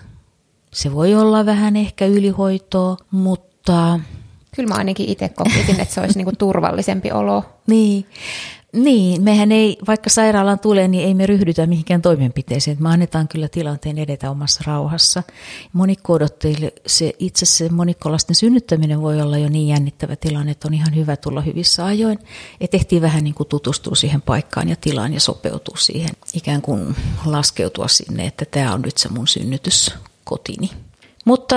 Se 0.73 0.93
voi 0.93 1.15
olla 1.15 1.45
vähän 1.45 1.75
ehkä 1.75 2.05
ylihoitoa, 2.05 2.97
mutta... 3.11 3.99
Kyllä 4.55 4.69
mä 4.69 4.75
ainakin 4.75 5.09
itse 5.09 5.29
kokisin, 5.29 5.79
että 5.79 5.93
se 5.93 6.01
olisi 6.01 6.17
niin 6.17 6.25
kuin 6.25 6.37
turvallisempi 6.37 7.11
olo. 7.11 7.43
niin. 7.67 8.05
Niin, 8.75 9.23
mehän 9.23 9.51
ei, 9.51 9.77
vaikka 9.87 10.09
sairaalaan 10.09 10.59
tulee, 10.59 10.87
niin 10.87 11.07
ei 11.07 11.13
me 11.13 11.25
ryhdytä 11.25 11.67
mihinkään 11.67 12.01
toimenpiteeseen. 12.01 12.77
Me 12.79 12.89
annetaan 12.89 13.27
kyllä 13.27 13.47
tilanteen 13.47 13.97
edetä 13.97 14.31
omassa 14.31 14.63
rauhassa. 14.67 15.23
Monikko-odotteille 15.73 16.73
se, 16.87 17.13
itse 17.19 17.45
se 17.45 17.69
monikkolasten 17.69 18.35
synnyttäminen 18.35 19.01
voi 19.01 19.21
olla 19.21 19.37
jo 19.37 19.49
niin 19.49 19.67
jännittävä 19.67 20.15
tilanne, 20.15 20.51
että 20.51 20.67
on 20.67 20.73
ihan 20.73 20.95
hyvä 20.95 21.15
tulla 21.15 21.41
hyvissä 21.41 21.85
ajoin. 21.85 22.19
Ja 22.59 22.67
tehtiin 22.67 23.01
vähän 23.01 23.23
niin 23.23 23.35
kuin 23.35 23.49
tutustua 23.49 23.95
siihen 23.95 24.21
paikkaan 24.21 24.69
ja 24.69 24.75
tilaan 24.81 25.13
ja 25.13 25.19
sopeutua 25.19 25.77
siihen. 25.79 26.11
Ikään 26.33 26.61
kuin 26.61 26.95
laskeutua 27.25 27.87
sinne, 27.87 28.25
että 28.25 28.45
tämä 28.45 28.73
on 28.73 28.81
nyt 28.81 28.97
se 28.97 29.09
mun 29.09 29.27
synnytyskotini. 29.27 30.69
Mutta 31.25 31.55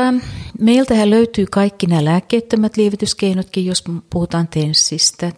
meiltähän 0.60 1.10
löytyy 1.10 1.46
kaikki 1.50 1.86
nämä 1.86 2.04
lääkkeettömät 2.04 2.76
lievityskeinotkin, 2.76 3.66
jos 3.66 3.84
puhutaan 4.10 4.48
tenssistä, 4.48 5.32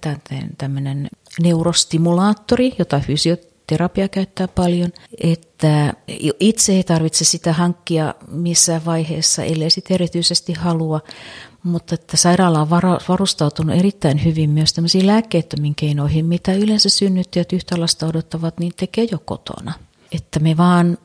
tämmöinen 0.58 1.08
neurostimulaattori, 1.42 2.72
jota 2.78 3.00
fysioterapia 3.00 4.08
käyttää 4.08 4.48
paljon, 4.48 4.92
että 5.20 5.94
itse 6.40 6.72
ei 6.72 6.84
tarvitse 6.84 7.24
sitä 7.24 7.52
hankkia 7.52 8.14
missään 8.28 8.84
vaiheessa, 8.84 9.42
ellei 9.42 9.70
sitten 9.70 9.94
erityisesti 9.94 10.52
halua, 10.52 11.00
mutta 11.62 11.94
että 11.94 12.16
sairaala 12.16 12.60
on 12.60 12.70
varustautunut 13.08 13.76
erittäin 13.76 14.24
hyvin 14.24 14.50
myös 14.50 14.72
tämmöisiin 14.72 15.06
lääkkeettömiin 15.06 15.74
keinoihin, 15.74 16.26
mitä 16.26 16.52
yleensä 16.52 16.88
synnyttäjät 16.88 17.52
yhtä 17.52 17.80
lasta 17.80 18.06
odottavat, 18.06 18.60
niin 18.60 18.72
tekee 18.76 19.08
jo 19.12 19.18
kotona. 19.24 19.72
Että 20.12 20.40
me 20.40 20.56
vaan, 20.56 20.98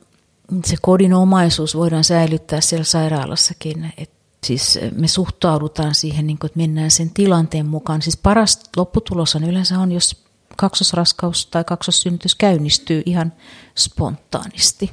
se 0.65 0.75
kodinomaisuus 0.81 1.75
voidaan 1.75 2.03
säilyttää 2.03 2.61
siellä 2.61 2.83
sairaalassakin, 2.83 3.93
että 3.97 4.15
Siis 4.45 4.79
me 4.95 5.07
suhtaudutaan 5.07 5.95
siihen, 5.95 6.27
niin 6.27 6.37
kuin, 6.37 6.47
että 6.47 6.59
mennään 6.59 6.91
sen 6.91 7.09
tilanteen 7.09 7.65
mukaan. 7.65 8.01
Siis 8.01 8.17
paras 8.17 8.59
lopputulos 8.77 9.35
on 9.35 9.43
yleensä 9.43 9.79
on, 9.79 9.91
jos 9.91 10.24
kaksosraskaus 10.57 11.45
tai 11.45 11.63
kaksossynnytys 11.63 12.35
käynnistyy 12.35 13.03
ihan 13.05 13.33
spontaanisti. 13.75 14.91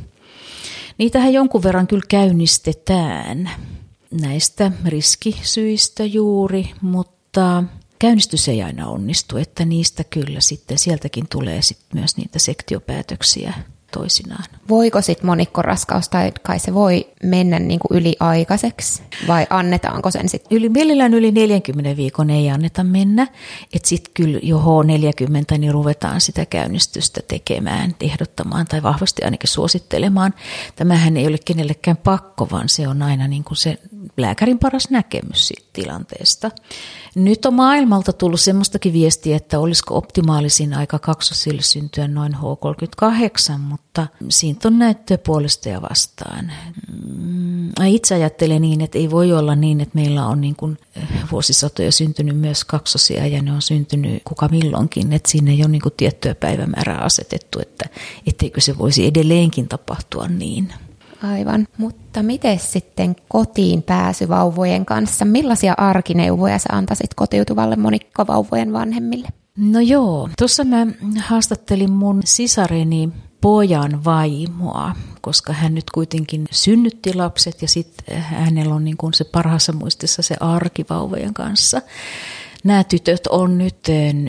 Niitähän 0.98 1.32
jonkun 1.32 1.62
verran 1.62 1.86
kyllä 1.86 2.06
käynnistetään 2.08 3.50
näistä 4.10 4.72
riskisyistä 4.84 6.04
juuri, 6.04 6.70
mutta 6.80 7.64
käynnistys 7.98 8.48
ei 8.48 8.62
aina 8.62 8.88
onnistu, 8.88 9.36
että 9.36 9.64
niistä 9.64 10.04
kyllä 10.04 10.40
sitten 10.40 10.78
sieltäkin 10.78 11.28
tulee 11.28 11.62
sitten 11.62 12.00
myös 12.00 12.16
niitä 12.16 12.38
sektiopäätöksiä 12.38 13.54
toisinaan. 13.92 14.44
Voiko 14.68 15.02
sitten 15.02 15.26
monikkoraskaus 15.26 16.08
tai 16.08 16.32
kai 16.42 16.58
se 16.58 16.74
voi 16.74 17.06
mennä 17.22 17.58
niin 17.58 17.80
kuin 17.80 17.98
yliaikaiseksi 17.98 19.02
vai 19.28 19.46
annetaanko 19.50 20.10
sen 20.10 20.28
sitten? 20.28 20.56
Yli, 20.56 20.68
mielellään 20.68 21.14
yli 21.14 21.32
40 21.32 21.96
viikon 21.96 22.30
ei 22.30 22.50
anneta 22.50 22.84
mennä, 22.84 23.26
että 23.74 23.88
sitten 23.88 24.12
kyllä 24.14 24.38
jo 24.42 24.58
H40 24.58 25.58
niin 25.58 25.72
ruvetaan 25.72 26.20
sitä 26.20 26.46
käynnistystä 26.46 27.20
tekemään, 27.28 27.94
ehdottamaan 28.00 28.66
tai 28.66 28.82
vahvasti 28.82 29.24
ainakin 29.24 29.50
suosittelemaan. 29.50 30.34
Tämähän 30.76 31.16
ei 31.16 31.26
ole 31.26 31.38
kenellekään 31.44 31.96
pakko, 31.96 32.48
vaan 32.50 32.68
se 32.68 32.88
on 32.88 33.02
aina 33.02 33.28
niin 33.28 33.44
kuin 33.44 33.56
se 33.56 33.78
lääkärin 34.16 34.58
paras 34.58 34.90
näkemys 34.90 35.48
siitä 35.48 35.71
tilanteesta. 35.72 36.50
Nyt 37.14 37.46
on 37.46 37.54
maailmalta 37.54 38.12
tullut 38.12 38.40
semmoistakin 38.40 38.92
viestiä, 38.92 39.36
että 39.36 39.58
olisiko 39.58 39.96
optimaalisin 39.96 40.74
aika 40.74 40.98
kaksosille 40.98 41.62
syntyä 41.62 42.08
noin 42.08 42.32
H38, 42.34 43.58
mutta 43.58 44.06
siitä 44.28 44.68
on 44.68 44.78
näyttöä 44.78 45.18
puolesta 45.18 45.68
ja 45.68 45.82
vastaan. 45.82 46.52
Mm, 47.16 47.72
itse 47.86 48.14
ajattelen 48.14 48.62
niin, 48.62 48.80
että 48.80 48.98
ei 48.98 49.10
voi 49.10 49.32
olla 49.32 49.54
niin, 49.54 49.80
että 49.80 49.98
meillä 49.98 50.26
on 50.26 50.40
niin 50.40 50.56
kuin 50.56 50.78
eh, 50.96 51.02
vuosisatoja 51.32 51.92
syntynyt 51.92 52.36
myös 52.36 52.64
kaksosia 52.64 53.26
ja 53.26 53.42
ne 53.42 53.52
on 53.52 53.62
syntynyt 53.62 54.22
kuka 54.24 54.48
milloinkin, 54.48 55.12
että 55.12 55.30
siinä 55.30 55.50
ei 55.50 55.62
ole 55.62 55.68
niin 55.68 55.82
kuin 55.82 55.94
tiettyä 55.96 56.34
päivämäärää 56.34 56.98
asetettu, 56.98 57.60
että 57.60 57.88
etteikö 58.26 58.60
se 58.60 58.78
voisi 58.78 59.06
edelleenkin 59.06 59.68
tapahtua 59.68 60.28
niin. 60.28 60.72
Aivan. 61.22 61.68
Mutta 61.78 62.22
miten 62.22 62.58
sitten 62.58 63.16
kotiin 63.28 63.82
pääsy 63.82 64.28
vauvojen 64.28 64.86
kanssa? 64.86 65.24
Millaisia 65.24 65.74
arkineuvoja 65.76 66.58
sä 66.58 66.68
antaisit 66.72 67.14
kotiutuvalle 67.14 67.76
monikkovauvojen 67.76 68.72
vanhemmille? 68.72 69.28
No 69.56 69.80
joo, 69.80 70.28
tuossa 70.38 70.64
mä 70.64 70.86
haastattelin 71.20 71.90
mun 71.90 72.20
sisareni 72.24 73.08
pojan 73.40 74.04
vaimoa, 74.04 74.94
koska 75.20 75.52
hän 75.52 75.74
nyt 75.74 75.90
kuitenkin 75.94 76.44
synnytti 76.50 77.14
lapset 77.14 77.62
ja 77.62 77.68
sitten 77.68 78.22
hänellä 78.22 78.74
on 78.74 78.84
niin 78.84 78.96
kuin 78.96 79.14
se 79.14 79.24
parhaassa 79.24 79.72
muistissa 79.72 80.22
se 80.22 80.36
arki 80.40 80.86
vauvojen 80.90 81.34
kanssa. 81.34 81.82
Nämä 82.64 82.84
tytöt 82.84 83.26
on 83.26 83.58
nyt 83.58 83.76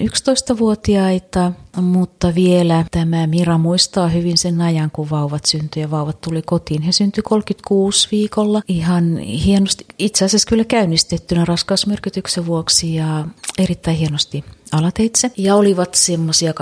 11-vuotiaita, 0.06 1.52
mutta 1.82 2.36
vielä 2.36 2.86
tämä 2.92 3.28
Mira 3.28 3.58
muistaa 3.58 4.08
hyvin 4.08 4.38
sen 4.38 4.62
ajan, 4.62 4.92
kun 4.92 5.10
vauvat 5.10 5.46
syntyi 5.46 5.82
ja 5.82 5.92
vauvat 5.92 6.22
tuli 6.22 6.42
kotiin. 6.42 6.82
He 6.82 6.92
syntyi 6.92 7.24
36 7.24 8.08
viikolla 8.12 8.62
ihan 8.68 9.18
hienosti, 9.18 9.86
itse 10.00 10.26
asiassa 10.26 10.50
kyllä 10.50 10.64
käynnistettynä 10.64 11.46
raskausmyrkytyksen 11.46 12.46
vuoksi 12.46 12.96
ja 12.96 13.28
erittäin 13.58 13.98
hienosti 13.98 14.44
alateitse. 14.72 15.32
Ja 15.38 15.56
olivat 15.56 15.96
semmoisia 15.96 16.52
2,2 16.52 16.58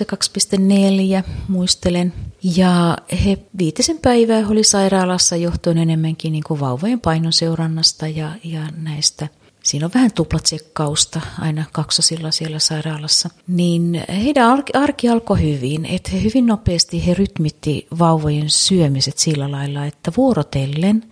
ja 0.00 1.22
2,4, 1.22 1.28
muistelen. 1.48 2.12
Ja 2.56 2.98
he 3.24 3.38
viitisen 3.58 3.98
päivää 3.98 4.48
oli 4.48 4.64
sairaalassa 4.64 5.36
johtuen 5.36 5.78
enemmänkin 5.78 6.32
niin 6.32 6.44
kuin 6.46 6.60
vauvojen 6.60 7.00
painon 7.00 7.32
seurannasta 7.32 8.08
ja, 8.08 8.32
ja 8.44 8.60
näistä 8.76 9.28
siinä 9.62 9.86
on 9.86 9.92
vähän 9.94 10.12
tuplatsekkausta 10.12 11.20
aina 11.38 11.64
kaksosilla 11.72 12.30
siellä 12.30 12.58
sairaalassa, 12.58 13.30
niin 13.48 14.04
heidän 14.08 14.48
arki, 14.74 15.08
alkoi 15.08 15.42
hyvin, 15.42 15.86
että 15.86 16.10
he 16.10 16.22
hyvin 16.22 16.46
nopeasti 16.46 17.06
he 17.06 17.14
rytmitti 17.14 17.86
vauvojen 17.98 18.50
syömiset 18.50 19.18
sillä 19.18 19.50
lailla, 19.50 19.86
että 19.86 20.12
vuorotellen 20.16 21.04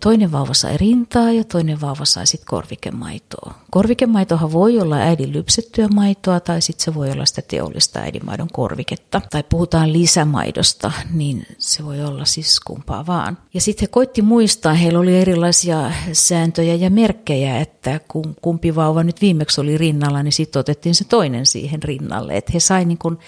Toinen 0.00 0.32
vauva 0.32 0.54
sai 0.54 0.76
rintaa 0.76 1.32
ja 1.32 1.44
toinen 1.44 1.80
vauva 1.80 2.04
sai 2.04 2.26
sitten 2.26 2.46
korvikemaitoa. 2.46 3.54
Korvikemaitohan 3.70 4.52
voi 4.52 4.80
olla 4.80 4.96
äidin 4.96 5.32
lypsettyä 5.32 5.88
maitoa 5.88 6.40
tai 6.40 6.62
sitten 6.62 6.84
se 6.84 6.94
voi 6.94 7.10
olla 7.10 7.26
sitä 7.26 7.42
teollista 7.42 8.00
äidinmaidon 8.00 8.48
korviketta. 8.52 9.20
Tai 9.30 9.44
puhutaan 9.48 9.92
lisämaidosta, 9.92 10.92
niin 11.12 11.46
se 11.58 11.84
voi 11.84 12.04
olla 12.04 12.24
siis 12.24 12.60
kumpaa 12.60 13.06
vaan. 13.06 13.38
Ja 13.54 13.60
sitten 13.60 13.82
he 13.82 13.86
koitti 13.86 14.22
muistaa, 14.22 14.74
heillä 14.74 14.98
oli 14.98 15.18
erilaisia 15.18 15.92
sääntöjä 16.12 16.74
ja 16.74 16.90
merkkejä, 16.90 17.60
että 17.60 18.00
kun 18.08 18.36
kumpi 18.42 18.74
vauva 18.74 19.02
nyt 19.02 19.20
viimeksi 19.20 19.60
oli 19.60 19.78
rinnalla, 19.78 20.22
niin 20.22 20.32
sitten 20.32 20.60
otettiin 20.60 20.94
se 20.94 21.04
toinen 21.04 21.46
siihen 21.46 21.82
rinnalle. 21.82 22.36
Että 22.36 22.52
he 22.54 22.60
sai 22.60 22.84
niin 22.84 22.98
kuin 22.98 23.18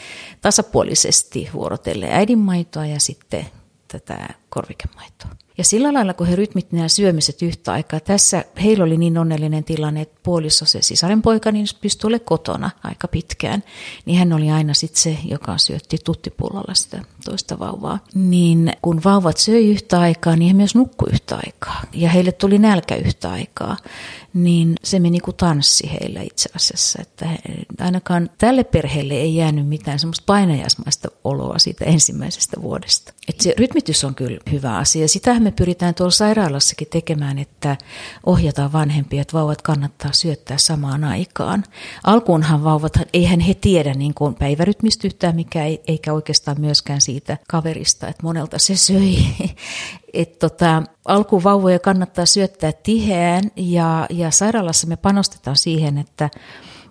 tasapuolisesti 0.41 1.51
vuorotelle 1.55 2.07
äidinmaitoa 2.11 2.87
ja 2.87 3.01
sitten 3.01 3.47
tätä 3.89 4.29
korvikemaitoa. 4.49 5.31
Ja 5.59 5.65
sillä 5.65 5.93
lailla, 5.93 6.15
kun 6.15 6.27
he 6.27 6.37
rytmitti 6.37 6.77
nämä 6.77 6.89
syömiset 6.89 7.43
yhtä 7.43 7.73
aikaa, 7.73 8.01
tässä 8.01 8.45
heillä 8.63 8.85
oli 8.85 8.97
niin 8.97 9.19
onnellinen 9.19 9.65
tilanne, 9.65 10.01
että 10.01 10.21
puoliso, 10.23 10.65
se 10.65 10.83
sisarenpoika, 10.83 11.53
niin 11.53 11.67
pystyi 11.81 12.09
olemaan 12.09 12.25
kotona 12.25 12.71
aika 12.85 13.09
pitkään. 13.09 13.65
Niin 14.05 14.19
hän 14.19 14.33
oli 14.33 14.51
aina 14.51 14.75
sitten 14.75 15.03
se, 15.03 15.19
joka 15.25 15.59
syötti 15.59 15.99
tuttipullolla 16.05 16.75
sitä 16.75 17.03
toista 17.25 17.59
vauvaa. 17.59 17.99
Niin 18.15 18.73
kun 18.83 19.01
vauvat 19.05 19.37
söi 19.37 19.71
yhtä 19.71 20.01
aikaa, 20.01 20.37
niin 20.37 20.47
he 20.49 20.55
myös 20.55 20.75
nukkui 20.75 21.09
yhtä 21.13 21.37
aikaa. 21.37 21.83
Ja 21.93 22.11
heille 22.11 22.33
tuli 22.33 22.59
nälkä 22.59 22.97
yhtä 22.97 23.31
aikaa. 23.31 23.77
Niin 24.35 24.75
se 24.83 24.99
meni 24.99 25.21
kuin 25.21 25.37
tanssi 25.37 25.91
heillä 25.93 26.23
itse 26.23 26.51
asiassa. 26.57 26.99
Että 27.03 27.29
ainakaan 27.81 28.31
tälle 28.39 28.65
perheelle 28.65 29.15
ei 29.15 29.37
jäänyt 29.37 29.69
mitään 29.69 29.99
semmoista 29.99 30.25
painajasmaista 30.27 31.09
oloa 31.25 31.59
siitä 31.59 31.85
ensimmäisestä 31.85 32.63
vuodesta. 32.63 33.13
Että 33.29 33.43
se 33.43 33.55
rytmitys 33.59 34.05
on 34.05 34.15
kyllä 34.15 34.39
hyvä 34.53 34.77
asia. 34.77 35.09
Sitähän 35.09 35.43
me 35.43 35.51
pyritään 35.51 35.95
tuolla 35.95 36.11
sairaalassakin 36.11 36.89
tekemään, 36.91 37.39
että 37.39 37.77
ohjataan 38.27 38.73
vanhempia, 38.73 39.23
että 39.23 39.33
vauvat 39.33 39.63
kannattaa 39.63 40.13
syöttää 40.13 40.59
samaan 40.59 41.05
aikaan. 41.05 41.65
Alkuunhan 42.05 42.65
vauvat, 42.65 42.93
eihän 43.13 43.41
he 43.41 43.55
tiedä 43.55 43.95
niin 43.95 44.15
kuin 44.15 44.35
päivärytmistä 44.35 45.07
yhtään 45.07 45.37
mikä 45.37 45.65
ei, 45.65 45.83
eikä 45.89 46.13
oikeastaan 46.13 46.61
myöskään 46.61 47.01
siitä 47.01 47.14
kaverista, 47.49 48.09
että 48.09 48.23
monelta 48.23 48.59
se 48.59 48.77
söi. 48.77 49.17
Et 50.13 50.39
tota, 50.39 50.83
alkuvauvoja 51.05 51.79
kannattaa 51.79 52.27
syöttää 52.27 52.73
tiheään 52.73 53.43
ja, 53.57 54.07
ja 54.11 54.31
sairaalassa 54.31 54.87
me 54.87 54.97
panostetaan 54.97 55.57
siihen, 55.57 55.99
että 55.99 56.31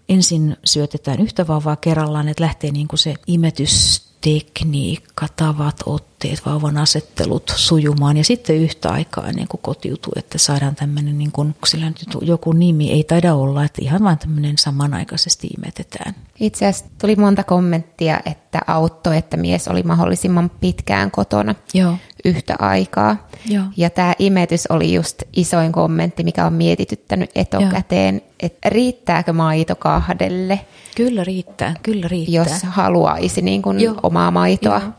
ensin 0.09 0.57
syötetään 0.65 1.19
yhtä 1.19 1.47
vauvaa 1.47 1.76
kerrallaan, 1.76 2.28
että 2.28 2.43
lähtee 2.43 2.71
niin 2.71 2.88
kuin 2.88 2.99
se 2.99 3.13
imetys 3.28 4.12
tekniikka, 4.24 5.28
tavat, 5.36 5.76
otteet, 5.86 6.45
vauvan 6.45 6.78
asettelut 6.78 7.53
sujumaan 7.55 8.17
ja 8.17 8.24
sitten 8.24 8.55
yhtä 8.55 8.89
aikaa 8.89 9.28
ennen 9.28 9.47
kuin 9.47 9.61
kotiutuu, 9.61 10.13
että 10.15 10.38
saadaan 10.38 10.76
tämmöinen, 10.76 11.17
niin 11.17 11.32
kuin, 11.32 11.55
sillä 11.65 11.86
nyt 11.86 12.07
joku 12.21 12.51
nimi 12.51 12.91
ei 12.91 13.03
taida 13.03 13.34
olla, 13.34 13.63
että 13.63 13.82
ihan 13.82 14.03
vain 14.03 14.17
tämmöinen 14.17 14.57
samanaikaisesti 14.57 15.47
imetetään. 15.57 16.15
Itse 16.39 16.65
asiassa 16.65 16.91
tuli 17.01 17.15
monta 17.15 17.43
kommenttia, 17.43 18.19
että 18.26 18.59
auttoi, 18.67 19.17
että 19.17 19.38
mies 19.38 19.67
oli 19.67 19.84
mahdollisimman 19.84 20.49
pitkään 20.49 21.11
kotona 21.11 21.55
Joo. 21.74 21.95
yhtä 22.26 22.55
aikaa. 22.59 23.28
Joo. 23.45 23.65
Ja 23.78 23.89
tämä 23.89 24.13
imetys 24.19 24.67
oli 24.67 24.93
just 24.93 25.24
isoin 25.36 25.71
kommentti, 25.71 26.24
mikä 26.24 26.45
on 26.45 26.53
mietityttänyt 26.53 27.32
etukäteen, 27.36 28.15
Joo. 28.15 28.32
Että 28.45 28.69
riittääkö 28.69 29.33
maito 29.33 29.75
kahdelle– 29.75 30.59
Kyllä 30.95 31.23
riittää, 31.23 31.75
kyllä 31.83 32.07
riittää. 32.07 32.35
Jos 32.35 32.63
haluaisi 32.63 33.41
niin 33.41 33.61
kuin 33.61 33.79
Joo. 33.79 33.95
omaa 34.03 34.31
maitoa. 34.31 34.81
Joo. 34.81 34.91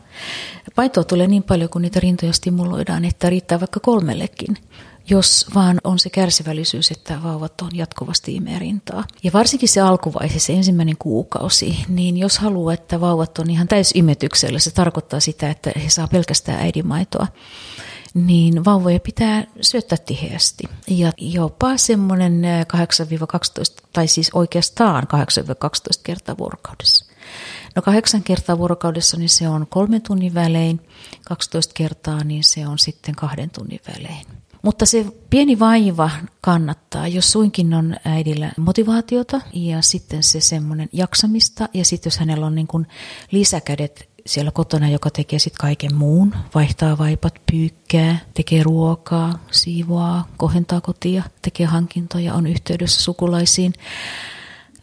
Maitoa 0.77 1.03
tulee 1.03 1.27
niin 1.27 1.43
paljon, 1.43 1.69
kun 1.69 1.81
niitä 1.81 1.99
rintoja 1.99 2.33
stimuloidaan, 2.33 3.05
että 3.05 3.29
riittää 3.29 3.59
vaikka 3.59 3.79
kolmellekin 3.79 4.57
jos 5.09 5.45
vaan 5.55 5.81
on 5.83 5.99
se 5.99 6.09
kärsivällisyys, 6.09 6.91
että 6.91 7.23
vauvat 7.23 7.61
on 7.61 7.69
jatkuvasti 7.73 8.35
imeä 8.35 8.59
rintaa. 8.59 9.03
Ja 9.23 9.31
varsinkin 9.33 9.69
se 9.69 9.81
alkuvaihe, 9.81 10.39
se 10.39 10.53
ensimmäinen 10.53 10.97
kuukausi, 10.99 11.77
niin 11.87 12.17
jos 12.17 12.39
haluaa, 12.39 12.73
että 12.73 13.01
vauvat 13.01 13.39
on 13.39 13.49
ihan 13.49 13.67
täysimetyksellä, 13.67 14.59
se 14.59 14.71
tarkoittaa 14.71 15.19
sitä, 15.19 15.49
että 15.49 15.71
he 15.83 15.89
saa 15.89 16.07
pelkästään 16.07 16.61
äidinmaitoa 16.61 17.27
niin 18.15 18.65
vauvoja 18.65 18.99
pitää 18.99 19.43
syöttää 19.61 19.97
tiheästi. 19.97 20.63
Ja 20.87 21.11
jopa 21.17 21.77
semmoinen 21.77 22.41
8-12, 23.81 23.87
tai 23.93 24.07
siis 24.07 24.29
oikeastaan 24.33 25.03
8-12 25.03 25.07
kertaa 26.03 26.37
vuorokaudessa. 26.37 27.05
No 27.75 27.81
kahdeksan 27.81 28.23
kertaa 28.23 28.57
vuorokaudessa 28.57 29.17
niin 29.17 29.29
se 29.29 29.49
on 29.49 29.67
kolmen 29.69 30.01
tunnin 30.01 30.33
välein, 30.33 30.81
12 31.25 31.73
kertaa 31.73 32.23
niin 32.23 32.43
se 32.43 32.67
on 32.67 32.79
sitten 32.79 33.15
kahden 33.15 33.49
tunnin 33.49 33.79
välein. 33.87 34.25
Mutta 34.61 34.85
se 34.85 35.05
pieni 35.29 35.59
vaiva 35.59 36.09
kannattaa, 36.41 37.07
jos 37.07 37.31
suinkin 37.31 37.73
on 37.73 37.95
äidillä 38.05 38.51
motivaatiota 38.57 39.41
ja 39.53 39.81
sitten 39.81 40.23
se 40.23 40.41
semmoinen 40.41 40.89
jaksamista 40.91 41.69
ja 41.73 41.85
sitten 41.85 42.07
jos 42.07 42.19
hänellä 42.19 42.45
on 42.45 42.55
niin 42.55 42.67
kuin 42.67 42.87
lisäkädet 43.31 44.09
siellä 44.25 44.51
kotona, 44.51 44.89
joka 44.89 45.09
tekee 45.09 45.39
sitten 45.39 45.61
kaiken 45.61 45.95
muun, 45.95 46.35
vaihtaa 46.55 46.97
vaipat, 46.97 47.33
pyykkää, 47.51 48.17
tekee 48.33 48.63
ruokaa, 48.63 49.39
siivoaa, 49.51 50.27
kohentaa 50.37 50.81
kotia, 50.81 51.23
tekee 51.41 51.65
hankintoja, 51.65 52.33
on 52.33 52.47
yhteydessä 52.47 53.03
sukulaisiin, 53.03 53.73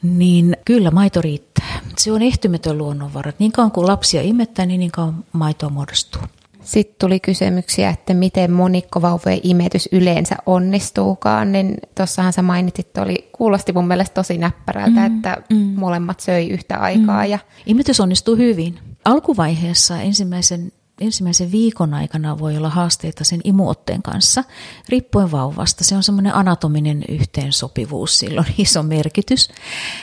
niin 0.03 0.57
kyllä 0.65 0.91
maito 0.91 1.21
riittää. 1.21 1.81
Se 1.99 2.13
on 2.13 2.23
ehtymätön 2.23 2.79
luonnonvara. 2.79 3.33
Niin 3.39 3.53
kauan 3.53 3.71
kuin 3.71 3.87
lapsia 3.87 4.23
imettää, 4.23 4.67
niin 4.67 4.79
niin 4.79 4.93
kauan 4.93 5.25
maitoa 5.33 5.71
muodostuu. 5.71 6.23
Sitten 6.63 6.97
tuli 6.99 7.21
kysymyksiä, 7.21 7.91
että 7.91 8.15
miten 8.15 8.53
monikkovauvojen 8.53 9.41
imetys 9.43 9.89
yleensä 9.93 10.37
onnistuukaan, 10.47 11.53
niin 11.53 11.77
tuossahan 11.95 12.33
sä 12.33 12.43
mainitsit, 12.43 12.87
että 12.87 13.03
oli, 13.03 13.29
kuulosti 13.33 13.73
mun 13.73 13.89
mielestä 13.89 14.15
tosi 14.15 14.39
näppärältä, 14.39 15.09
mm, 15.09 15.17
että 15.17 15.37
mm. 15.51 15.57
molemmat 15.57 16.21
söi 16.21 16.49
yhtä 16.49 16.79
aikaa. 16.79 17.25
Mm. 17.25 17.31
Ja... 17.31 17.39
Imetys 17.67 18.01
onnistuu 18.01 18.37
hyvin. 18.37 18.92
Alkuvaiheessa 19.05 20.01
ensimmäisen 20.01 20.73
ensimmäisen 21.01 21.53
viikon 21.53 21.95
aikana 21.95 22.39
voi 22.39 22.57
olla 22.57 22.69
haasteita 22.69 23.25
sen 23.25 23.41
imuotteen 23.45 24.03
kanssa, 24.03 24.45
riippuen 24.89 25.31
vauvasta. 25.31 25.85
Se 25.85 25.97
on 25.97 26.03
semmoinen 26.03 26.35
anatominen 26.35 27.05
yhteensopivuus, 27.09 28.19
sillä 28.19 28.41
on 28.41 28.55
iso 28.59 28.83
merkitys. 28.83 29.49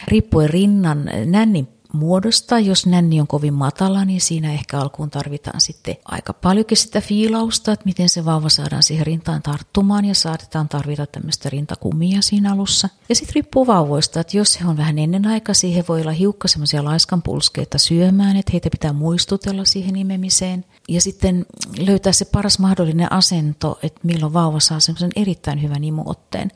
Riippuen 0.08 0.50
rinnan 0.50 1.10
nännin 1.26 1.68
muodosta. 1.94 2.60
Jos 2.60 2.86
nänni 2.86 3.22
on 3.22 3.28
kovin 3.28 3.54
matala, 3.54 4.06
niin 4.06 4.22
siinä 4.22 4.54
ehkä 4.54 4.80
alkuun 4.80 5.10
tarvitaan 5.10 5.62
sitten 5.62 5.96
aika 6.06 6.34
paljonkin 6.34 6.78
sitä 6.78 7.02
fiilausta, 7.02 7.72
että 7.72 7.86
miten 7.86 8.10
se 8.10 8.26
vauva 8.26 8.50
saadaan 8.50 8.84
siihen 8.84 9.06
rintaan 9.06 9.42
tarttumaan 9.42 10.06
ja 10.06 10.16
saatetaan 10.16 10.70
tarvita 10.70 11.06
tämmöistä 11.06 11.50
rintakumia 11.50 12.22
siinä 12.22 12.54
alussa. 12.54 12.90
Ja 13.10 13.16
sitten 13.16 13.36
riippuu 13.36 13.68
vauvoista, 13.68 14.20
että 14.20 14.38
jos 14.38 14.62
he 14.62 14.68
on 14.68 14.78
vähän 14.78 15.00
ennenaikaisia, 15.00 15.76
he 15.76 15.84
voi 15.88 16.02
olla 16.02 16.12
hiukka 16.12 16.48
semmoisia 16.48 16.84
laiskan 16.84 17.22
pulskeita 17.22 17.78
syömään, 17.78 18.38
että 18.38 18.52
heitä 18.52 18.70
pitää 18.70 18.94
muistutella 18.94 19.66
siihen 19.66 19.96
imemiseen. 19.96 20.66
Ja 20.88 21.02
sitten 21.02 21.46
löytää 21.80 22.14
se 22.14 22.26
paras 22.26 22.60
mahdollinen 22.60 23.12
asento, 23.12 23.80
että 23.84 24.00
milloin 24.04 24.34
vauva 24.34 24.60
saa 24.60 24.80
semmoisen 24.80 25.12
erittäin 25.16 25.62
hyvän 25.62 25.84
imuotteen. 25.84 26.52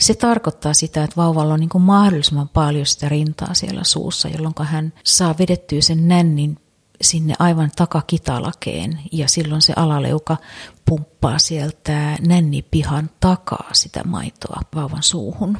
Se 0.00 0.14
tarkoittaa 0.14 0.74
sitä, 0.74 1.04
että 1.04 1.16
vauvalla 1.16 1.54
on 1.54 1.60
niin 1.60 1.82
mahdollisimman 1.82 2.48
paljon 2.48 2.86
sitä 2.86 3.08
rintaa 3.08 3.54
siellä 3.54 3.84
suussa, 3.84 4.28
jolloin 4.28 4.54
hän 4.73 4.73
saa 5.04 5.34
vedettyä 5.38 5.80
sen 5.80 6.08
nännin 6.08 6.58
sinne 7.02 7.34
aivan 7.38 7.70
takakitalakeen 7.76 8.98
ja 9.12 9.28
silloin 9.28 9.62
se 9.62 9.72
alaleuka 9.76 10.36
pumppaa 10.84 11.38
sieltä 11.38 12.16
nännipihan 12.20 13.10
takaa 13.20 13.68
sitä 13.72 14.04
maitoa 14.04 14.60
vauvan 14.74 15.02
suuhun. 15.02 15.58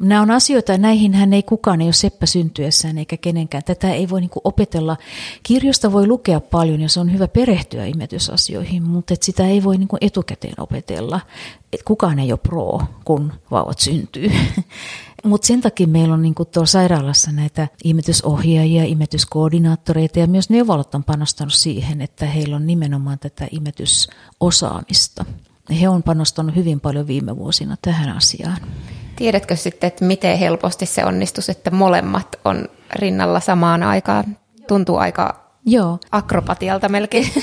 Nämä 0.00 0.22
on 0.22 0.30
asioita, 0.30 0.78
näihin 0.78 1.14
hän 1.14 1.32
ei 1.32 1.42
kukaan 1.42 1.80
ei 1.80 1.86
ole 1.86 1.92
seppä 1.92 2.26
syntyessään 2.26 2.98
eikä 2.98 3.16
kenenkään. 3.16 3.64
Tätä 3.64 3.92
ei 3.92 4.08
voi 4.10 4.20
niin 4.20 4.30
opetella. 4.44 4.96
Kirjosta 5.42 5.92
voi 5.92 6.06
lukea 6.06 6.40
paljon 6.40 6.80
ja 6.80 6.88
se 6.88 7.00
on 7.00 7.12
hyvä 7.12 7.28
perehtyä 7.28 7.86
imetysasioihin, 7.86 8.82
mutta 8.82 9.14
et 9.14 9.22
sitä 9.22 9.46
ei 9.46 9.64
voi 9.64 9.76
niin 9.78 9.88
etukäteen 10.00 10.54
opetella. 10.58 11.20
Et 11.72 11.82
kukaan 11.82 12.18
ei 12.18 12.32
ole 12.32 12.40
pro, 12.42 12.80
kun 13.04 13.32
vauvat 13.50 13.78
syntyy. 13.78 14.30
Mutta 15.24 15.46
sen 15.46 15.60
takia 15.60 15.86
meillä 15.86 16.14
on 16.14 16.22
niin 16.22 16.34
tuolla 16.34 16.66
sairaalassa 16.66 17.32
näitä 17.32 17.68
imetysohjaajia, 17.84 18.84
imetyskoordinaattoreita 18.84 20.18
ja 20.18 20.26
myös 20.26 20.50
neuvolat 20.50 20.94
on 20.94 21.04
panostanut 21.04 21.52
siihen, 21.54 22.00
että 22.00 22.26
heillä 22.26 22.56
on 22.56 22.66
nimenomaan 22.66 23.18
tätä 23.18 23.48
imetysosaamista. 23.50 25.24
He 25.80 25.88
on 25.88 26.02
panostanut 26.02 26.56
hyvin 26.56 26.80
paljon 26.80 27.06
viime 27.06 27.36
vuosina 27.36 27.76
tähän 27.82 28.16
asiaan. 28.16 28.58
Tiedätkö 29.16 29.56
sitten, 29.56 29.88
että 29.88 30.04
miten 30.04 30.38
helposti 30.38 30.86
se 30.86 31.04
onnistus, 31.04 31.48
että 31.48 31.70
molemmat 31.70 32.36
on 32.44 32.68
rinnalla 32.92 33.40
samaan 33.40 33.82
aikaan? 33.82 34.36
Tuntuu 34.68 34.96
aika 34.96 35.43
Joo. 35.66 35.98
akrobatialta 36.10 36.88
melkein. 36.88 37.32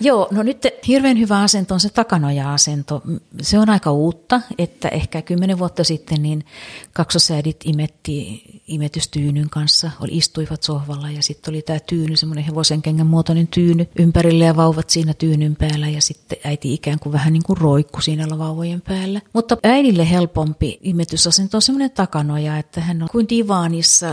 Joo, 0.00 0.28
no 0.30 0.42
nyt 0.42 0.66
hirveän 0.86 1.18
hyvä 1.18 1.40
asento 1.40 1.74
on 1.74 1.80
se 1.80 1.88
takanoja-asento. 1.88 3.02
Se 3.42 3.58
on 3.58 3.70
aika 3.70 3.92
uutta, 3.92 4.40
että 4.58 4.88
ehkä 4.88 5.22
kymmenen 5.22 5.58
vuotta 5.58 5.84
sitten 5.84 6.22
niin 6.22 6.44
kaksosäidit 6.92 7.56
imetti 7.64 8.42
imetystyynyn 8.66 9.50
kanssa, 9.50 9.90
oli, 10.00 10.16
istuivat 10.16 10.62
sohvalla 10.62 11.10
ja 11.10 11.22
sitten 11.22 11.52
oli 11.52 11.62
tämä 11.62 11.80
tyyny, 11.80 12.16
semmoinen 12.16 12.44
hevosenkengän 12.44 13.06
muotoinen 13.06 13.46
tyyny 13.46 13.86
ympärille 13.98 14.44
ja 14.44 14.56
vauvat 14.56 14.90
siinä 14.90 15.14
tyynyn 15.14 15.56
päällä 15.56 15.88
ja 15.88 16.02
sitten 16.02 16.38
äiti 16.44 16.74
ikään 16.74 16.98
kuin 16.98 17.12
vähän 17.12 17.32
niin 17.32 17.44
kuin 17.46 17.56
roikku 17.56 18.00
siinä 18.00 18.38
vauvojen 18.38 18.80
päällä. 18.80 19.20
Mutta 19.32 19.56
äidille 19.62 20.10
helpompi 20.10 20.78
imetysasento 20.82 21.56
on 21.56 21.62
semmoinen 21.62 21.90
takanoja, 21.90 22.58
että 22.58 22.80
hän 22.80 23.02
on 23.02 23.08
kuin 23.12 23.28
divaanissa 23.28 24.06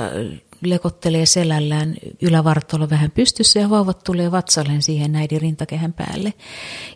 lekottelee 0.70 1.26
selällään 1.26 1.96
ylävartalo 2.22 2.90
vähän 2.90 3.12
pystyssä 3.12 3.60
ja 3.60 3.70
vauvat 3.70 4.04
tulee 4.04 4.32
vatsalleen 4.32 4.82
siihen 4.82 5.16
äidin 5.16 5.42
rintakehän 5.42 5.94
päälle. 5.94 6.34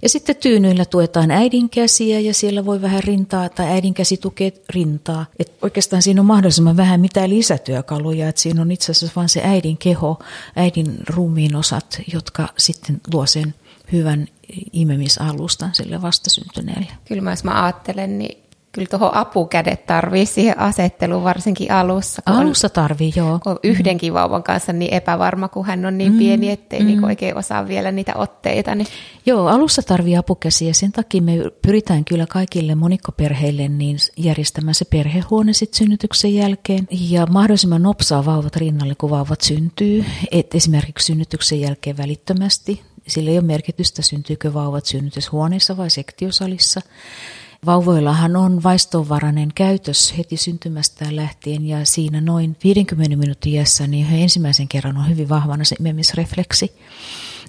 Ja 0.01 0.09
sitten 0.09 0.35
tyynyillä 0.35 0.85
tuetaan 0.85 1.31
äidin 1.31 1.69
käsiä 1.69 2.19
ja 2.19 2.33
siellä 2.33 2.65
voi 2.65 2.81
vähän 2.81 3.03
rintaa 3.03 3.49
tai 3.49 3.67
äidin 3.67 3.93
käsi 3.93 4.17
tukee 4.17 4.53
rintaa. 4.69 5.25
Et 5.39 5.53
oikeastaan 5.61 6.01
siinä 6.01 6.21
on 6.21 6.27
mahdollisimman 6.27 6.77
vähän 6.77 6.99
mitään 6.99 7.29
lisätyökaluja, 7.29 8.29
että 8.29 8.41
siinä 8.41 8.61
on 8.61 8.71
itse 8.71 8.91
asiassa 8.91 9.15
vain 9.15 9.29
se 9.29 9.41
äidin 9.43 9.77
keho, 9.77 10.19
äidin 10.55 10.97
ruumiin 11.09 11.55
osat, 11.55 12.01
jotka 12.13 12.49
sitten 12.57 13.01
luo 13.13 13.25
sen 13.25 13.55
hyvän 13.91 14.27
imemisalustan 14.73 15.75
sille 15.75 16.01
vastasyntyneelle. 16.01 16.91
Kyllä 17.05 17.21
mä, 17.21 17.31
jos 17.31 17.43
mä 17.43 17.63
ajattelen, 17.63 18.19
niin 18.19 18.48
kyllä 18.71 18.87
tuohon 18.89 19.15
apukädet 19.15 19.85
tarvii 19.85 20.25
siihen 20.25 20.59
asetteluun, 20.59 21.23
varsinkin 21.23 21.71
alussa. 21.71 22.21
Alussa 22.25 22.67
on, 22.67 22.71
tarvii, 22.71 23.13
joo. 23.15 23.39
Kun 23.43 23.59
yhdenkin 23.63 24.13
vauvan 24.13 24.43
kanssa 24.43 24.73
niin 24.73 24.93
epävarma, 24.93 25.47
kun 25.47 25.65
hän 25.65 25.85
on 25.85 25.97
niin 25.97 26.11
mm, 26.11 26.17
pieni, 26.17 26.51
ettei 26.51 26.79
niinku 26.79 26.91
mm. 26.91 26.97
niin 26.97 27.05
oikein 27.05 27.37
osaa 27.37 27.67
vielä 27.67 27.91
niitä 27.91 28.13
otteita. 28.15 28.75
Niin. 28.75 28.87
Joo, 29.25 29.47
alussa 29.47 29.81
tarvii 29.81 30.17
apukäsiä. 30.17 30.73
Sen 30.73 30.91
takia 30.91 31.21
me 31.21 31.33
pyritään 31.61 32.05
kyllä 32.05 32.25
kaikille 32.25 32.75
monikkoperheille 32.75 33.67
niin 33.67 33.97
järjestämään 34.17 34.75
se 34.75 34.85
perhehuone 34.85 35.53
sit 35.53 35.73
synnytyksen 35.73 36.35
jälkeen. 36.35 36.87
Ja 36.91 37.25
mahdollisimman 37.25 37.83
nopsaa 37.83 38.25
vauvat 38.25 38.55
rinnalle, 38.55 38.95
kun 38.95 39.09
vauvat 39.09 39.41
syntyy. 39.41 40.05
Et 40.31 40.55
esimerkiksi 40.55 41.05
synnytyksen 41.05 41.61
jälkeen 41.61 41.97
välittömästi. 41.97 42.81
Sillä 43.07 43.31
ei 43.31 43.37
ole 43.37 43.45
merkitystä, 43.45 44.01
syntyykö 44.01 44.53
vauvat 44.53 44.85
synnytyshuoneessa 44.85 45.77
vai 45.77 45.89
sektiosalissa. 45.89 46.81
Vauvoillahan 47.65 48.35
on 48.35 48.63
vaistonvarainen 48.63 49.49
käytös 49.55 50.13
heti 50.17 50.37
syntymästään 50.37 51.15
lähtien 51.15 51.65
ja 51.65 51.85
siinä 51.85 52.21
noin 52.21 52.57
50 52.63 53.15
minuutin 53.15 53.53
iässä 53.53 53.87
niin 53.87 54.07
ensimmäisen 54.11 54.67
kerran 54.67 54.97
on 54.97 55.09
hyvin 55.09 55.29
vahvana 55.29 55.63
se 55.63 55.75
imemisrefleksi. 55.79 56.71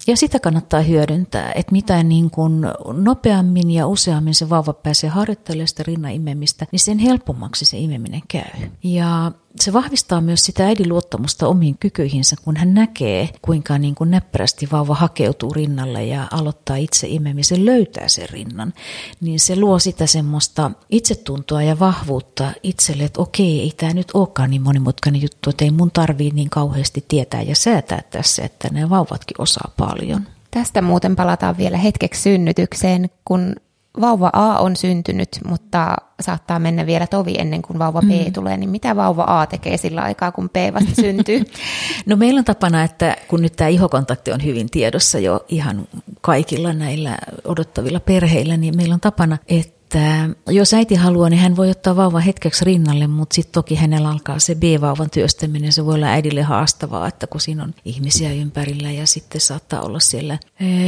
Ja 0.07 0.17
sitä 0.17 0.39
kannattaa 0.39 0.81
hyödyntää, 0.81 1.51
että 1.55 1.71
mitä 1.71 2.03
niin 2.03 2.29
kuin 2.29 2.61
nopeammin 2.93 3.71
ja 3.71 3.87
useammin 3.87 4.35
se 4.35 4.49
vauva 4.49 4.73
pääsee 4.73 5.09
harjoittelemaan 5.09 5.67
sitä 5.67 5.83
rinnan 5.83 6.11
imemistä, 6.11 6.67
niin 6.71 6.79
sen 6.79 6.99
helpommaksi 6.99 7.65
se 7.65 7.77
imeminen 7.77 8.21
käy. 8.27 8.69
Ja 8.83 9.31
se 9.59 9.73
vahvistaa 9.73 10.21
myös 10.21 10.45
sitä 10.45 10.65
äidin 10.65 10.89
luottamusta 10.89 11.47
omiin 11.47 11.77
kykyihinsä, 11.77 12.35
kun 12.43 12.57
hän 12.57 12.73
näkee, 12.73 13.29
kuinka 13.41 13.77
niin 13.77 13.95
kuin 13.95 14.11
näppärästi 14.11 14.67
vauva 14.71 14.95
hakeutuu 14.95 15.53
rinnalle 15.53 16.05
ja 16.05 16.27
aloittaa 16.31 16.75
itse 16.75 17.07
imemisen, 17.07 17.65
löytää 17.65 18.07
sen 18.07 18.29
rinnan. 18.29 18.73
Niin 19.21 19.39
se 19.39 19.55
luo 19.55 19.79
sitä 19.79 20.07
semmoista 20.07 20.71
itsetuntoa 20.89 21.63
ja 21.63 21.79
vahvuutta 21.79 22.51
itselle, 22.63 23.03
että 23.03 23.21
okei, 23.21 23.61
ei 23.61 23.73
tämä 23.77 23.93
nyt 23.93 24.11
olekaan 24.13 24.49
niin 24.49 24.61
monimutkainen 24.61 25.21
juttu, 25.21 25.49
että 25.49 25.65
ei 25.65 25.71
mun 25.71 25.91
tarvii 25.91 26.31
niin 26.31 26.49
kauheasti 26.49 27.05
tietää 27.07 27.41
ja 27.41 27.55
säätää 27.55 28.01
tässä, 28.09 28.43
että 28.43 28.69
ne 28.71 28.89
vauvatkin 28.89 29.41
osaa 29.41 29.71
paljon. 29.77 30.27
Tästä 30.51 30.81
muuten 30.81 31.15
palataan 31.15 31.57
vielä 31.57 31.77
hetkeksi 31.77 32.21
synnytykseen, 32.21 33.09
kun 33.25 33.55
vauva 34.01 34.29
A 34.33 34.59
on 34.59 34.75
syntynyt, 34.75 35.29
mutta 35.45 35.95
saattaa 36.21 36.59
mennä 36.59 36.85
vielä 36.85 37.07
tovi 37.07 37.35
ennen 37.37 37.61
kuin 37.61 37.79
vauva 37.79 38.01
B 38.01 38.25
mm. 38.25 38.33
tulee, 38.33 38.57
niin 38.57 38.69
mitä 38.69 38.95
vauva 38.95 39.23
A 39.27 39.45
tekee 39.45 39.77
sillä 39.77 40.01
aikaa, 40.01 40.31
kun 40.31 40.49
B 40.49 40.55
vasta 40.73 40.95
syntyy? 40.95 41.43
no 42.05 42.15
meillä 42.15 42.39
on 42.39 42.45
tapana, 42.45 42.83
että 42.83 43.17
kun 43.27 43.41
nyt 43.41 43.55
tämä 43.55 43.67
ihokontakti 43.67 44.31
on 44.31 44.43
hyvin 44.43 44.69
tiedossa 44.69 45.19
jo 45.19 45.45
ihan 45.47 45.87
kaikilla 46.21 46.73
näillä 46.73 47.17
odottavilla 47.43 47.99
perheillä, 47.99 48.57
niin 48.57 48.77
meillä 48.77 48.93
on 48.93 49.01
tapana, 49.01 49.37
että 49.47 49.80
että 49.91 50.29
jos 50.47 50.73
äiti 50.73 50.95
haluaa, 50.95 51.29
niin 51.29 51.39
hän 51.39 51.55
voi 51.55 51.69
ottaa 51.69 51.95
vauvan 51.95 52.21
hetkeksi 52.21 52.65
rinnalle, 52.65 53.07
mutta 53.07 53.33
sitten 53.33 53.53
toki 53.53 53.75
hänellä 53.75 54.09
alkaa 54.09 54.39
se 54.39 54.55
B-vauvan 54.55 55.09
työstäminen. 55.09 55.71
Se 55.71 55.85
voi 55.85 55.95
olla 55.95 56.05
äidille 56.05 56.41
haastavaa, 56.41 57.07
että 57.07 57.27
kun 57.27 57.41
siinä 57.41 57.63
on 57.63 57.73
ihmisiä 57.85 58.33
ympärillä 58.33 58.91
ja 58.91 59.07
sitten 59.07 59.41
saattaa 59.41 59.81
olla 59.81 59.99
siellä 59.99 60.37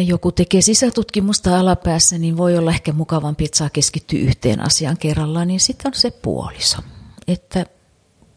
joku 0.06 0.32
tekee 0.32 0.62
sisätutkimusta 0.62 1.60
alapäässä, 1.60 2.18
niin 2.18 2.38
voi 2.38 2.58
olla 2.58 2.72
ehkä 2.72 2.94
mukavampi, 2.94 3.46
että 3.46 3.58
saa 3.58 3.70
keskittyä 3.70 4.20
yhteen 4.20 4.60
asiaan 4.60 4.98
kerrallaan, 4.98 5.48
niin 5.48 5.60
sitten 5.60 5.90
on 5.90 6.00
se 6.00 6.12
puoliso. 6.12 6.78
Että 7.28 7.66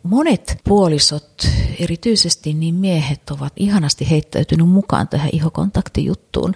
monet 0.02 0.60
puolisot, 0.64 1.48
erityisesti 1.80 2.54
niin 2.54 2.74
miehet, 2.74 3.30
ovat 3.30 3.52
ihanasti 3.56 4.10
heittäytynyt 4.10 4.68
mukaan 4.68 5.08
tähän 5.08 5.30
ihokontaktijuttuun 5.32 6.54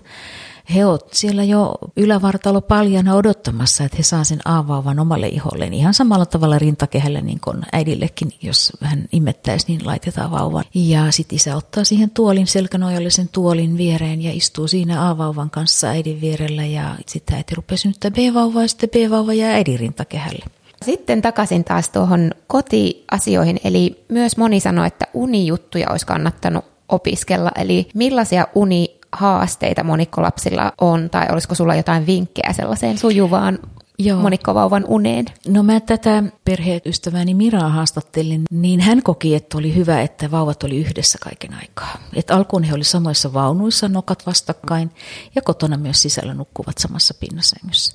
he 0.74 0.86
ovat 0.86 1.06
siellä 1.12 1.44
jo 1.44 1.74
ylävartalo 1.96 2.60
paljana 2.60 3.14
odottamassa, 3.14 3.84
että 3.84 3.96
he 3.96 4.02
saa 4.02 4.24
sen 4.24 4.40
aavaavan 4.44 4.98
omalle 4.98 5.28
iholleen. 5.28 5.74
Ihan 5.74 5.94
samalla 5.94 6.26
tavalla 6.26 6.58
rintakehällä 6.58 7.20
niin 7.20 7.40
kuin 7.44 7.56
äidillekin, 7.72 8.32
jos 8.42 8.72
hän 8.80 9.04
imettäisi, 9.12 9.66
niin 9.68 9.86
laitetaan 9.86 10.30
vauvan. 10.30 10.64
Ja 10.74 11.10
sitten 11.10 11.36
isä 11.36 11.56
ottaa 11.56 11.84
siihen 11.84 12.10
tuolin, 12.10 12.46
selkänojallisen 12.46 13.28
tuolin 13.28 13.76
viereen 13.76 14.22
ja 14.22 14.30
istuu 14.32 14.68
siinä 14.68 15.02
aavauvan 15.02 15.50
kanssa 15.50 15.88
äidin 15.88 16.20
vierellä. 16.20 16.64
Ja 16.64 16.96
sitten 17.06 17.36
äiti 17.36 17.54
rupeaa 17.54 17.76
synnyttää 17.76 18.10
B-vauvaa 18.10 18.62
ja 18.62 18.68
sitten 18.68 18.90
B-vauva 18.90 19.34
jää 19.34 19.52
äidin 19.54 19.78
rintakehälle. 19.78 20.44
Sitten 20.84 21.22
takaisin 21.22 21.64
taas 21.64 21.88
tuohon 21.88 22.30
kotiasioihin, 22.46 23.60
eli 23.64 24.04
myös 24.08 24.36
moni 24.36 24.60
sanoi, 24.60 24.86
että 24.86 25.06
unijuttuja 25.14 25.90
olisi 25.90 26.06
kannattanut 26.06 26.64
opiskella, 26.88 27.52
eli 27.56 27.88
millaisia 27.94 28.46
uni 28.54 28.99
haasteita 29.12 29.84
monikkolapsilla 29.84 30.72
on, 30.80 31.10
tai 31.10 31.26
olisiko 31.32 31.54
sulla 31.54 31.74
jotain 31.74 32.06
vinkkejä 32.06 32.52
sellaiseen 32.52 32.98
sujuvaan 32.98 33.58
Joo. 33.98 34.20
monikkovauvan 34.20 34.84
uneen? 34.88 35.24
No 35.48 35.62
mä 35.62 35.80
tätä 35.80 36.22
perheystäväni 36.44 37.34
Miraa 37.34 37.68
haastattelin, 37.68 38.42
niin 38.50 38.80
hän 38.80 39.02
koki, 39.02 39.34
että 39.34 39.58
oli 39.58 39.74
hyvä, 39.74 40.02
että 40.02 40.30
vauvat 40.30 40.62
oli 40.62 40.76
yhdessä 40.76 41.18
kaiken 41.22 41.54
aikaa. 41.54 41.98
Et 42.14 42.30
alkuun 42.30 42.62
he 42.62 42.74
oli 42.74 42.84
samoissa 42.84 43.32
vaunuissa, 43.32 43.88
nokat 43.88 44.26
vastakkain, 44.26 44.90
ja 45.34 45.42
kotona 45.42 45.76
myös 45.76 46.02
sisällä 46.02 46.34
nukkuvat 46.34 46.78
samassa 46.78 47.14
pinnasängyssä. 47.20 47.94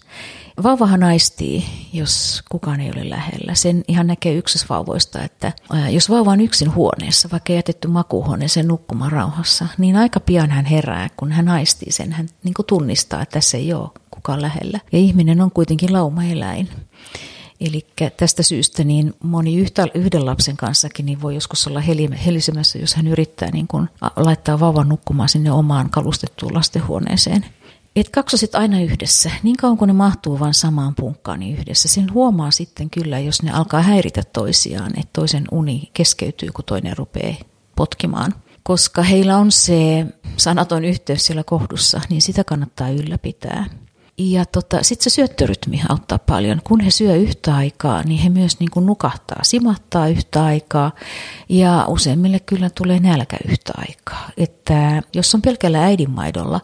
Vauvahan 0.64 1.04
aistii, 1.04 1.66
jos 1.94 2.44
kukaan 2.50 2.80
ei 2.80 2.92
ole 2.92 3.10
lähellä. 3.10 3.56
Sen 3.56 3.84
ihan 3.88 4.08
näkee 4.08 4.34
yksisvauvoista, 4.34 5.24
että 5.24 5.54
jos 5.92 6.10
vauva 6.10 6.32
on 6.32 6.42
yksin 6.42 6.76
huoneessa, 6.76 7.30
vaikka 7.32 7.54
jätetty 7.54 7.88
makuuhuoneeseen 7.88 8.68
nukkumaan 8.68 9.12
rauhassa, 9.12 9.68
niin 9.78 9.96
aika 9.96 10.20
pian 10.20 10.50
hän 10.50 10.66
herää, 10.66 11.10
kun 11.18 11.32
hän 11.32 11.50
aistii 11.50 11.92
sen. 11.92 12.12
Hän 12.12 12.30
niin 12.44 12.54
tunnistaa, 12.68 13.22
että 13.22 13.34
tässä 13.34 13.58
ei 13.58 13.74
ole 13.74 13.90
kukaan 14.12 14.42
lähellä. 14.42 14.80
Ja 14.92 15.00
ihminen 15.00 15.42
on 15.42 15.52
kuitenkin 15.52 15.94
laumaeläin. 15.94 16.70
Eli 17.60 17.88
tästä 18.18 18.44
syystä 18.44 18.84
niin 18.84 19.14
moni 19.24 19.56
yhtä, 19.58 19.88
yhden 19.94 20.26
lapsen 20.26 20.58
kanssakin 20.58 21.06
niin 21.06 21.22
voi 21.22 21.36
joskus 21.36 21.68
olla 21.68 21.82
helisemässä, 22.26 22.80
jos 22.80 22.96
hän 22.96 23.08
yrittää 23.08 23.52
niin 23.52 23.68
kun 23.68 23.90
laittaa 24.16 24.60
vauvan 24.60 24.90
nukkumaan 24.90 25.30
sinne 25.30 25.52
omaan 25.52 25.90
kalustettuun 25.90 26.54
lastenhuoneeseen. 26.54 27.46
Et 27.96 28.10
kaksoset 28.10 28.56
aina 28.56 28.82
yhdessä, 28.82 29.32
niin 29.44 29.58
kauan 29.58 29.78
kuin 29.78 29.88
ne 29.88 29.94
mahtuu 29.94 30.40
vain 30.40 30.54
samaan 30.54 30.96
punkkaan 30.96 31.40
niin 31.40 31.58
yhdessä. 31.58 31.88
Sen 31.88 32.14
huomaa 32.14 32.52
sitten 32.52 32.90
kyllä, 32.90 33.20
jos 33.20 33.44
ne 33.44 33.52
alkaa 33.52 33.82
häiritä 33.82 34.22
toisiaan, 34.34 34.92
että 35.00 35.10
toisen 35.14 35.46
uni 35.52 35.90
keskeytyy, 35.94 36.50
kun 36.52 36.66
toinen 36.66 36.98
rupeaa 36.98 37.36
potkimaan. 37.76 38.34
Koska 38.64 39.04
heillä 39.04 39.38
on 39.38 39.52
se 39.52 40.06
sanaton 40.38 40.86
yhteys 40.86 41.26
siellä 41.26 41.44
kohdussa, 41.44 42.02
niin 42.10 42.22
sitä 42.22 42.44
kannattaa 42.44 42.90
ylläpitää. 42.90 43.66
Ja 44.18 44.46
tota, 44.46 44.84
sitten 44.84 45.04
se 45.04 45.10
syöttörytmi 45.10 45.82
auttaa 45.90 46.20
paljon. 46.20 46.62
Kun 46.64 46.80
he 46.80 46.92
syö 46.92 47.16
yhtä 47.16 47.56
aikaa, 47.56 48.04
niin 48.04 48.20
he 48.20 48.30
myös 48.30 48.60
niin 48.60 48.72
kuin 48.72 48.86
nukahtaa, 48.86 49.40
simattaa 49.44 50.08
yhtä 50.08 50.46
aikaa. 50.46 50.92
Ja 51.50 51.86
useimmille 51.88 52.40
kyllä 52.40 52.70
tulee 52.70 53.00
nälkä 53.00 53.38
yhtä 53.48 53.74
aikaa. 53.78 54.30
Että 54.38 55.02
jos 55.14 55.36
on 55.36 55.42
pelkällä 55.42 55.84
äidinmaidolla, 55.84 56.62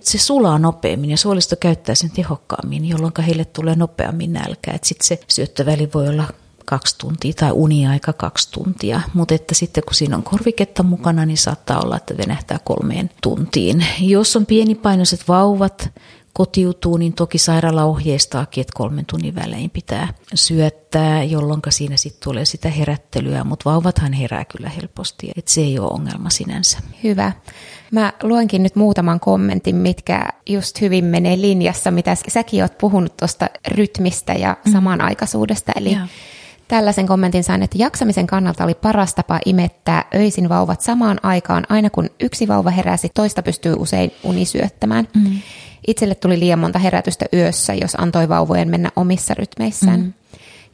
se 0.00 0.18
sulaa 0.18 0.58
nopeammin 0.58 1.10
ja 1.10 1.16
suolisto 1.16 1.56
käyttää 1.56 1.94
sen 1.94 2.10
tehokkaammin, 2.10 2.84
jolloin 2.84 3.12
heille 3.26 3.44
tulee 3.44 3.74
nopeammin 3.76 4.32
nälkä. 4.32 4.78
Sitten 4.82 5.06
se 5.06 5.20
syöttöväli 5.28 5.88
voi 5.94 6.08
olla 6.08 6.24
kaksi 6.64 6.98
tuntia 6.98 7.32
tai 7.32 7.52
uniaika 7.52 8.12
kaksi 8.12 8.50
tuntia. 8.50 9.00
Mutta 9.14 9.34
että 9.34 9.54
sitten 9.54 9.84
kun 9.84 9.94
siinä 9.94 10.16
on 10.16 10.22
korviketta 10.22 10.82
mukana, 10.82 11.26
niin 11.26 11.38
saattaa 11.38 11.80
olla, 11.80 11.96
että 11.96 12.16
venähtää 12.16 12.58
kolmeen 12.64 13.10
tuntiin. 13.22 13.86
Jos 14.00 14.36
on 14.36 14.46
pienipainoiset 14.46 15.28
vauvat, 15.28 15.90
kotiutuu, 16.34 16.96
niin 16.96 17.12
toki 17.12 17.38
sairaala 17.38 17.84
ohjeistaakin, 17.84 18.60
että 18.60 18.72
kolmen 18.76 19.06
tunnin 19.06 19.34
välein 19.34 19.70
pitää 19.70 20.08
syöttää, 20.34 21.22
jolloin 21.22 21.60
siinä 21.68 21.96
sitten 21.96 22.24
tulee 22.24 22.44
sitä 22.44 22.68
herättelyä, 22.68 23.44
mutta 23.44 23.70
vauvathan 23.70 24.12
herää 24.12 24.44
kyllä 24.44 24.68
helposti, 24.68 25.30
että 25.36 25.50
se 25.50 25.60
ei 25.60 25.78
ole 25.78 25.90
ongelma 25.90 26.30
sinänsä. 26.30 26.78
Hyvä. 27.04 27.32
Mä 27.90 28.12
luenkin 28.22 28.62
nyt 28.62 28.76
muutaman 28.76 29.20
kommentin, 29.20 29.76
mitkä 29.76 30.28
just 30.48 30.80
hyvin 30.80 31.04
menee 31.04 31.40
linjassa, 31.40 31.90
mitä 31.90 32.16
säkin 32.28 32.62
oot 32.62 32.78
puhunut 32.78 33.16
tuosta 33.16 33.46
rytmistä 33.68 34.32
ja 34.32 34.56
mm. 34.66 34.72
samanaikaisuudesta. 34.72 35.72
Eli 35.76 35.92
ja. 35.92 36.08
tällaisen 36.68 37.06
kommentin 37.06 37.44
sain, 37.44 37.62
että 37.62 37.78
jaksamisen 37.78 38.26
kannalta 38.26 38.64
oli 38.64 38.74
paras 38.74 39.14
tapa 39.14 39.40
imettää 39.46 40.04
öisin 40.14 40.48
vauvat 40.48 40.80
samaan 40.80 41.20
aikaan. 41.22 41.66
Aina 41.68 41.90
kun 41.90 42.10
yksi 42.20 42.48
vauva 42.48 42.70
heräsi, 42.70 43.08
toista 43.14 43.42
pystyy 43.42 43.74
usein 43.78 44.12
unisyöttämään. 44.22 45.08
Mm. 45.14 45.40
Itselle 45.86 46.14
tuli 46.14 46.40
liian 46.40 46.58
monta 46.58 46.78
herätystä 46.78 47.26
yössä, 47.32 47.74
jos 47.74 47.94
antoi 47.94 48.28
vauvojen 48.28 48.68
mennä 48.68 48.90
omissa 48.96 49.34
rytmeissään. 49.34 50.00
Mm. 50.00 50.12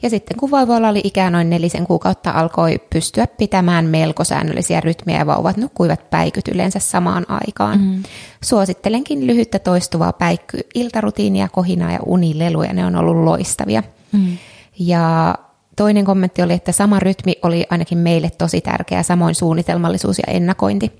Ja 0.01 0.09
sitten 0.09 0.37
kun 0.37 0.51
vauvoilla 0.51 0.89
oli 0.89 1.01
ikää 1.03 1.29
noin 1.29 1.49
nelisen 1.49 1.87
kuukautta, 1.87 2.31
alkoi 2.31 2.79
pystyä 2.93 3.27
pitämään 3.27 3.85
melko 3.85 4.23
säännöllisiä 4.23 4.79
rytmiä 4.79 5.17
ja 5.17 5.25
vauvat 5.25 5.57
nukkuivat 5.57 6.09
päikyt 6.09 6.47
yleensä 6.47 6.79
samaan 6.79 7.25
aikaan. 7.29 7.81
Mm. 7.81 8.03
Suosittelenkin 8.43 9.27
lyhyttä 9.27 9.59
toistuvaa 9.59 10.13
päikky 10.13 10.59
iltarutiinia, 10.75 11.49
kohinaa 11.49 11.91
ja 11.91 11.99
unileluja, 12.05 12.73
ne 12.73 12.85
on 12.85 12.95
ollut 12.95 13.23
loistavia. 13.23 13.83
Mm. 14.11 14.37
Ja 14.79 15.35
toinen 15.75 16.05
kommentti 16.05 16.41
oli, 16.41 16.53
että 16.53 16.71
sama 16.71 16.99
rytmi 16.99 17.35
oli 17.41 17.65
ainakin 17.69 17.97
meille 17.97 18.29
tosi 18.29 18.61
tärkeä, 18.61 19.03
samoin 19.03 19.35
suunnitelmallisuus 19.35 20.17
ja 20.17 20.33
ennakointi. 20.33 20.91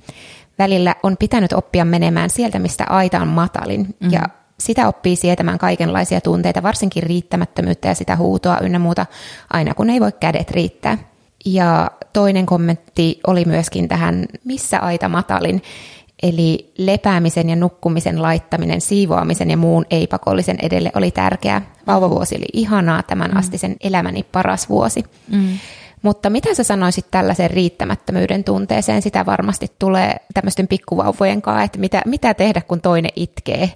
Välillä 0.60 0.96
on 1.04 1.18
pitänyt 1.18 1.54
oppia 1.54 1.86
menemään 1.86 2.30
sieltä, 2.30 2.60
mistä 2.60 2.86
aita 2.90 3.22
on 3.22 3.28
matalin, 3.28 3.96
mm. 4.00 4.12
ja 4.12 4.22
sitä 4.60 4.88
oppii 4.88 5.16
sietämään 5.16 5.58
kaikenlaisia 5.58 6.22
tunteita, 6.22 6.64
varsinkin 6.64 7.04
riittämättömyyttä 7.04 7.88
ja 7.88 7.96
sitä 7.96 8.16
huutoa 8.16 8.60
ynnä 8.60 8.80
muuta, 8.80 9.06
aina 9.54 9.74
kun 9.74 9.90
ei 9.90 10.00
voi 10.00 10.12
kädet 10.12 10.52
riittää. 10.52 10.98
Ja 11.46 11.92
toinen 12.14 12.46
kommentti 12.46 13.20
oli 13.28 13.46
myöskin 13.46 13.88
tähän, 13.88 14.26
missä 14.44 14.80
aita 14.80 15.10
matalin, 15.10 15.62
eli 16.24 16.74
lepäämisen 16.78 17.50
ja 17.50 17.56
nukkumisen 17.56 18.22
laittaminen, 18.22 18.82
siivoamisen 18.82 19.52
ja 19.52 19.58
muun 19.58 19.86
ei-pakollisen 19.90 20.58
edelle 20.62 20.92
oli 20.96 21.12
tärkeää. 21.12 21.62
Vauvavuosi 21.88 22.36
oli 22.36 22.46
ihanaa, 22.54 23.04
tämän 23.04 23.32
mm. 23.32 23.38
astisen 23.38 23.76
elämäni 23.82 24.24
paras 24.24 24.70
vuosi. 24.70 25.04
Mm. 25.28 25.58
Mutta 26.02 26.30
mitä 26.30 26.54
sä 26.54 26.64
sanoisit 26.64 27.06
tällaisen 27.12 27.52
riittämättömyyden 27.52 28.44
tunteeseen? 28.44 29.02
Sitä 29.02 29.26
varmasti 29.26 29.68
tulee 29.80 30.16
tämmöisten 30.34 30.68
pikkuvauvojen 30.68 31.42
kanssa, 31.42 31.64
että 31.64 31.80
mitä, 31.80 32.02
mitä 32.06 32.34
tehdä, 32.34 32.62
kun 32.62 32.82
toinen 32.82 33.12
itkee 33.16 33.72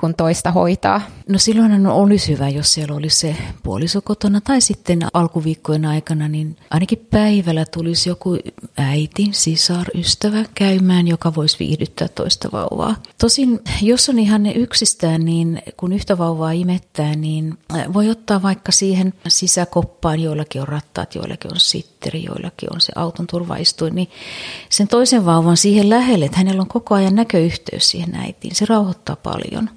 kun 0.00 0.14
toista 0.14 0.50
hoitaa. 0.50 1.00
No 1.28 1.38
silloin 1.38 1.86
olisi 1.86 2.32
hyvä, 2.32 2.48
jos 2.48 2.74
siellä 2.74 2.96
olisi 2.96 3.16
se 3.16 3.36
puoliso 3.62 4.00
kotona 4.00 4.40
tai 4.40 4.60
sitten 4.60 5.00
alkuviikkojen 5.12 5.84
aikana, 5.84 6.28
niin 6.28 6.56
ainakin 6.70 7.06
päivällä 7.10 7.64
tulisi 7.64 8.08
joku 8.08 8.38
äiti, 8.76 9.28
sisar, 9.32 9.86
ystävä 9.94 10.44
käymään, 10.54 11.08
joka 11.08 11.34
voisi 11.34 11.58
viihdyttää 11.58 12.08
toista 12.08 12.48
vauvaa. 12.52 12.96
Tosin, 13.18 13.60
jos 13.82 14.08
on 14.08 14.18
ihan 14.18 14.42
ne 14.42 14.52
yksistään, 14.52 15.24
niin 15.24 15.62
kun 15.76 15.92
yhtä 15.92 16.18
vauvaa 16.18 16.52
imettää, 16.52 17.16
niin 17.16 17.58
voi 17.92 18.10
ottaa 18.10 18.42
vaikka 18.42 18.72
siihen 18.72 19.14
sisäkoppaan, 19.28 20.20
joillakin 20.20 20.60
on 20.60 20.68
rattaat, 20.68 21.14
joillakin 21.14 21.52
on 21.52 21.60
sitteri, 21.70 22.24
joillakin 22.24 22.74
on 22.74 22.80
se 22.80 22.92
auton 22.96 23.26
turvaistuin, 23.26 23.94
niin 23.94 24.08
sen 24.68 24.88
toisen 24.88 25.24
vauvan 25.24 25.56
siihen 25.56 25.90
lähelle, 25.90 26.24
että 26.24 26.38
hänellä 26.38 26.60
on 26.60 26.68
koko 26.68 26.94
ajan 26.94 27.14
näköyhteys 27.14 27.90
siihen 27.90 28.14
äitiin. 28.14 28.54
Se 28.54 28.66
rauhoittaa 28.68 29.16
paljon. 29.16 29.70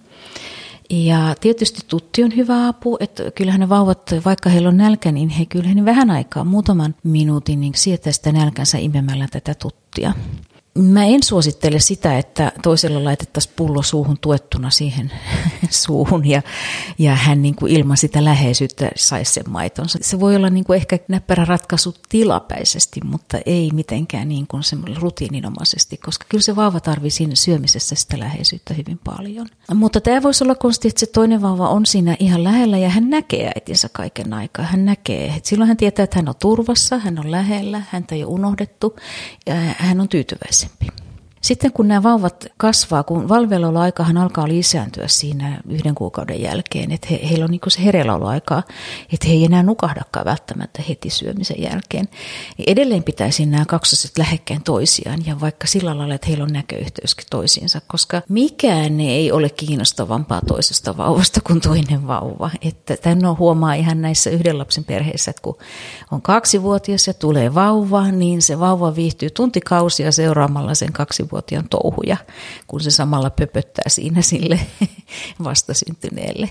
Ja 0.90 1.36
tietysti 1.42 1.82
tutti 1.88 2.24
on 2.24 2.36
hyvä 2.36 2.68
apu, 2.68 2.98
että 3.00 3.32
kyllähän 3.32 3.60
ne 3.60 3.70
vauvat, 3.70 4.14
vaikka 4.26 4.50
heillä 4.50 4.70
on 4.70 4.78
nälkä, 4.78 5.12
niin 5.12 5.30
he 5.30 5.46
kyllä 5.46 5.74
niin 5.74 5.86
vähän 5.86 6.10
aikaa, 6.10 6.44
muutaman 6.44 6.96
minuutin, 7.04 7.62
niin 7.62 7.74
sietää 7.76 8.14
sitä 8.14 8.32
nälkänsä 8.32 8.78
imemällä 8.78 9.28
tätä 9.32 9.56
tuttia. 9.56 10.14
Mä 10.80 11.04
en 11.04 11.24
suosittele 11.24 11.80
sitä, 11.80 12.18
että 12.18 12.52
toisella 12.62 13.04
laitettaisiin 13.04 13.54
pullo 13.56 13.84
suuhun 13.84 14.18
tuettuna 14.22 14.70
siihen 14.70 15.12
suuhun 15.70 16.28
ja, 16.28 16.42
ja 17.00 17.16
hän 17.16 17.42
niin 17.42 17.56
kuin 17.56 17.72
ilman 17.72 17.98
sitä 17.98 18.24
läheisyyttä 18.24 18.90
saisi 18.96 19.34
sen 19.34 19.44
maitonsa. 19.50 20.00
Se 20.02 20.20
voi 20.20 20.36
olla 20.36 20.50
niin 20.50 20.64
kuin 20.64 20.78
ehkä 20.78 21.00
näppärä 21.08 21.46
ratkaisu 21.46 21.96
tilapäisesti, 22.10 23.00
mutta 23.04 23.38
ei 23.46 23.70
mitenkään 23.74 24.30
niin 24.30 24.48
kuin 24.48 24.64
rutiininomaisesti, 24.96 25.98
koska 25.98 26.26
kyllä 26.30 26.42
se 26.42 26.56
vauva 26.56 26.80
tarvii 26.80 27.12
siinä 27.12 27.36
syömisessä 27.36 27.96
sitä 27.96 28.20
läheisyyttä 28.20 28.74
hyvin 28.74 29.00
paljon. 29.04 29.48
Mutta 29.74 30.02
tämä 30.02 30.24
voisi 30.24 30.44
olla 30.44 30.56
konsti, 30.56 30.88
että 30.88 31.00
se 31.00 31.06
toinen 31.06 31.42
vauva 31.42 31.70
on 31.70 31.86
siinä 31.86 32.16
ihan 32.20 32.44
lähellä 32.44 32.78
ja 32.78 32.90
hän 32.90 33.10
näkee 33.10 33.52
äitinsä 33.56 33.90
kaiken 33.94 34.34
aikaa. 34.34 34.66
Hän 34.66 34.86
näkee, 34.86 35.28
että 35.28 35.50
silloin 35.50 35.68
hän 35.68 35.78
tietää, 35.78 36.04
että 36.04 36.18
hän 36.18 36.30
on 36.30 36.36
turvassa, 36.40 36.98
hän 36.98 37.20
on 37.20 37.32
lähellä, 37.32 37.82
häntä 37.90 38.16
ei 38.16 38.24
ole 38.24 38.34
unohdettu 38.34 38.96
ja 39.46 39.56
hän 39.56 40.02
on 40.02 40.10
tyytyväinen 40.10 40.65
siempre. 40.66 41.05
Sitten 41.46 41.72
kun 41.72 41.88
nämä 41.88 42.04
vauvat 42.04 42.46
kasvaa, 42.58 43.04
kun 43.04 43.30
valveiluaikahan 43.30 44.18
alkaa 44.18 44.48
lisääntyä 44.48 45.08
siinä 45.08 45.58
yhden 45.70 45.96
kuukauden 45.96 46.42
jälkeen, 46.42 46.92
että 46.92 47.08
he, 47.12 47.20
heillä 47.30 47.46
on 47.46 47.52
niin 47.52 47.62
se 47.68 47.84
hereilläoloaikaa, 47.84 48.64
että 49.14 49.28
he 49.28 49.34
ei 49.34 49.46
enää 49.46 49.64
nukahdakaan 49.64 50.26
välttämättä 50.26 50.84
heti 50.90 51.10
syömisen 51.10 51.62
jälkeen. 51.62 52.08
Niin 52.58 52.70
edelleen 52.70 53.04
pitäisi 53.04 53.46
nämä 53.46 53.66
kaksoset 53.66 54.18
lähekkään 54.18 54.64
toisiaan 54.64 55.26
ja 55.26 55.40
vaikka 55.40 55.68
sillä 55.68 55.98
lailla, 55.98 56.14
että 56.14 56.28
heillä 56.28 56.44
on 56.44 56.54
näköyhteyskin 56.54 57.26
toisiinsa, 57.30 57.82
koska 57.88 58.22
mikään 58.30 59.00
ei 59.00 59.32
ole 59.32 59.50
kiinnostavampaa 59.50 60.42
toisesta 60.48 60.98
vauvasta 60.98 61.42
kuin 61.42 61.62
toinen 61.62 62.08
vauva. 62.08 62.50
Että 62.62 62.98
tämän 62.98 63.26
on 63.26 63.38
huomaa 63.38 63.74
ihan 63.74 64.02
näissä 64.02 64.30
yhden 64.30 64.58
lapsen 64.58 64.84
perheissä, 64.84 65.32
että 65.32 65.42
kun 65.42 65.58
on 66.12 66.22
kaksivuotias 66.22 67.08
ja 67.08 67.14
tulee 67.14 67.54
vauva, 67.54 68.12
niin 68.12 68.42
se 68.42 68.60
vauva 68.60 68.96
viihtyy 68.96 69.30
tuntikausia 69.30 70.12
seuraamalla 70.12 70.76
sen 70.76 70.94
kaksi 70.94 71.30
kaksivuotiaan 71.36 71.70
touhuja, 71.70 72.18
kun 72.68 72.82
se 72.82 72.92
samalla 72.92 73.30
pöpöttää 73.30 73.86
siinä 73.88 74.22
sille 74.22 74.60
vastasyntyneelle. 75.44 76.50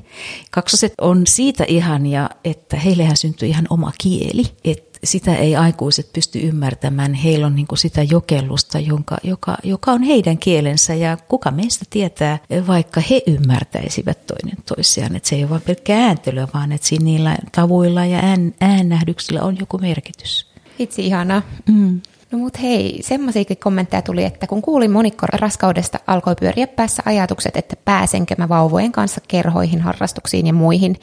Kaksoset 0.50 0.92
on 1.00 1.26
siitä 1.26 1.64
ihania, 1.68 2.30
että 2.44 2.76
heillehän 2.76 3.16
syntyy 3.16 3.48
ihan 3.48 3.66
oma 3.70 3.92
kieli, 3.98 4.44
että 4.64 4.98
sitä 5.04 5.34
ei 5.34 5.56
aikuiset 5.56 6.12
pysty 6.12 6.38
ymmärtämään. 6.38 7.14
Heillä 7.14 7.46
on 7.46 7.54
niin 7.56 7.66
kuin 7.66 7.78
sitä 7.78 8.02
jokellusta, 8.02 8.78
jonka, 8.78 9.16
joka, 9.22 9.56
joka 9.62 9.92
on 9.92 10.02
heidän 10.02 10.38
kielensä 10.38 10.94
ja 10.94 11.16
kuka 11.16 11.50
meistä 11.50 11.84
tietää, 11.90 12.38
vaikka 12.66 13.00
he 13.10 13.22
ymmärtäisivät 13.26 14.26
toinen 14.26 14.56
toisiaan. 14.66 15.16
Että 15.16 15.28
se 15.28 15.36
ei 15.36 15.42
ole 15.42 15.50
vain 15.50 15.62
pelkkä 15.62 16.06
ääntelyä, 16.06 16.48
vaan 16.54 16.72
että 16.72 16.86
siinä 16.86 17.04
niillä 17.04 17.36
tavuilla 17.52 18.06
ja 18.06 18.18
ään, 18.18 18.54
äännähdyksillä 18.60 19.42
on 19.42 19.56
joku 19.58 19.78
merkitys. 19.78 20.46
Itse 20.78 21.02
ihanaa. 21.02 21.42
Mm. 21.66 22.00
No 22.30 22.38
mut 22.38 22.62
hei, 22.62 22.98
semmoisiakin 23.02 23.56
kommentteja 23.56 24.02
tuli, 24.02 24.24
että 24.24 24.46
kun 24.46 24.62
kuulin 24.62 24.90
monikko 24.90 25.26
raskaudesta, 25.32 25.98
alkoi 26.06 26.34
pyöriä 26.40 26.66
päässä 26.66 27.02
ajatukset, 27.06 27.56
että 27.56 27.76
pääsenkö 27.84 28.34
mä 28.38 28.48
vauvojen 28.48 28.92
kanssa 28.92 29.20
kerhoihin, 29.28 29.80
harrastuksiin 29.80 30.46
ja 30.46 30.52
muihin, 30.52 30.96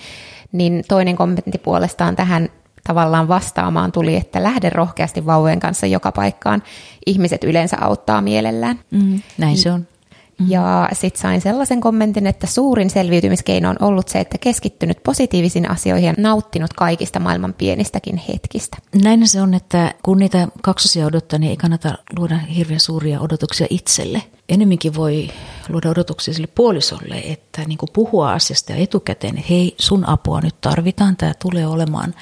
niin 0.52 0.84
toinen 0.88 1.16
kommentti 1.16 1.58
puolestaan 1.58 2.16
tähän 2.16 2.50
tavallaan 2.88 3.28
vastaamaan 3.28 3.92
tuli, 3.92 4.16
että 4.16 4.44
lähde 4.44 4.70
rohkeasti 4.70 5.26
vauvojen 5.26 5.60
kanssa 5.60 5.86
joka 5.86 6.12
paikkaan. 6.12 6.64
Ihmiset 7.06 7.44
yleensä 7.44 7.78
auttaa 7.82 8.22
mielellään. 8.22 8.80
Mm, 8.92 9.22
näin 9.38 9.58
se 9.58 9.72
on. 9.72 9.88
Mm-hmm. 10.42 10.52
Ja 10.52 10.90
sitten 10.94 11.22
sain 11.22 11.42
sellaisen 11.42 11.82
kommentin, 11.82 12.28
että 12.28 12.48
suurin 12.48 12.90
selviytymiskeino 12.90 13.70
on 13.70 13.76
ollut 13.80 14.08
se, 14.08 14.20
että 14.20 14.38
keskittynyt 14.38 15.04
positiivisiin 15.04 15.70
asioihin 15.70 16.08
ja 16.08 16.14
nauttinut 16.18 16.74
kaikista 16.74 17.20
maailman 17.20 17.54
pienistäkin 17.54 18.18
hetkistä. 18.18 18.78
Näin 19.04 19.28
se 19.28 19.42
on, 19.42 19.54
että 19.54 19.94
kun 20.04 20.18
niitä 20.18 20.48
kaksosia 20.62 21.06
odottaa, 21.06 21.40
niin 21.40 21.50
ei 21.50 21.58
kannata 21.58 21.98
luoda 22.18 22.38
hirveän 22.38 22.80
suuria 22.80 23.20
odotuksia 23.20 23.68
itselle. 23.70 24.24
Enemminkin 24.52 24.96
voi 24.96 25.30
luoda 25.70 25.90
odotuksia 25.90 26.34
sille 26.34 26.48
puolisolle, 26.56 27.16
että 27.16 27.62
niin 27.68 27.78
puhua 27.94 28.32
asiasta 28.32 28.74
etukäteen, 28.74 29.38
että 29.38 29.54
hei, 29.54 29.76
sun 29.78 30.10
apua 30.10 30.42
nyt 30.42 30.62
tarvitaan, 30.62 31.18
tämä 31.18 31.34
tulee 31.40 31.68
olemaan 31.68 32.14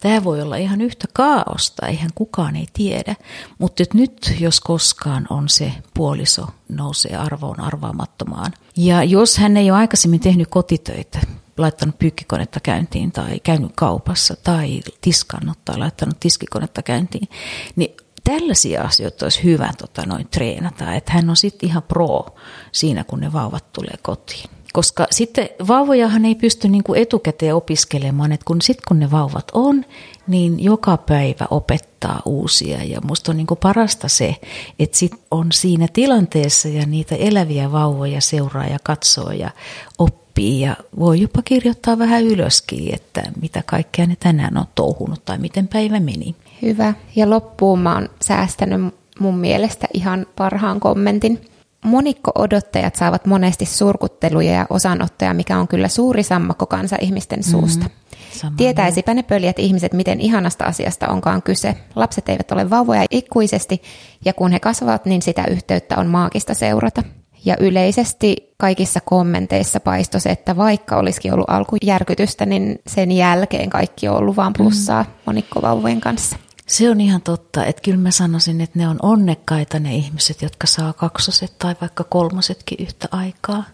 Tämä 0.00 0.24
voi 0.24 0.42
olla 0.42 0.56
ihan 0.56 0.80
yhtä 0.80 1.08
kaaosta, 1.12 1.86
eihän 1.86 2.10
kukaan 2.14 2.56
ei 2.56 2.66
tiedä. 2.72 3.16
Mutta 3.58 3.84
nyt, 3.94 4.34
jos 4.40 4.60
koskaan 4.60 5.26
on 5.30 5.48
se 5.48 5.72
puoliso 5.94 6.46
nousee 6.68 7.16
arvoon 7.16 7.60
arvaamattomaan. 7.60 8.52
Ja 8.76 9.04
jos 9.04 9.38
hän 9.38 9.56
ei 9.56 9.70
ole 9.70 9.78
aikaisemmin 9.78 10.20
tehnyt 10.20 10.48
kotitöitä, 10.48 11.18
laittanut 11.58 11.98
pyykkikonetta 11.98 12.60
käyntiin 12.60 13.12
tai 13.12 13.40
käynyt 13.40 13.72
kaupassa 13.74 14.34
tai 14.44 14.80
tiskannut 15.00 15.58
tai 15.64 15.78
laittanut 15.78 16.20
tiskikonetta 16.20 16.82
käyntiin, 16.82 17.28
niin 17.76 17.96
tällaisia 18.26 18.82
asioita 18.82 19.24
olisi 19.24 19.44
hyvä 19.44 19.70
tota, 19.78 20.02
noin 20.06 20.28
treenata, 20.30 20.94
että 20.94 21.12
hän 21.12 21.30
on 21.30 21.36
sitten 21.36 21.68
ihan 21.68 21.82
pro 21.82 22.26
siinä, 22.72 23.04
kun 23.04 23.20
ne 23.20 23.32
vauvat 23.32 23.72
tulee 23.72 23.94
kotiin 24.02 24.50
Koska 24.76 25.06
sitten 25.10 25.48
vauvojahan 25.68 26.24
ei 26.24 26.34
pysty 26.34 26.68
niin 26.68 26.84
kuin 26.84 27.02
etukäteen 27.02 27.54
opiskelemaan, 27.54 28.32
että 28.32 28.44
kun 28.44 28.62
sitten 28.62 28.84
kun 28.88 28.98
ne 28.98 29.10
vauvat 29.10 29.50
on, 29.52 29.84
niin 30.28 30.64
joka 30.64 30.96
päivä 30.96 31.46
opettaa 31.50 32.22
uusia. 32.24 32.84
Ja 32.84 33.00
musta 33.00 33.32
on 33.32 33.36
niin 33.36 33.46
kuin 33.46 33.60
parasta 33.62 34.08
se, 34.08 34.36
että 34.78 34.98
sit 34.98 35.12
on 35.30 35.52
siinä 35.52 35.88
tilanteessa 35.92 36.68
ja 36.68 36.86
niitä 36.86 37.14
eläviä 37.14 37.72
vauvoja 37.72 38.20
seuraa 38.20 38.66
ja 38.66 38.78
katsoo 38.82 39.30
ja 39.30 39.50
oppii. 39.98 40.60
Ja 40.60 40.76
voi 40.98 41.20
jopa 41.20 41.42
kirjoittaa 41.42 41.98
vähän 41.98 42.24
ylöskin, 42.24 42.94
että 42.94 43.22
mitä 43.40 43.62
kaikkea 43.66 44.06
ne 44.06 44.16
tänään 44.20 44.56
on 44.56 44.66
touhunut 44.74 45.24
tai 45.24 45.38
miten 45.38 45.68
päivä 45.68 46.00
meni. 46.00 46.34
Hyvä. 46.62 46.94
Ja 47.16 47.30
loppuun 47.30 47.80
mä 47.80 47.94
oon 47.94 48.08
säästänyt 48.22 48.94
mun 49.20 49.38
mielestä 49.38 49.86
ihan 49.94 50.26
parhaan 50.36 50.80
kommentin. 50.80 51.40
Monikko-odottajat 51.84 52.94
saavat 52.94 53.26
monesti 53.26 53.66
surkutteluja 53.66 54.52
ja 54.52 54.66
osanottoja, 54.70 55.34
mikä 55.34 55.58
on 55.58 55.68
kyllä 55.68 55.88
suuri 55.88 56.22
sammakko 56.22 56.66
kansa 56.66 56.96
ihmisten 57.00 57.42
suusta. 57.42 57.84
Mm, 57.84 58.56
Tietäisipä 58.56 59.14
ne 59.14 59.22
pöljät 59.22 59.58
ihmiset, 59.58 59.92
miten 59.92 60.20
ihanasta 60.20 60.64
asiasta 60.64 61.08
onkaan 61.08 61.42
kyse. 61.42 61.76
Lapset 61.96 62.28
eivät 62.28 62.52
ole 62.52 62.70
vauvoja 62.70 63.04
ikuisesti, 63.10 63.82
ja 64.24 64.32
kun 64.32 64.52
he 64.52 64.60
kasvavat, 64.60 65.06
niin 65.06 65.22
sitä 65.22 65.44
yhteyttä 65.50 65.96
on 65.98 66.06
maagista 66.06 66.54
seurata. 66.54 67.02
Ja 67.44 67.56
yleisesti 67.60 68.54
kaikissa 68.56 69.00
kommenteissa 69.00 69.80
paistoi 69.80 70.20
se, 70.20 70.30
että 70.30 70.56
vaikka 70.56 70.96
olisikin 70.96 71.32
ollut 71.32 71.50
alkujärkytystä, 71.50 72.46
niin 72.46 72.78
sen 72.86 73.12
jälkeen 73.12 73.70
kaikki 73.70 74.08
on 74.08 74.16
ollut 74.16 74.36
vaan 74.36 74.52
plussaa 74.52 75.02
mm. 75.02 75.08
monikkovauvojen 75.26 76.00
kanssa. 76.00 76.36
Se 76.66 76.90
on 76.90 77.00
ihan 77.00 77.22
totta, 77.22 77.64
että 77.64 77.82
kyllä 77.82 77.98
mä 77.98 78.10
sanoisin, 78.10 78.60
että 78.60 78.78
ne 78.78 78.88
on 78.88 78.98
onnekkaita 79.02 79.78
ne 79.78 79.96
ihmiset, 79.96 80.42
jotka 80.42 80.66
saa 80.66 80.92
kaksoset 80.92 81.58
tai 81.58 81.76
vaikka 81.80 82.04
kolmosetkin 82.04 82.78
yhtä 82.86 83.08
aikaa. 83.10 83.64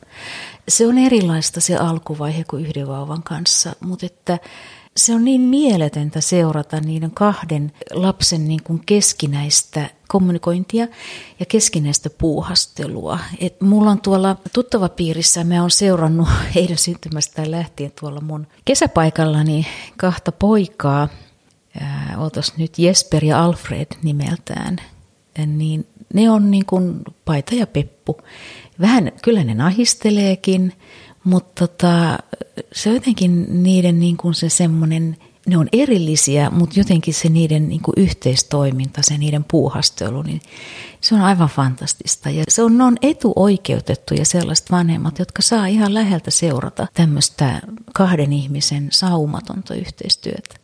Se 0.68 0.86
on 0.86 0.98
erilaista 0.98 1.60
se 1.60 1.76
alkuvaihe 1.76 2.44
kuin 2.44 2.66
yhden 2.66 2.88
vauvan 2.88 3.22
kanssa, 3.22 3.72
mutta 3.80 4.06
että 4.06 4.38
se 4.96 5.14
on 5.14 5.24
niin 5.24 5.40
mieletöntä 5.40 6.20
seurata 6.20 6.80
niiden 6.80 7.10
kahden 7.10 7.72
lapsen 7.90 8.48
niin 8.48 8.62
kuin 8.62 8.82
keskinäistä 8.86 9.90
kommunikointia 10.08 10.88
ja 11.40 11.46
keskinäistä 11.46 12.10
puuhastelua. 12.10 13.18
Et 13.40 13.60
mulla 13.60 13.90
on 13.90 14.00
tuolla 14.00 14.36
tuttava 14.52 14.88
piirissä, 14.88 15.44
mä 15.44 15.60
oon 15.60 15.70
seurannut 15.70 16.28
heidän 16.54 16.78
syntymästään 16.78 17.50
lähtien 17.50 17.92
tuolla 18.00 18.20
mun 18.20 18.46
kesäpaikallani 18.64 19.66
kahta 19.96 20.32
poikaa, 20.32 21.08
oltaisiin 22.16 22.58
nyt 22.58 22.78
Jesper 22.78 23.24
ja 23.24 23.44
Alfred 23.44 23.86
nimeltään, 24.02 24.76
niin 25.46 25.86
ne 26.14 26.30
on 26.30 26.50
niin 26.50 26.66
kuin 26.66 27.02
paita 27.24 27.54
ja 27.54 27.66
peppu. 27.66 28.16
Vähän, 28.80 29.12
kyllä 29.22 29.44
ne 29.44 29.54
nahisteleekin, 29.54 30.72
mutta 31.24 31.66
tota, 31.66 32.18
se 32.72 32.88
on 32.88 32.94
jotenkin 32.94 33.62
niiden 33.62 34.00
niin 34.00 34.16
kuin 34.16 34.34
se 34.34 34.48
semmoinen, 34.48 35.16
ne 35.46 35.56
on 35.56 35.68
erillisiä, 35.72 36.50
mutta 36.50 36.80
jotenkin 36.80 37.14
se 37.14 37.28
niiden 37.28 37.68
niin 37.68 37.82
kuin 37.82 37.94
yhteistoiminta, 37.96 39.02
se 39.02 39.18
niiden 39.18 39.44
puuhastelu, 39.44 40.22
niin 40.22 40.40
se 41.00 41.14
on 41.14 41.20
aivan 41.20 41.48
fantastista. 41.48 42.30
Ja 42.30 42.44
se 42.48 42.62
on, 42.62 42.78
ne 42.78 42.84
on 42.84 42.96
etuoikeutettuja 43.02 44.24
sellaiset 44.24 44.70
vanhemmat, 44.70 45.18
jotka 45.18 45.42
saa 45.42 45.66
ihan 45.66 45.94
läheltä 45.94 46.30
seurata 46.30 46.86
tämmöistä 46.94 47.60
kahden 47.94 48.32
ihmisen 48.32 48.88
saumatonta 48.92 49.74
yhteistyötä. 49.74 50.61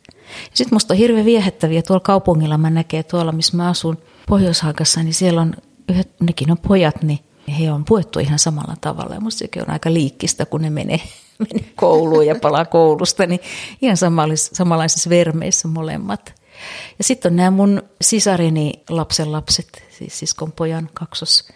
Sitten 0.53 0.75
musta 0.75 0.93
on 0.93 0.97
hirveän 0.97 1.25
viehättäviä 1.25 1.81
tuolla 1.81 2.03
kaupungilla, 2.03 2.57
mä 2.57 2.69
näkee 2.69 3.03
tuolla, 3.03 3.31
missä 3.31 3.57
mä 3.57 3.69
asun 3.69 3.97
pohjois 4.27 4.63
niin 5.03 5.13
siellä 5.13 5.41
on 5.41 5.53
yhdet, 5.89 6.09
nekin 6.19 6.51
on 6.51 6.57
pojat, 6.57 7.03
niin 7.03 7.19
he 7.59 7.71
on 7.71 7.85
puettu 7.85 8.19
ihan 8.19 8.39
samalla 8.39 8.75
tavalla. 8.81 9.13
Ja 9.13 9.21
musta 9.21 9.39
sekin 9.39 9.61
on 9.61 9.69
aika 9.69 9.93
liikkistä, 9.93 10.45
kun 10.45 10.61
ne 10.61 10.69
menee, 10.69 11.01
menee 11.53 11.69
kouluun 11.75 12.27
ja 12.27 12.35
palaa 12.35 12.65
koulusta, 12.65 13.25
niin 13.25 13.39
ihan 13.81 13.97
samanlaisissa 14.53 15.09
vermeissä 15.09 15.67
molemmat. 15.67 16.33
Ja 16.97 17.03
sitten 17.03 17.31
on 17.31 17.35
nämä 17.35 17.51
mun 17.51 17.81
sisareni 18.01 18.73
lapsenlapset, 18.89 19.83
siis 19.89 20.19
siskon 20.19 20.51
pojan 20.51 20.89
kaksos 20.93 21.47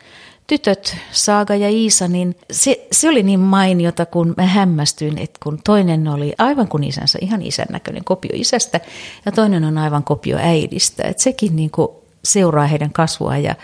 tytöt, 0.48 0.98
Saaga 1.12 1.56
ja 1.56 1.70
Iisa, 1.70 2.08
niin 2.08 2.36
se, 2.52 2.88
se 2.92 3.10
oli 3.10 3.24
niin 3.24 3.40
mainiota, 3.40 4.06
kun 4.06 4.34
mä 4.38 4.46
hämmästyin, 4.46 5.18
että 5.18 5.40
kun 5.44 5.60
toinen 5.64 6.08
oli 6.08 6.34
aivan 6.38 6.68
kuin 6.68 6.84
isänsä, 6.84 7.20
ihan 7.22 7.42
isän 7.42 7.68
näköinen 7.70 8.04
kopio 8.04 8.32
isästä, 8.34 8.80
ja 9.26 9.32
toinen 9.32 9.64
on 9.64 9.78
aivan 9.78 10.04
kopio 10.04 10.38
äidistä. 10.38 11.04
Että 11.04 11.24
sekin 11.24 11.56
niin 11.56 11.72
kuin 11.72 11.88
seuraa 12.24 12.68
heidän 12.68 12.94
kasvua 12.94 13.38
ja 13.38 13.56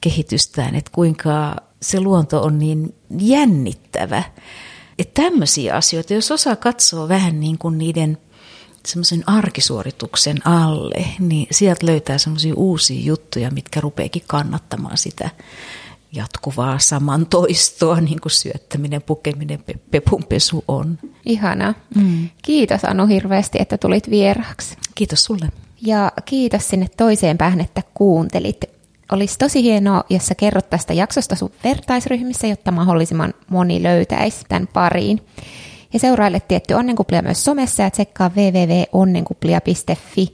kehitystään, 0.00 0.74
että 0.74 0.90
kuinka 0.94 1.56
se 1.82 2.00
luonto 2.00 2.42
on 2.42 2.58
niin 2.58 2.94
jännittävä. 3.18 4.22
Että 4.98 5.22
tämmöisiä 5.22 5.74
asioita, 5.74 6.14
jos 6.14 6.30
osaa 6.30 6.56
katsoa 6.56 7.08
vähän 7.08 7.40
niin 7.40 7.58
kuin 7.58 7.78
niiden 7.78 8.18
semmoisen 8.86 9.22
arkisuorituksen 9.26 10.46
alle, 10.46 11.06
niin 11.18 11.46
sieltä 11.50 11.86
löytää 11.86 12.18
semmoisia 12.18 12.54
uusia 12.54 13.04
juttuja, 13.04 13.50
mitkä 13.50 13.80
rupeekin 13.80 14.22
kannattamaan 14.26 14.98
sitä 14.98 15.30
jatkuvaa 16.16 16.78
samantoistoa, 16.78 18.00
niin 18.00 18.20
kuin 18.20 18.32
syöttäminen, 18.32 19.02
pukeminen, 19.02 19.64
pepunpesu 19.90 20.64
on. 20.68 20.98
Ihana. 21.26 21.74
Mm. 21.94 22.28
Kiitos 22.42 22.84
Anu 22.84 23.06
hirveästi, 23.06 23.58
että 23.60 23.78
tulit 23.78 24.10
vieraaksi. 24.10 24.76
Kiitos 24.94 25.24
sulle. 25.24 25.48
Ja 25.82 26.12
kiitos 26.24 26.68
sinne 26.68 26.86
toiseen 26.96 27.38
päähän, 27.38 27.60
että 27.60 27.82
kuuntelit. 27.94 28.64
Olisi 29.12 29.38
tosi 29.38 29.62
hienoa, 29.62 30.04
jos 30.10 30.26
sä 30.26 30.34
kerrot 30.34 30.70
tästä 30.70 30.92
jaksosta 30.92 31.36
sun 31.36 31.50
vertaisryhmissä, 31.64 32.46
jotta 32.46 32.70
mahdollisimman 32.70 33.34
moni 33.50 33.82
löytäisi 33.82 34.44
tämän 34.48 34.68
pariin. 34.72 35.20
Ja 35.92 35.98
seuraille 35.98 36.40
tietty 36.40 36.74
onnenkuplia 36.74 37.22
myös 37.22 37.44
somessa 37.44 37.82
ja 37.82 37.90
tsekkaa 37.90 38.30
www.onnenkuplia.fi. 38.36 40.32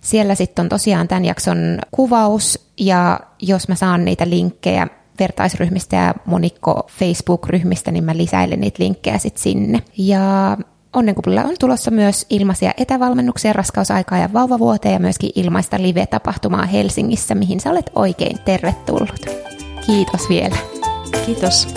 Siellä 0.00 0.34
sitten 0.34 0.62
on 0.62 0.68
tosiaan 0.68 1.08
tämän 1.08 1.24
jakson 1.24 1.78
kuvaus 1.90 2.68
ja 2.78 3.20
jos 3.42 3.68
mä 3.68 3.74
saan 3.74 4.04
niitä 4.04 4.30
linkkejä 4.30 4.86
vertaisryhmistä 5.22 5.96
ja 5.96 6.14
monikko 6.26 6.86
Facebook-ryhmistä, 6.98 7.90
niin 7.90 8.04
mä 8.04 8.16
lisäilen 8.16 8.60
niitä 8.60 8.82
linkkejä 8.82 9.18
sitten 9.18 9.42
sinne. 9.42 9.82
Ja 9.98 10.56
Onnenkuplilla 10.92 11.42
on 11.42 11.54
tulossa 11.60 11.90
myös 11.90 12.26
ilmaisia 12.30 12.72
etävalmennuksia 12.76 13.52
raskausaikaa 13.52 14.18
ja 14.18 14.32
vauvavuoteen 14.32 14.92
ja 14.92 15.00
myöskin 15.00 15.30
ilmaista 15.34 15.82
live-tapahtumaa 15.82 16.66
Helsingissä, 16.66 17.34
mihin 17.34 17.60
sä 17.60 17.70
olet 17.70 17.90
oikein 17.94 18.38
tervetullut. 18.38 19.26
Kiitos 19.86 20.28
vielä. 20.28 20.56
Kiitos. 21.26 21.68